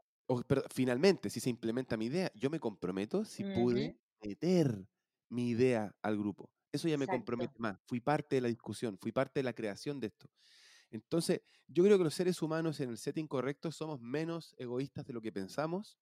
pero 0.47 0.63
finalmente, 0.73 1.29
si 1.29 1.39
se 1.39 1.49
implementa 1.49 1.97
mi 1.97 2.05
idea, 2.05 2.31
yo 2.35 2.49
me 2.49 2.59
comprometo 2.59 3.25
si 3.25 3.43
pude 3.43 3.97
meter 4.21 4.87
mi 5.29 5.49
idea 5.49 5.93
al 6.01 6.17
grupo. 6.17 6.49
Eso 6.71 6.87
ya 6.87 6.97
me 6.97 7.07
compromete 7.07 7.53
más. 7.59 7.77
Fui 7.85 7.99
parte 7.99 8.35
de 8.35 8.41
la 8.41 8.47
discusión, 8.47 8.97
fui 8.99 9.11
parte 9.11 9.39
de 9.39 9.43
la 9.43 9.53
creación 9.53 9.99
de 9.99 10.07
esto. 10.07 10.27
Entonces, 10.89 11.41
yo 11.67 11.83
creo 11.83 11.97
que 11.97 12.03
los 12.03 12.13
seres 12.13 12.41
humanos 12.41 12.79
en 12.79 12.89
el 12.89 12.97
setting 12.97 13.27
correcto 13.27 13.71
somos 13.71 13.99
menos 14.01 14.55
egoístas 14.57 15.05
de 15.05 15.13
lo 15.13 15.21
que 15.21 15.31
pensamos, 15.31 15.97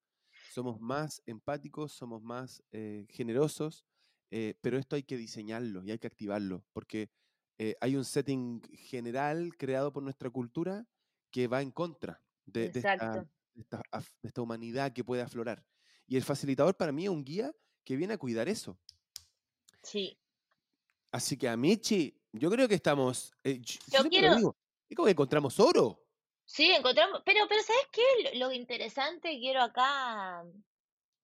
somos 0.54 0.80
más 0.80 1.22
empáticos, 1.26 1.94
somos 1.94 2.22
más 2.22 2.64
eh, 2.72 3.06
generosos, 3.10 3.86
eh, 4.32 4.56
pero 4.62 4.78
esto 4.78 4.96
hay 4.96 5.04
que 5.04 5.18
diseñarlo 5.18 5.84
y 5.84 5.92
hay 5.92 6.00
que 6.00 6.08
activarlo, 6.08 6.66
porque 6.74 7.10
eh, 7.58 7.76
hay 7.82 7.96
un 7.96 8.06
setting 8.06 8.62
general 8.74 9.56
creado 9.58 9.92
por 9.92 10.04
nuestra 10.04 10.30
cultura 10.30 10.86
que 11.30 11.48
va 11.48 11.62
en 11.62 11.72
contra 11.72 12.22
de, 12.46 12.66
esta, 12.66 13.26
esta, 14.24 14.42
humanidad 14.42 14.94
que 14.94 15.04
puede 15.04 15.22
aflorar. 15.22 15.66
Y 16.08 16.18
el 16.18 16.24
facilitador 16.24 16.76
para 16.76 16.92
mí 16.92 17.06
es 17.06 17.10
un 17.10 17.24
guía 17.24 17.54
que 17.84 17.96
viene 17.96 18.14
a 18.14 18.18
cuidar 18.18 18.50
eso. 18.50 18.78
Sí. 19.84 20.18
Así 21.12 21.38
que, 21.38 21.48
Amichi, 21.48 22.20
yo 22.34 22.50
creo 22.50 22.68
que 22.68 22.76
estamos. 22.76 23.34
yo, 23.44 24.10
quiero. 24.10 24.36
Digo, 24.36 24.56
es 24.90 24.96
como 24.96 25.06
que 25.06 25.12
encontramos 25.12 25.60
oro. 25.60 26.04
Sí, 26.46 26.70
encontramos. 26.72 27.22
Pero, 27.26 27.46
pero 27.48 27.62
¿sabes 27.64 27.88
qué? 27.92 28.38
Lo 28.38 28.52
interesante, 28.52 29.40
quiero 29.40 29.62
acá 29.62 30.44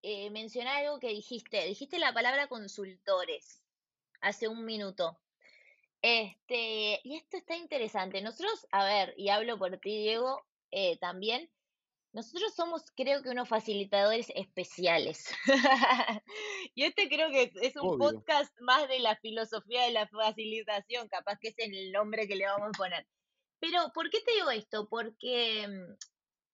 eh, 0.02 0.30
mencionar 0.30 0.86
algo 0.86 1.00
que 1.00 1.10
dijiste. 1.10 1.66
Dijiste 1.66 2.00
la 2.00 2.14
palabra 2.14 2.48
consultores 2.48 3.62
hace 4.22 4.48
un 4.48 4.66
minuto. 4.66 5.20
Este, 6.02 7.00
y 7.04 7.16
esto 7.16 7.38
está 7.38 7.56
interesante. 7.56 8.22
Nosotros, 8.22 8.68
a 8.72 8.86
ver, 8.86 9.14
y 9.18 9.30
hablo 9.30 9.58
por 9.58 9.78
ti, 9.80 9.98
Diego, 9.98 10.46
eh, 10.72 10.98
también, 10.98 11.50
nosotros 12.14 12.54
somos, 12.56 12.84
creo 12.96 13.22
que, 13.22 13.30
unos 13.30 13.50
facilitadores 13.50 14.32
especiales. 14.36 15.30
y 16.76 16.84
este 16.84 17.10
creo 17.10 17.30
que 17.30 17.52
es, 17.62 17.76
un 17.76 17.98
podcast 17.98 18.52
más 18.62 18.88
de 18.88 19.00
la 19.00 19.16
filosofía 19.18 19.84
de 19.84 19.92
la 19.92 20.08
facilitación, 20.08 21.08
capaz 21.10 21.38
que 21.40 21.50
es 21.50 21.56
el 21.58 21.92
nombre 21.92 22.28
que 22.28 22.36
le 22.36 22.46
vamos 22.46 22.70
a 22.70 22.78
poner. 22.78 23.08
Pero, 23.60 23.92
¿por 23.94 24.10
qué 24.10 24.22
te 24.22 24.34
digo 24.34 24.52
esto? 24.52 24.88
Porque 24.90 25.68
mm, 25.68 25.94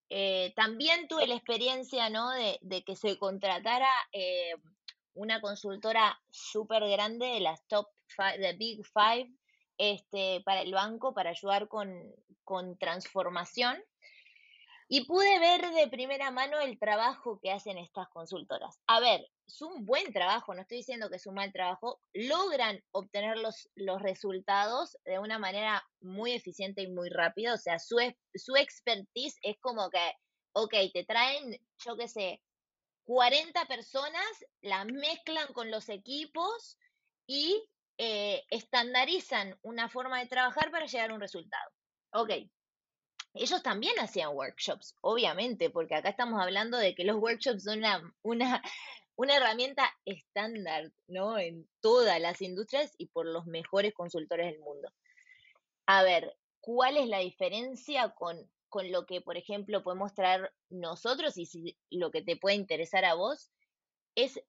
eh, 0.09 0.53
también 0.55 1.07
tuve 1.07 1.27
la 1.27 1.35
experiencia, 1.35 2.09
¿no? 2.09 2.29
De, 2.31 2.83
que 2.83 2.95
se 2.95 3.17
contratara 3.17 3.89
eh, 4.11 4.55
una 5.13 5.41
consultora 5.41 6.21
súper 6.29 6.87
grande 6.89 7.25
de 7.27 7.39
las 7.39 7.65
top 7.67 7.87
five, 8.13 8.53
Big 8.57 8.81
Five, 8.85 9.31
este, 9.77 10.41
para 10.45 10.61
el 10.61 10.73
banco, 10.73 11.13
para 11.13 11.31
ayudar 11.31 11.67
con, 11.67 11.91
con 12.43 12.77
transformación. 12.77 13.83
Y 14.87 15.05
pude 15.05 15.39
ver 15.39 15.71
de 15.71 15.87
primera 15.87 16.29
mano 16.29 16.59
el 16.59 16.77
trabajo 16.77 17.39
que 17.41 17.51
hacen 17.51 17.77
estas 17.77 18.09
consultoras. 18.09 18.79
A 18.85 18.99
ver, 18.99 19.25
es 19.47 19.61
un 19.61 19.85
buen 19.85 20.11
trabajo, 20.13 20.53
no 20.53 20.61
estoy 20.61 20.77
diciendo 20.77 21.09
que 21.09 21.15
es 21.15 21.25
un 21.25 21.35
mal 21.35 21.51
trabajo, 21.51 21.99
logran 22.13 22.83
obtener 22.91 23.37
los, 23.37 23.69
los 23.75 24.01
resultados 24.01 24.97
de 25.05 25.19
una 25.19 25.39
manera 25.39 25.83
muy 26.01 26.33
eficiente 26.33 26.81
y 26.81 26.91
muy 26.91 27.09
rápida, 27.09 27.53
o 27.53 27.57
sea, 27.57 27.79
su, 27.79 27.97
su 28.35 28.55
expertise 28.55 29.37
es 29.41 29.57
como 29.59 29.89
que, 29.89 30.13
ok, 30.53 30.73
te 30.93 31.05
traen, 31.05 31.57
yo 31.83 31.95
qué 31.95 32.07
sé, 32.07 32.41
40 33.05 33.65
personas, 33.65 34.45
las 34.61 34.85
mezclan 34.85 35.51
con 35.53 35.71
los 35.71 35.89
equipos 35.89 36.77
y 37.27 37.63
eh, 37.97 38.43
estandarizan 38.49 39.57
una 39.61 39.89
forma 39.89 40.19
de 40.19 40.27
trabajar 40.27 40.71
para 40.71 40.85
llegar 40.85 41.11
a 41.11 41.13
un 41.13 41.21
resultado. 41.21 41.69
Ok, 42.13 42.31
ellos 43.33 43.63
también 43.63 43.97
hacían 43.99 44.35
workshops, 44.35 44.95
obviamente, 45.01 45.69
porque 45.69 45.95
acá 45.95 46.09
estamos 46.09 46.39
hablando 46.39 46.77
de 46.77 46.93
que 46.93 47.03
los 47.03 47.17
workshops 47.17 47.63
son 47.63 47.79
una, 47.79 48.13
una, 48.21 48.61
una 49.15 49.35
herramienta 49.35 49.91
estándar, 50.05 50.91
¿no? 51.07 51.37
En 51.39 51.67
todas 51.81 52.19
las 52.19 52.41
industrias 52.41 52.93
y 52.97 53.07
por 53.07 53.25
los 53.25 53.45
mejores 53.45 53.93
consultores 53.93 54.51
del 54.51 54.59
mundo. 54.59 54.89
A 55.87 56.03
ver, 56.03 56.35
¿cuál 56.59 56.97
es 56.97 57.07
la 57.07 57.19
diferencia 57.19 58.09
con, 58.09 58.37
con 58.69 58.91
lo 58.91 59.05
que, 59.05 59.21
por 59.21 59.37
ejemplo, 59.37 59.83
podemos 59.83 60.13
traer 60.13 60.53
nosotros 60.69 61.37
y 61.37 61.45
si 61.47 61.77
lo 61.89 62.11
que 62.11 62.21
te 62.21 62.37
puede 62.37 62.55
interesar 62.55 63.03
a 63.03 63.15
vos? 63.15 63.51
Es 64.15 64.39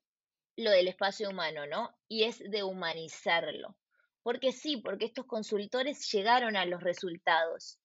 lo 0.56 0.70
del 0.70 0.88
espacio 0.88 1.30
humano, 1.30 1.66
¿no? 1.66 1.96
Y 2.08 2.24
es 2.24 2.38
de 2.38 2.62
humanizarlo. 2.62 3.76
Porque 4.22 4.52
sí, 4.52 4.78
porque 4.78 5.04
estos 5.04 5.26
consultores 5.26 6.10
llegaron 6.10 6.56
a 6.56 6.64
los 6.64 6.82
resultados, 6.82 7.78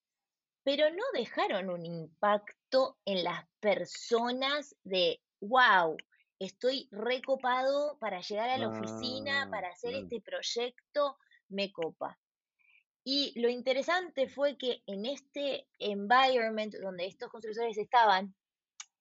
pero 0.63 0.89
no 0.89 1.03
dejaron 1.13 1.69
un 1.69 1.85
impacto 1.85 2.97
en 3.05 3.23
las 3.23 3.45
personas 3.59 4.75
de, 4.83 5.21
wow, 5.41 5.97
estoy 6.39 6.87
recopado 6.91 7.97
para 7.99 8.21
llegar 8.21 8.49
a 8.49 8.57
la 8.57 8.69
oficina, 8.69 9.43
ah, 9.43 9.49
para 9.49 9.69
hacer 9.69 9.93
este 9.95 10.21
proyecto, 10.21 11.17
me 11.49 11.71
copa. 11.71 12.17
Y 13.03 13.33
lo 13.39 13.49
interesante 13.49 14.29
fue 14.29 14.57
que 14.57 14.83
en 14.85 15.05
este 15.05 15.67
environment 15.79 16.75
donde 16.75 17.07
estos 17.07 17.29
constructores 17.29 17.77
estaban, 17.77 18.35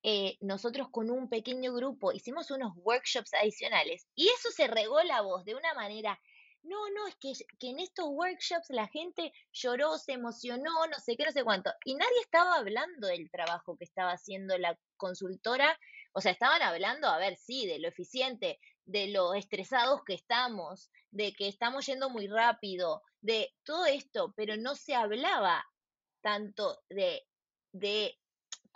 eh, 0.02 0.36
nosotros 0.40 0.88
con 0.90 1.10
un 1.10 1.28
pequeño 1.28 1.72
grupo 1.72 2.12
hicimos 2.12 2.50
unos 2.50 2.72
workshops 2.76 3.34
adicionales 3.34 4.06
y 4.14 4.28
eso 4.28 4.50
se 4.50 4.68
regó 4.68 5.02
la 5.02 5.22
voz 5.22 5.44
de 5.44 5.54
una 5.54 5.74
manera 5.74 6.18
no, 6.62 6.90
no, 6.90 7.06
es 7.06 7.16
que, 7.16 7.32
que, 7.58 7.70
en 7.70 7.78
estos 7.78 8.06
workshops 8.08 8.68
la 8.70 8.88
gente 8.88 9.32
lloró, 9.52 9.96
se 9.96 10.12
emocionó, 10.12 10.86
no 10.86 10.98
sé 10.98 11.16
qué, 11.16 11.24
no 11.24 11.32
sé 11.32 11.44
cuánto. 11.44 11.70
Y 11.84 11.94
nadie 11.94 12.20
estaba 12.20 12.56
hablando 12.56 13.06
del 13.06 13.30
trabajo 13.30 13.76
que 13.76 13.84
estaba 13.84 14.12
haciendo 14.12 14.58
la 14.58 14.78
consultora. 14.96 15.78
O 16.12 16.20
sea, 16.20 16.32
estaban 16.32 16.60
hablando, 16.62 17.08
a 17.08 17.18
ver, 17.18 17.36
sí, 17.36 17.66
de 17.66 17.78
lo 17.78 17.88
eficiente, 17.88 18.58
de 18.84 19.08
lo 19.08 19.34
estresados 19.34 20.02
que 20.04 20.14
estamos, 20.14 20.90
de 21.10 21.32
que 21.32 21.48
estamos 21.48 21.86
yendo 21.86 22.10
muy 22.10 22.26
rápido, 22.26 23.02
de 23.20 23.54
todo 23.64 23.86
esto, 23.86 24.34
pero 24.36 24.56
no 24.56 24.74
se 24.74 24.94
hablaba 24.94 25.64
tanto 26.20 26.82
de, 26.88 27.26
de 27.72 28.18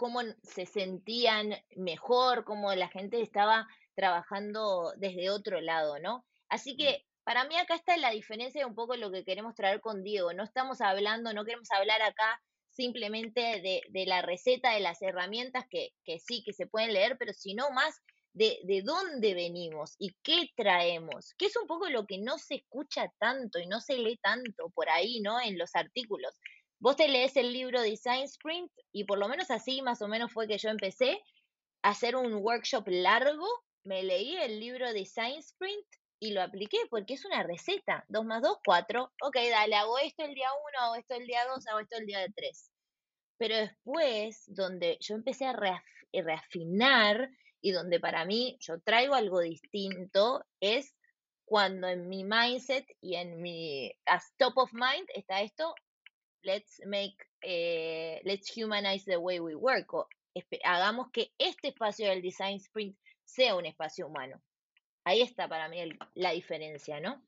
cómo 0.03 0.20
se 0.42 0.66
sentían 0.66 1.55
mejor, 1.76 2.42
cómo 2.42 2.74
la 2.74 2.88
gente 2.88 3.22
estaba 3.22 3.68
trabajando 3.94 4.92
desde 4.96 5.30
otro 5.30 5.61
lado, 5.61 6.00
¿no? 6.00 6.26
Así 6.48 6.74
mm. 6.74 6.76
que 6.76 7.07
para 7.22 7.44
mí 7.44 7.57
acá 7.57 7.76
está 7.76 7.96
la 7.96 8.11
diferencia 8.11 8.62
de 8.62 8.66
un 8.66 8.74
poco 8.74 8.96
lo 8.96 9.12
que 9.12 9.24
queremos 9.24 9.55
traer 9.55 9.80
con 9.80 10.03
Diego. 10.03 10.32
No 10.32 10.42
estamos 10.42 10.80
hablando, 10.80 11.32
no 11.32 11.44
queremos 11.44 11.70
hablar 11.70 12.03
acá 12.03 12.42
simplemente 12.68 13.40
de, 13.61 13.82
de 13.90 14.07
la 14.07 14.22
receta, 14.22 14.72
de 14.72 14.80
las 14.80 15.00
herramientas 15.03 15.66
que, 15.70 15.90
que, 16.05 16.18
sí, 16.18 16.42
que 16.44 16.53
se 16.53 16.66
pueden 16.66 16.94
leer, 16.94 17.16
pero 17.16 17.32
sino 17.32 17.70
más 17.70 18.03
de, 18.32 18.59
de 18.64 18.82
dónde 18.82 19.34
venimos 19.34 19.94
y 20.00 20.16
qué 20.24 20.50
traemos, 20.57 21.32
que 21.38 21.46
es 21.46 21.57
un 21.57 21.68
poco 21.68 21.88
lo 21.90 22.07
que 22.07 22.18
no 22.18 22.38
se 22.38 22.57
escucha 22.57 23.09
tanto 23.20 23.61
y 23.61 23.68
no 23.68 23.80
se 23.80 23.98
lee 23.98 24.18
tanto 24.20 24.70
por 24.70 24.88
ahí, 24.88 25.20
¿no? 25.20 25.40
En 25.40 25.57
los 25.59 25.76
artículos. 25.76 26.34
Vos 26.83 26.97
te 26.97 27.07
lees 27.07 27.37
el 27.37 27.53
libro 27.53 27.80
Design 27.80 28.24
Sprint 28.24 28.72
y 28.91 29.05
por 29.05 29.16
lo 29.16 29.28
menos 29.28 29.53
así 29.53 29.83
más 29.83 30.03
o 30.03 30.09
menos 30.09 30.33
fue 30.33 30.49
que 30.49 30.59
yo 30.59 30.68
empecé 30.68 31.22
a 31.80 31.91
hacer 31.91 32.16
un 32.16 32.35
workshop 32.35 32.89
largo, 32.89 33.47
me 33.85 34.03
leí 34.03 34.35
el 34.39 34.59
libro 34.59 34.93
Design 34.93 35.39
Sprint 35.39 35.87
y 36.18 36.33
lo 36.33 36.43
apliqué 36.43 36.78
porque 36.91 37.14
es 37.14 37.24
una 37.24 37.45
receta. 37.45 38.05
2 38.09 38.24
más 38.24 38.43
2, 38.43 38.57
4. 38.64 39.12
Ok, 39.22 39.37
dale, 39.49 39.76
hago 39.76 39.97
esto 40.01 40.24
el 40.24 40.35
día 40.35 40.49
1, 40.76 40.85
hago 40.85 40.95
esto 40.97 41.14
el 41.14 41.24
día 41.24 41.47
2, 41.55 41.68
hago 41.68 41.78
esto 41.78 41.99
el 41.99 42.07
día 42.07 42.26
3. 42.35 42.70
Pero 43.39 43.57
después, 43.59 44.43
donde 44.49 44.99
yo 45.01 45.14
empecé 45.14 45.47
a 45.47 45.57
reafinar 46.12 47.30
y 47.61 47.70
donde 47.70 48.01
para 48.01 48.24
mí 48.24 48.57
yo 48.59 48.80
traigo 48.80 49.14
algo 49.14 49.39
distinto, 49.39 50.45
es 50.59 50.97
cuando 51.45 51.87
en 51.87 52.09
mi 52.09 52.24
mindset 52.24 52.87
y 53.01 53.14
en 53.14 53.41
mi 53.41 53.93
as 54.05 54.35
top 54.37 54.59
of 54.59 54.72
mind 54.72 55.07
está 55.14 55.43
esto, 55.43 55.76
let's 56.43 56.80
make, 56.86 57.16
eh, 57.43 58.20
let's 58.24 58.51
humanize 58.51 59.05
the 59.05 59.16
way 59.18 59.40
we 59.40 59.55
work. 59.55 59.93
O, 59.95 60.09
hagamos 60.64 61.11
que 61.11 61.32
este 61.38 61.68
espacio 61.68 62.09
del 62.09 62.22
design 62.22 62.57
sprint 62.57 62.97
sea 63.24 63.55
un 63.55 63.66
espacio 63.66 64.07
humano. 64.07 64.40
Ahí 65.05 65.20
está 65.20 65.49
para 65.49 65.68
mí 65.68 65.78
la 66.14 66.30
diferencia, 66.30 67.01
¿no? 67.01 67.22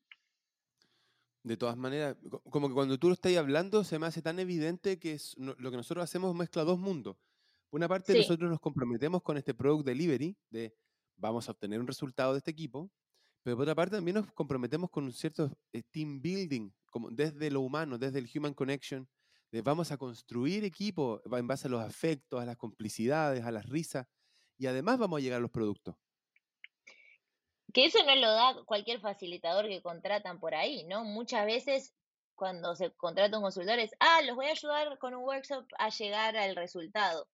De 1.43 1.57
todas 1.57 1.77
maneras, 1.77 2.17
como 2.49 2.67
que 2.67 2.73
cuando 2.73 2.97
tú 2.97 3.07
lo 3.07 3.13
estás 3.13 3.35
hablando, 3.37 3.83
se 3.83 3.99
me 3.99 4.07
hace 4.07 4.21
tan 4.21 4.39
evidente 4.39 4.97
que 4.97 5.13
es, 5.13 5.35
lo 5.37 5.69
que 5.69 5.77
nosotros 5.77 6.03
hacemos 6.03 6.33
mezcla 6.33 6.63
dos 6.63 6.79
mundos. 6.79 7.17
Por 7.69 7.79
una 7.79 7.87
parte, 7.87 8.17
nosotros 8.17 8.49
nos 8.49 8.59
comprometemos 8.59 9.21
con 9.21 9.37
este 9.37 9.53
product 9.53 9.85
delivery, 9.85 10.35
de 10.49 10.73
vamos 11.17 11.47
a 11.47 11.51
obtener 11.51 11.79
un 11.79 11.87
resultado 11.87 12.33
de 12.33 12.39
este 12.39 12.51
equipo, 12.51 12.89
pero 13.43 13.57
por 13.57 13.63
otra 13.63 13.75
parte 13.75 13.95
también 13.95 14.15
nos 14.15 14.31
comprometemos 14.31 14.89
con 14.89 15.03
un 15.03 15.13
cierto 15.13 15.51
eh, 15.71 15.83
team 15.91 16.19
building, 16.19 16.71
como 16.95 17.09
desde 17.11 17.51
lo 17.51 17.59
humano, 17.59 17.97
desde 17.97 18.19
el 18.19 18.29
human 18.33 18.53
connection, 18.53 19.05
de 19.51 19.61
vamos 19.61 19.91
a 19.91 19.97
construir 19.97 20.63
equipo 20.63 21.21
en 21.29 21.45
base 21.45 21.67
a 21.67 21.69
los 21.69 21.81
afectos, 21.81 22.41
a 22.41 22.45
las 22.45 22.55
complicidades, 22.55 23.43
a 23.43 23.51
las 23.51 23.65
risas, 23.65 24.07
y 24.57 24.67
además 24.67 24.97
vamos 24.97 25.17
a 25.17 25.21
llegar 25.21 25.39
a 25.39 25.41
los 25.41 25.51
productos. 25.51 25.97
Que 27.73 27.83
eso 27.83 27.99
no 28.05 28.15
lo 28.15 28.31
da 28.31 28.63
cualquier 28.65 29.01
facilitador 29.01 29.67
que 29.67 29.81
contratan 29.81 30.39
por 30.39 30.55
ahí, 30.55 30.85
¿no? 30.85 31.03
Muchas 31.03 31.45
veces 31.45 31.93
cuando 32.33 32.77
se 32.77 32.91
contrata 32.93 33.35
un 33.35 33.43
consultor 33.43 33.77
es, 33.77 33.91
ah, 33.99 34.21
los 34.21 34.37
voy 34.37 34.45
a 34.45 34.51
ayudar 34.51 34.97
con 34.97 35.13
un 35.15 35.23
workshop 35.25 35.65
a 35.77 35.89
llegar 35.89 36.37
al 36.37 36.55
resultado. 36.55 37.27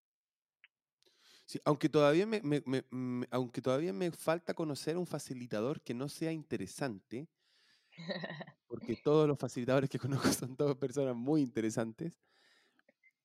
Sí, 1.46 1.60
aunque 1.66 1.90
todavía 1.90 2.26
me, 2.26 2.40
me- 2.42 2.64
me- 2.66 2.86
me- 2.92 3.28
aunque 3.32 3.62
todavía 3.62 3.92
me 3.92 4.10
falta 4.12 4.54
conocer 4.54 4.98
un 4.98 5.06
facilitador 5.06 5.82
que 5.82 5.94
no 5.94 6.08
sea 6.08 6.32
interesante, 6.32 7.28
porque 8.68 8.96
todos 8.96 9.28
los 9.28 9.38
facilitadores 9.40 9.90
que 9.90 10.00
conozco 10.00 10.32
son 10.34 10.56
todas 10.56 10.76
personas 10.78 11.16
muy 11.16 11.42
interesantes 11.42 12.14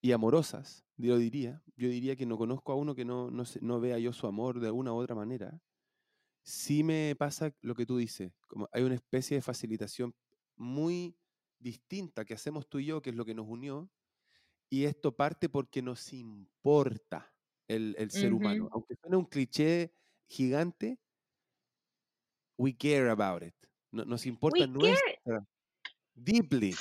y 0.01 0.13
amorosas, 0.13 0.85
yo 0.97 1.17
diría. 1.19 1.63
Yo 1.77 1.89
diría 1.89 2.17
que 2.17 2.27
no 2.27 2.37
conozco 2.37 2.73
a 2.73 2.77
uno 2.77 2.95
que 2.95 3.05
no, 3.05 3.31
no, 3.31 3.45
se- 3.45 3.61
no 3.63 3.81
vea 3.81 3.99
yo 3.99 4.13
su 4.13 4.27
amor 4.27 4.61
de 4.61 4.67
alguna 4.69 4.93
u 4.93 4.97
otra 4.97 5.15
manera. 5.15 5.61
Sí 6.45 6.85
me 6.85 7.17
pasa 7.19 7.57
lo 7.63 7.75
que 7.75 7.87
tú 7.87 7.99
dices, 7.99 8.33
como 8.49 8.69
hay 8.73 8.85
una 8.85 8.97
especie 8.97 9.37
de 9.39 9.43
facilitación 9.43 10.15
muy 10.57 11.19
distinta 11.59 12.25
que 12.25 12.35
hacemos 12.35 12.69
tú 12.69 12.81
y 12.81 12.87
yo, 12.87 13.03
que 13.03 13.11
es 13.11 13.17
lo 13.17 13.25
que 13.27 13.35
nos 13.35 13.47
unió, 13.49 13.91
y 14.71 14.85
esto 14.85 15.17
parte 15.17 15.49
porque 15.51 15.83
nos 15.83 16.13
importa 16.15 17.37
el, 17.69 17.97
el 17.99 18.11
ser 18.13 18.35
humano. 18.35 18.67
Ujú. 18.67 18.75
Aunque 18.75 18.97
suene 19.03 19.17
un 19.19 19.27
cliché 19.27 19.95
gigante, 20.29 21.01
we 22.59 22.73
care 22.73 23.09
about 23.09 23.43
it. 23.43 23.55
No- 23.95 24.05
nos 24.05 24.27
importa 24.27 24.67
nuestra, 24.67 25.47
deeply. 26.15 26.75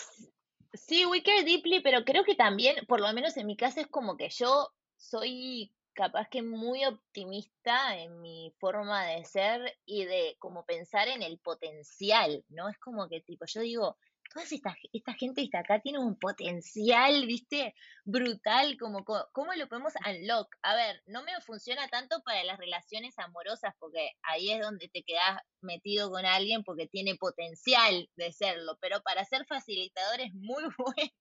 sí, 0.74 1.05
we 1.05 1.22
care 1.22 1.43
deeply, 1.43 1.80
pero 1.82 2.03
creo 2.03 2.24
que 2.24 2.34
también, 2.34 2.86
por 2.88 2.99
lo 2.99 3.14
menos 3.14 3.38
en 3.38 3.45
mi 3.45 3.55
caso, 3.55 3.82
es 3.82 3.88
como 3.88 4.18
que 4.18 4.30
yo 4.30 4.70
soy 4.97 5.72
capaz 5.93 6.28
que 6.28 6.41
muy 6.41 6.84
optimista 6.86 7.95
en 7.97 8.20
mi 8.20 8.51
forma 8.57 9.05
de 9.05 9.24
ser 9.26 9.78
y 9.86 10.05
de 10.05 10.36
como 10.39 10.66
pensar 10.66 11.07
en 11.07 11.22
el 11.22 11.38
potencial, 11.38 12.43
¿no? 12.49 12.68
Es 12.68 12.80
como 12.80 13.07
que 13.07 13.22
tipo, 13.22 13.45
yo 13.45 13.61
digo, 13.61 13.97
toda 14.34 14.45
esta, 14.49 14.75
esta 14.91 15.13
gente 15.13 15.41
que 15.41 15.45
está 15.45 15.59
acá 15.59 15.79
tiene 15.81 15.99
un 15.99 16.17
potencial, 16.17 17.25
¿viste? 17.25 17.75
Brutal, 18.03 18.77
como 18.77 19.05
co- 19.05 19.29
cómo 19.31 19.53
lo 19.53 19.67
podemos 19.69 19.93
unlock. 20.05 20.47
A 20.63 20.75
ver, 20.75 21.01
no 21.05 21.23
me 21.23 21.31
funciona 21.41 21.88
tanto 21.88 22.21
para 22.23 22.43
las 22.43 22.57
relaciones 22.57 23.17
amorosas, 23.19 23.73
porque 23.79 24.09
ahí 24.23 24.51
es 24.51 24.61
donde 24.61 24.89
te 24.89 25.03
quedas 25.03 25.39
metido 25.61 26.09
con 26.09 26.25
alguien 26.25 26.63
porque 26.63 26.88
tiene 26.88 27.15
potencial 27.15 28.09
de 28.15 28.31
serlo, 28.31 28.77
pero 28.81 29.01
para 29.01 29.23
ser 29.25 29.45
facilitador 29.45 30.19
es 30.21 30.34
muy 30.34 30.63
bueno. 30.77 31.11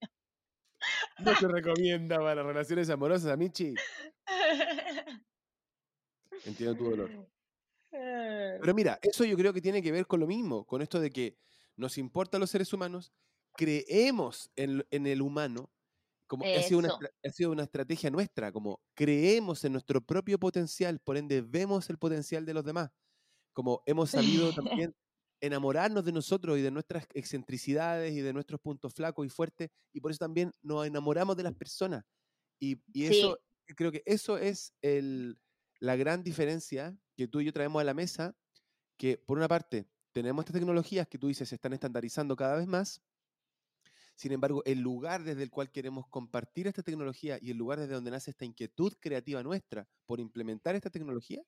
No 1.19 1.35
se 1.37 1.47
recomienda 1.47 2.19
para 2.19 2.43
relaciones 2.43 2.91
amorosas, 2.91 3.31
Amichi. 3.31 3.75
Entiendo 6.45 6.77
tu 6.77 6.91
dolor. 6.91 7.11
Pero 7.93 8.75
mira, 8.75 8.99
eso 9.03 9.25
yo 9.25 9.37
creo 9.37 9.53
que 9.53 9.61
tiene 9.61 9.83
que 9.83 9.93
ver 9.93 10.07
con 10.07 10.19
lo 10.19 10.27
mismo, 10.27 10.65
con 10.65 10.81
esto 10.81 10.99
de 10.99 11.11
que 11.11 11.37
nos 11.77 11.99
importan 11.99 12.41
los 12.41 12.51
seres 12.51 12.73
humanos, 12.73 13.13
creemos 13.57 14.51
en, 14.57 14.85
el 14.91 15.23
humano, 15.23 15.71
como 16.27 16.45
ha 16.45 16.63
sido, 16.63 16.79
una, 16.79 16.91
ha 17.25 17.31
sido 17.31 17.51
una 17.51 17.65
estrategia 17.65 18.11
nuestra, 18.11 18.53
como 18.53 18.81
creemos 18.95 19.65
en 19.65 19.73
nuestro 19.73 20.01
propio 20.01 20.39
potencial, 20.39 20.99
por 21.01 21.17
ende 21.17 21.43
vemos 21.43 21.91
el 21.91 21.99
potencial 21.99 22.47
de 22.47 22.55
los 22.55 22.65
demás, 22.65 22.91
como 23.53 23.83
hemos 23.87 24.11
sabido 24.11 24.53
también 24.53 24.95
enamorarnos 25.41 26.05
de 26.05 26.13
nosotros 26.13 26.59
y 26.59 26.63
de 26.63 26.71
nuestras 26.71 27.07
excentricidades 27.15 28.15
y 28.15 28.21
de 28.21 28.33
nuestros 28.33 28.61
puntos 28.61 28.95
flacos 28.95 29.27
y 29.27 29.29
fuertes, 29.29 29.71
y 29.93 30.01
por 30.01 30.11
eso 30.11 30.19
también 30.19 30.53
nos 30.63 30.87
enamoramos 30.87 31.37
de 31.37 31.43
las 31.43 31.55
personas. 31.55 32.05
Y, 32.61 32.81
y 32.93 33.09
sí, 33.09 33.19
eso, 33.19 33.39
creo 33.75 33.91
que 33.91 34.03
eso 34.07 34.39
es 34.39 34.73
el, 34.83 35.39
la 35.81 35.97
gran 35.97 36.23
diferencia 36.23 36.97
que 37.17 37.27
tú 37.27 37.41
y 37.41 37.47
yo 37.47 37.53
traemos 37.53 37.81
a 37.81 37.85
la 37.85 37.93
mesa, 37.93 38.37
que 38.97 39.19
por 39.19 39.37
una 39.37 39.49
parte 39.49 39.89
tenemos 40.13 40.43
estas 40.45 40.55
tecnologías 40.55 41.09
que 41.09 41.19
tú 41.19 41.29
dices 41.29 41.49
se 41.49 41.55
están 41.57 41.73
estandarizando 41.73 42.37
cada 42.37 42.57
vez 42.57 42.67
más, 42.67 43.03
sin 44.15 44.33
embargo, 44.33 44.63
el 44.67 44.81
lugar 44.81 45.25
desde 45.25 45.43
el 45.43 45.51
cual 45.51 45.71
queremos 45.71 46.07
compartir 46.09 46.67
esta 46.67 46.83
tecnología 46.83 47.39
y 47.41 47.51
el 47.51 47.57
lugar 47.57 47.81
desde 47.81 47.95
donde 47.95 48.11
nace 48.11 48.31
esta 48.31 48.45
inquietud 48.45 48.93
creativa 49.01 49.43
nuestra 49.43 49.89
por 50.07 50.21
implementar 50.21 50.75
esta 50.75 50.91
tecnología 50.91 51.43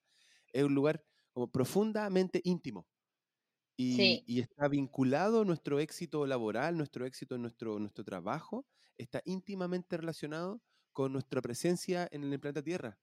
es 0.53 0.65
un 0.65 0.75
lugar 0.75 1.05
como 1.33 1.51
profundamente 1.51 2.41
íntimo 2.45 2.87
y, 3.77 3.97
sí, 3.97 4.25
y 4.27 4.41
está 4.41 4.69
vinculado 4.69 5.45
nuestro 5.45 5.81
éxito 5.81 6.27
laboral, 6.27 6.77
nuestro 6.77 7.07
éxito 7.07 7.35
en 7.35 7.43
nuestro, 7.43 7.79
nuestro 7.79 8.05
trabajo, 8.05 8.67
está 8.97 9.21
íntimamente 9.25 9.97
relacionado 9.97 10.63
con 10.93 11.13
nuestra 11.13 11.43
presencia 11.43 12.09
en 12.11 12.23
el 12.33 12.39
planeta 12.41 12.63
Tierra. 12.63 12.99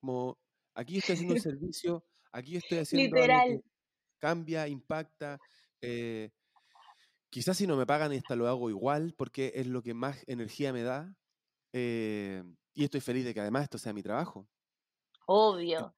Como 0.00 0.38
aquí 0.74 0.98
estoy 0.98 1.14
haciendo 1.14 1.34
un 1.34 1.40
servicio, 1.40 2.04
aquí 2.32 2.56
estoy 2.56 2.78
haciendo 2.78 3.18
algo 3.18 3.40
que 3.44 3.54
literal. 3.54 3.62
Cambia, 4.18 4.68
impacta. 4.68 5.40
eh, 5.82 6.30
quizás 7.30 7.56
si 7.56 7.66
no 7.66 7.76
me 7.76 7.86
pagan, 7.86 8.12
hasta 8.12 8.36
lo 8.36 8.48
hago 8.48 8.70
igual, 8.70 9.14
porque 9.16 9.52
es 9.54 9.66
lo 9.66 9.82
que 9.82 9.94
más 9.94 10.22
energía 10.26 10.72
me 10.72 10.82
da. 10.82 11.14
eh, 11.74 12.42
y 12.74 12.84
estoy 12.84 13.00
feliz 13.00 13.24
de 13.24 13.34
que 13.34 13.40
además 13.40 13.64
esto 13.64 13.78
sea 13.78 13.92
mi 13.94 14.02
trabajo. 14.02 14.48
Obvio, 15.28 15.94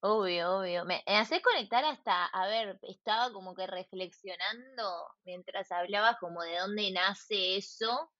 obvio, 0.00 0.58
obvio. 0.58 0.84
Me, 0.84 1.02
me 1.06 1.16
haces 1.16 1.42
conectar 1.42 1.84
hasta, 1.84 2.26
a 2.26 2.46
ver, 2.46 2.78
estaba 2.82 3.32
como 3.32 3.54
que 3.54 3.66
reflexionando 3.66 5.06
mientras 5.24 5.70
hablabas 5.72 6.16
como 6.20 6.42
de 6.42 6.58
dónde 6.58 6.90
nace 6.92 7.56
eso, 7.56 8.12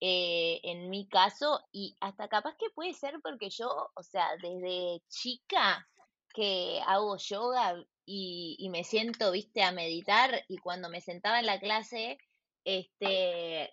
eh, 0.00 0.60
en 0.64 0.90
mi 0.90 1.08
caso, 1.08 1.60
y 1.72 1.96
hasta 2.00 2.28
capaz 2.28 2.56
que 2.58 2.70
puede 2.74 2.94
ser 2.94 3.20
porque 3.22 3.50
yo, 3.50 3.90
o 3.94 4.02
sea, 4.02 4.28
desde 4.42 5.02
chica 5.08 5.88
que 6.34 6.80
hago 6.86 7.16
yoga 7.18 7.84
y, 8.06 8.68
me 8.70 8.84
siento, 8.84 9.30
viste, 9.32 9.62
a 9.62 9.72
meditar, 9.72 10.44
y 10.48 10.58
cuando 10.58 10.88
me 10.88 11.00
sentaba 11.00 11.40
en 11.40 11.46
la 11.46 11.60
clase, 11.60 12.18
este, 12.64 13.72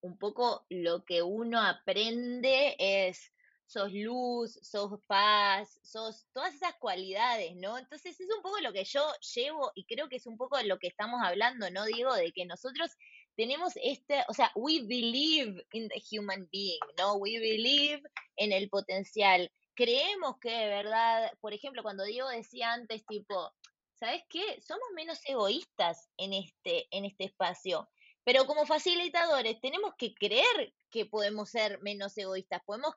un 0.00 0.18
poco 0.18 0.66
lo 0.68 1.04
que 1.04 1.22
uno 1.22 1.60
aprende 1.60 2.76
es 2.78 3.32
sos 3.72 3.92
luz, 3.92 4.58
sos 4.62 5.00
paz, 5.06 5.80
sos 5.82 6.26
todas 6.34 6.54
esas 6.54 6.74
cualidades, 6.74 7.56
¿no? 7.56 7.78
Entonces 7.78 8.20
es 8.20 8.28
un 8.36 8.42
poco 8.42 8.60
lo 8.60 8.72
que 8.72 8.84
yo 8.84 9.02
llevo 9.34 9.72
y 9.74 9.86
creo 9.86 10.08
que 10.08 10.16
es 10.16 10.26
un 10.26 10.36
poco 10.36 10.60
lo 10.62 10.78
que 10.78 10.88
estamos 10.88 11.20
hablando, 11.24 11.70
¿no? 11.70 11.86
Digo, 11.86 12.14
de 12.14 12.32
que 12.32 12.44
nosotros 12.44 12.90
tenemos 13.34 13.72
este, 13.82 14.24
o 14.28 14.34
sea, 14.34 14.52
we 14.54 14.82
believe 14.82 15.64
in 15.72 15.88
the 15.88 16.02
human 16.10 16.48
being, 16.52 16.80
¿no? 16.98 17.14
We 17.14 17.38
believe 17.38 18.02
en 18.36 18.52
el 18.52 18.68
potencial. 18.68 19.50
Creemos 19.74 20.36
que 20.40 20.50
de 20.50 20.68
verdad, 20.68 21.32
por 21.40 21.52
ejemplo, 21.54 21.82
cuando 21.82 22.04
Diego 22.04 22.28
decía 22.28 22.72
antes, 22.72 23.04
tipo, 23.06 23.52
¿sabes 23.94 24.22
qué? 24.28 24.60
Somos 24.60 24.88
menos 24.94 25.20
egoístas 25.24 26.10
en 26.16 26.32
este, 26.34 26.86
en 26.90 27.04
este 27.06 27.24
espacio. 27.24 27.88
Pero 28.24 28.46
como 28.46 28.66
facilitadores 28.66 29.60
tenemos 29.60 29.94
que 29.96 30.14
creer 30.14 30.74
que 30.90 31.06
podemos 31.06 31.50
ser 31.50 31.80
menos 31.82 32.16
egoístas, 32.18 32.62
podemos, 32.64 32.94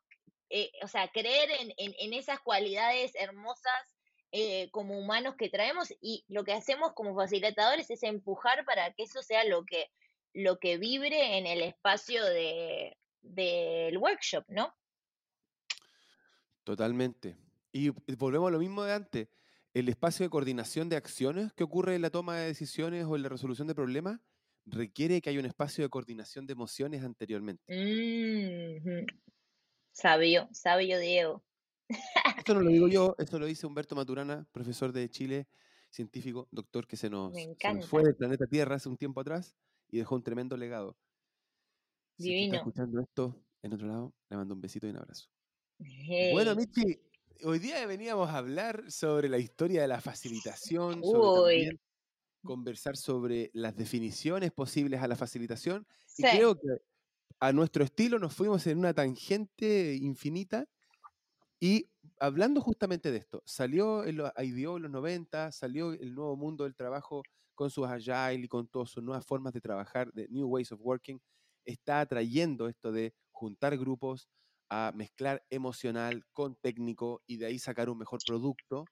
eh, 0.50 0.72
o 0.84 0.88
sea, 0.88 1.08
creer 1.10 1.50
en, 1.52 1.74
en- 1.78 2.14
esas 2.14 2.40
cualidades 2.42 3.14
hermosas 3.16 3.74
eh, 4.32 4.70
como 4.72 4.98
humanos 5.00 5.36
que 5.38 5.50
traemos 5.50 5.92
y 6.02 6.26
lo 6.28 6.44
que 6.44 6.54
hacemos 6.54 6.94
como 6.94 7.16
facilitadores 7.16 7.90
es 7.90 8.04
empujar 8.04 8.66
para 8.66 8.94
que 8.94 9.04
eso 9.04 9.22
sea 9.24 9.46
lo 9.46 9.64
que, 9.66 9.88
lo 10.34 10.60
que 10.60 10.78
vibre 10.78 11.38
en 11.38 11.48
el 11.48 11.62
espacio 11.64 12.24
de, 12.26 12.98
del 13.22 13.98
workshop, 13.98 14.44
¿no? 14.50 14.76
Totalmente. 16.66 17.38
Y 17.72 17.90
volvemos 18.18 18.50
a 18.50 18.52
lo 18.52 18.60
mismo 18.60 18.84
de 18.84 18.94
antes. 18.94 19.30
El 19.74 19.88
espacio 19.88 20.26
de 20.26 20.30
coordinación 20.30 20.90
de 20.90 20.96
acciones 20.96 21.54
que 21.54 21.64
ocurre 21.64 21.96
en 21.96 22.02
la 22.02 22.10
toma 22.10 22.38
de 22.38 22.48
decisiones 22.48 23.06
o 23.06 23.16
en 23.16 23.22
la 23.24 23.30
resolución 23.30 23.68
de 23.68 23.76
problemas 23.76 24.20
requiere 24.66 25.22
que 25.22 25.30
haya 25.30 25.40
un 25.40 25.46
espacio 25.46 25.84
de 25.84 25.90
coordinación 25.90 26.48
de 26.48 26.54
emociones 26.54 27.04
anteriormente. 27.04 27.64
Mhm. 27.68 29.06
Sabio, 29.92 30.50
sabio 30.52 31.00
Diego. 31.00 31.46
Esto 32.36 32.54
no 32.56 32.62
lo 32.62 32.70
digo 32.72 32.88
yo, 32.88 33.16
esto 33.20 33.40
lo 33.40 33.46
dice 33.46 33.68
Humberto 33.68 33.96
Maturana, 33.96 34.48
profesor 34.52 34.92
de 34.92 35.10
Chile, 35.10 35.48
científico, 35.90 36.48
doctor 36.52 36.88
que 36.88 36.98
se 36.98 37.10
nos, 37.10 37.48
se 37.62 37.74
nos 37.74 37.86
fue 37.86 38.04
del 38.04 38.16
planeta 38.16 38.48
Tierra 38.48 38.76
hace 38.76 38.90
un 38.90 38.98
tiempo 38.98 39.22
atrás 39.22 39.56
y 39.90 39.98
dejó 40.00 40.16
un 40.16 40.24
tremendo 40.24 40.58
legado. 40.58 40.98
Si 42.18 42.30
es 42.32 42.36
que 42.38 42.44
está 42.44 42.56
Divino. 42.56 42.58
escuchando 42.58 43.00
esto 43.02 43.46
en 43.62 43.74
otro 43.74 43.88
lado, 43.88 44.16
le 44.30 44.38
mando 44.38 44.54
un 44.56 44.62
besito 44.62 44.88
y 44.88 44.90
un 44.90 44.98
abrazo. 44.98 45.30
Bueno. 46.34 46.56
Michi, 46.56 47.00
hoy 47.44 47.60
día 47.60 47.86
veníamos 47.86 48.30
a 48.30 48.38
hablar 48.38 48.90
sobre 48.92 49.30
la 49.30 49.38
historia 49.38 49.82
de 49.82 49.88
la 49.88 50.02
facilitación, 50.02 51.04
sobre 51.04 51.80
conversar 52.44 52.96
sobre 52.96 53.50
las 53.54 53.76
definiciones 53.76 54.52
posibles 54.52 55.02
a 55.02 55.08
la 55.08 55.16
facilitación 55.16 55.86
y 56.16 56.24
creo 56.24 56.56
que 56.56 56.68
a 57.40 57.52
nuestro 57.52 57.84
estilo 57.84 58.20
nos 58.20 58.36
fuimos 58.36 58.66
en 58.68 58.78
una 58.78 58.94
tangente 58.94 59.96
infinita 59.96 60.68
y 61.60 61.90
hablando 62.20 62.62
justamente 62.62 63.12
de 63.12 63.18
esto, 63.18 63.42
salió 63.46 64.04
el 64.04 64.22
IDO 64.38 64.78
en 64.78 64.84
los 64.84 64.92
90, 64.92 65.52
salió 65.52 65.94
el 65.94 66.14
nuevo 66.14 66.36
mundo 66.38 66.66
del 66.66 66.76
trabajo 66.76 67.24
con 67.56 67.72
sus 67.72 67.88
agile 67.88 68.46
y 68.46 68.48
con 68.48 68.68
todas 68.68 68.90
sus 68.90 69.04
nuevas 69.04 69.26
formas 69.26 69.54
de 69.54 69.62
trabajar, 69.62 70.14
de 70.14 70.28
new 70.30 70.48
ways 70.48 70.72
of 70.72 70.80
working, 70.84 71.20
está 71.66 72.02
atrayendo 72.02 72.68
esto 72.68 72.92
de 72.92 73.14
juntar 73.32 73.76
grupos 73.78 74.30
a 74.70 74.92
mezclar 74.96 75.46
emocional 75.50 76.24
con 76.34 76.56
técnico 76.56 77.24
y 77.28 77.38
de 77.38 77.48
ahí 77.48 77.60
sacar 77.60 77.90
un 77.90 77.98
mejor 78.00 78.24
producto. 78.24 78.90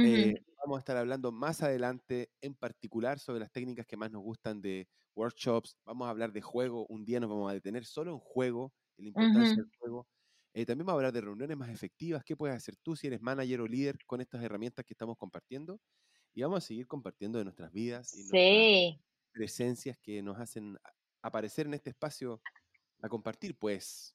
Eh, 0.00 0.34
vamos 0.64 0.78
a 0.78 0.80
estar 0.80 0.96
hablando 0.96 1.32
más 1.32 1.62
adelante 1.62 2.30
en 2.40 2.54
particular 2.54 3.18
sobre 3.18 3.40
las 3.40 3.52
técnicas 3.52 3.86
que 3.86 3.96
más 3.96 4.10
nos 4.10 4.22
gustan 4.22 4.60
de 4.62 4.88
workshops, 5.16 5.76
vamos 5.84 6.06
a 6.06 6.10
hablar 6.10 6.32
de 6.32 6.40
juego, 6.42 6.86
un 6.88 7.04
día 7.04 7.20
nos 7.20 7.30
vamos 7.30 7.50
a 7.50 7.54
detener 7.54 7.84
solo 7.84 8.12
en 8.12 8.18
juego, 8.20 8.72
en 8.96 9.04
la 9.04 9.08
importancia 9.10 9.62
del 9.62 9.70
juego. 9.78 10.08
Eh, 10.54 10.66
también 10.66 10.86
vamos 10.86 10.98
a 10.98 11.00
hablar 11.00 11.12
de 11.12 11.20
reuniones 11.22 11.56
más 11.56 11.70
efectivas, 11.70 12.24
qué 12.24 12.36
puedes 12.36 12.56
hacer 12.56 12.76
tú 12.76 12.96
si 12.96 13.06
eres 13.08 13.20
manager 13.22 13.60
o 13.62 13.66
líder 13.68 13.96
con 14.06 14.20
estas 14.20 14.42
herramientas 14.42 14.84
que 14.84 14.94
estamos 14.94 15.16
compartiendo. 15.18 15.80
Y 16.34 16.42
vamos 16.42 16.58
a 16.64 16.66
seguir 16.66 16.86
compartiendo 16.88 17.38
de 17.38 17.44
nuestras 17.44 17.72
vidas 17.72 18.16
y 18.16 18.24
nuestras 18.24 18.56
presencias 19.32 19.98
que 20.00 20.22
nos 20.22 20.38
hacen 20.38 20.78
aparecer 21.22 21.66
en 21.66 21.74
este 21.74 21.90
espacio 21.90 22.42
a 23.02 23.08
compartir, 23.08 23.58
pues. 23.58 24.14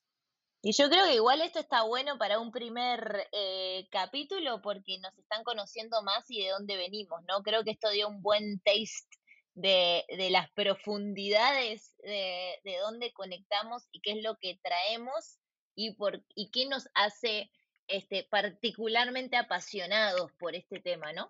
Y 0.67 0.71
yo 0.71 0.89
creo 0.89 1.05
que 1.05 1.13
igual 1.13 1.41
esto 1.41 1.59
está 1.59 1.83
bueno 1.83 2.17
para 2.17 2.39
un 2.39 2.51
primer 2.51 3.27
eh, 3.31 3.87
capítulo 3.91 4.63
porque 4.63 4.97
nos 4.97 5.15
están 5.15 5.43
conociendo 5.43 6.01
más 6.01 6.25
y 6.27 6.41
de 6.41 6.49
dónde 6.49 6.75
venimos, 6.75 7.21
¿no? 7.27 7.43
Creo 7.43 7.63
que 7.63 7.69
esto 7.69 7.91
dio 7.91 8.07
un 8.07 8.23
buen 8.23 8.59
taste 8.61 9.15
de, 9.53 10.03
las 10.31 10.49
profundidades 10.53 11.93
de, 12.03 12.55
de, 12.63 12.77
dónde 12.79 13.13
conectamos 13.13 13.83
y 13.91 14.01
qué 14.01 14.13
es 14.13 14.23
lo 14.23 14.37
que 14.37 14.59
traemos 14.63 15.37
y, 15.75 15.93
por, 15.93 16.25
y 16.33 16.49
qué 16.49 16.65
nos 16.65 16.89
hace 16.95 17.51
este, 17.87 18.23
particularmente 18.23 19.37
apasionados 19.37 20.31
por 20.39 20.55
este 20.55 20.79
tema, 20.79 21.13
¿no? 21.13 21.29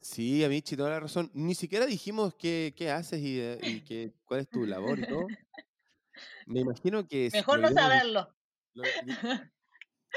Sí, 0.00 0.42
Amichi, 0.42 0.74
toda 0.74 0.88
la 0.88 1.00
razón. 1.00 1.30
Ni 1.34 1.54
siquiera 1.54 1.84
dijimos 1.84 2.34
qué, 2.34 2.72
qué 2.74 2.90
haces 2.90 3.20
y, 3.20 3.40
eh, 3.40 3.58
y 3.60 3.80
qué, 3.82 4.14
cuál 4.24 4.40
es 4.40 4.48
tu 4.48 4.64
labor 4.64 5.00
y 5.00 5.06
todo. 5.06 5.26
Me 6.46 6.60
imagino 6.60 7.06
que... 7.06 7.30
Mejor 7.32 7.60
no 7.60 7.70
saberlo. 7.70 8.34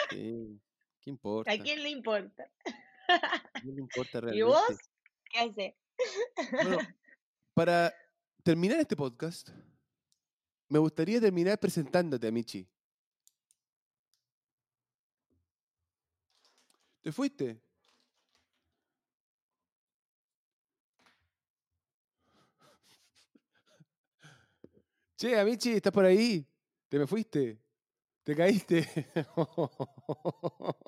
sí, 0.09 0.61
¿qué 1.01 1.09
importa? 1.09 1.51
¿A 1.51 1.57
quién 1.57 1.83
le 1.83 1.89
importa? 1.89 2.49
¿A 3.07 3.61
quién 3.61 3.75
le 3.75 3.81
importa 3.81 4.21
realmente? 4.21 4.37
¿Y 4.39 4.41
vos? 4.41 4.77
¿Qué 5.31 5.39
haces? 5.39 5.75
Bueno, 6.51 6.77
para 7.53 7.93
terminar 8.43 8.79
este 8.79 8.95
podcast, 8.95 9.49
me 10.67 10.79
gustaría 10.79 11.19
terminar 11.19 11.59
presentándote, 11.59 12.27
Amichi. 12.27 12.67
¿Te 17.01 17.11
fuiste? 17.11 17.61
Che, 25.19 25.37
Amichi, 25.37 25.73
¿estás 25.73 25.91
por 25.91 26.05
ahí? 26.05 26.47
¿Te 26.87 26.97
me 26.97 27.05
fuiste? 27.05 27.59
¿Te 28.23 28.33
caíste? 28.33 28.87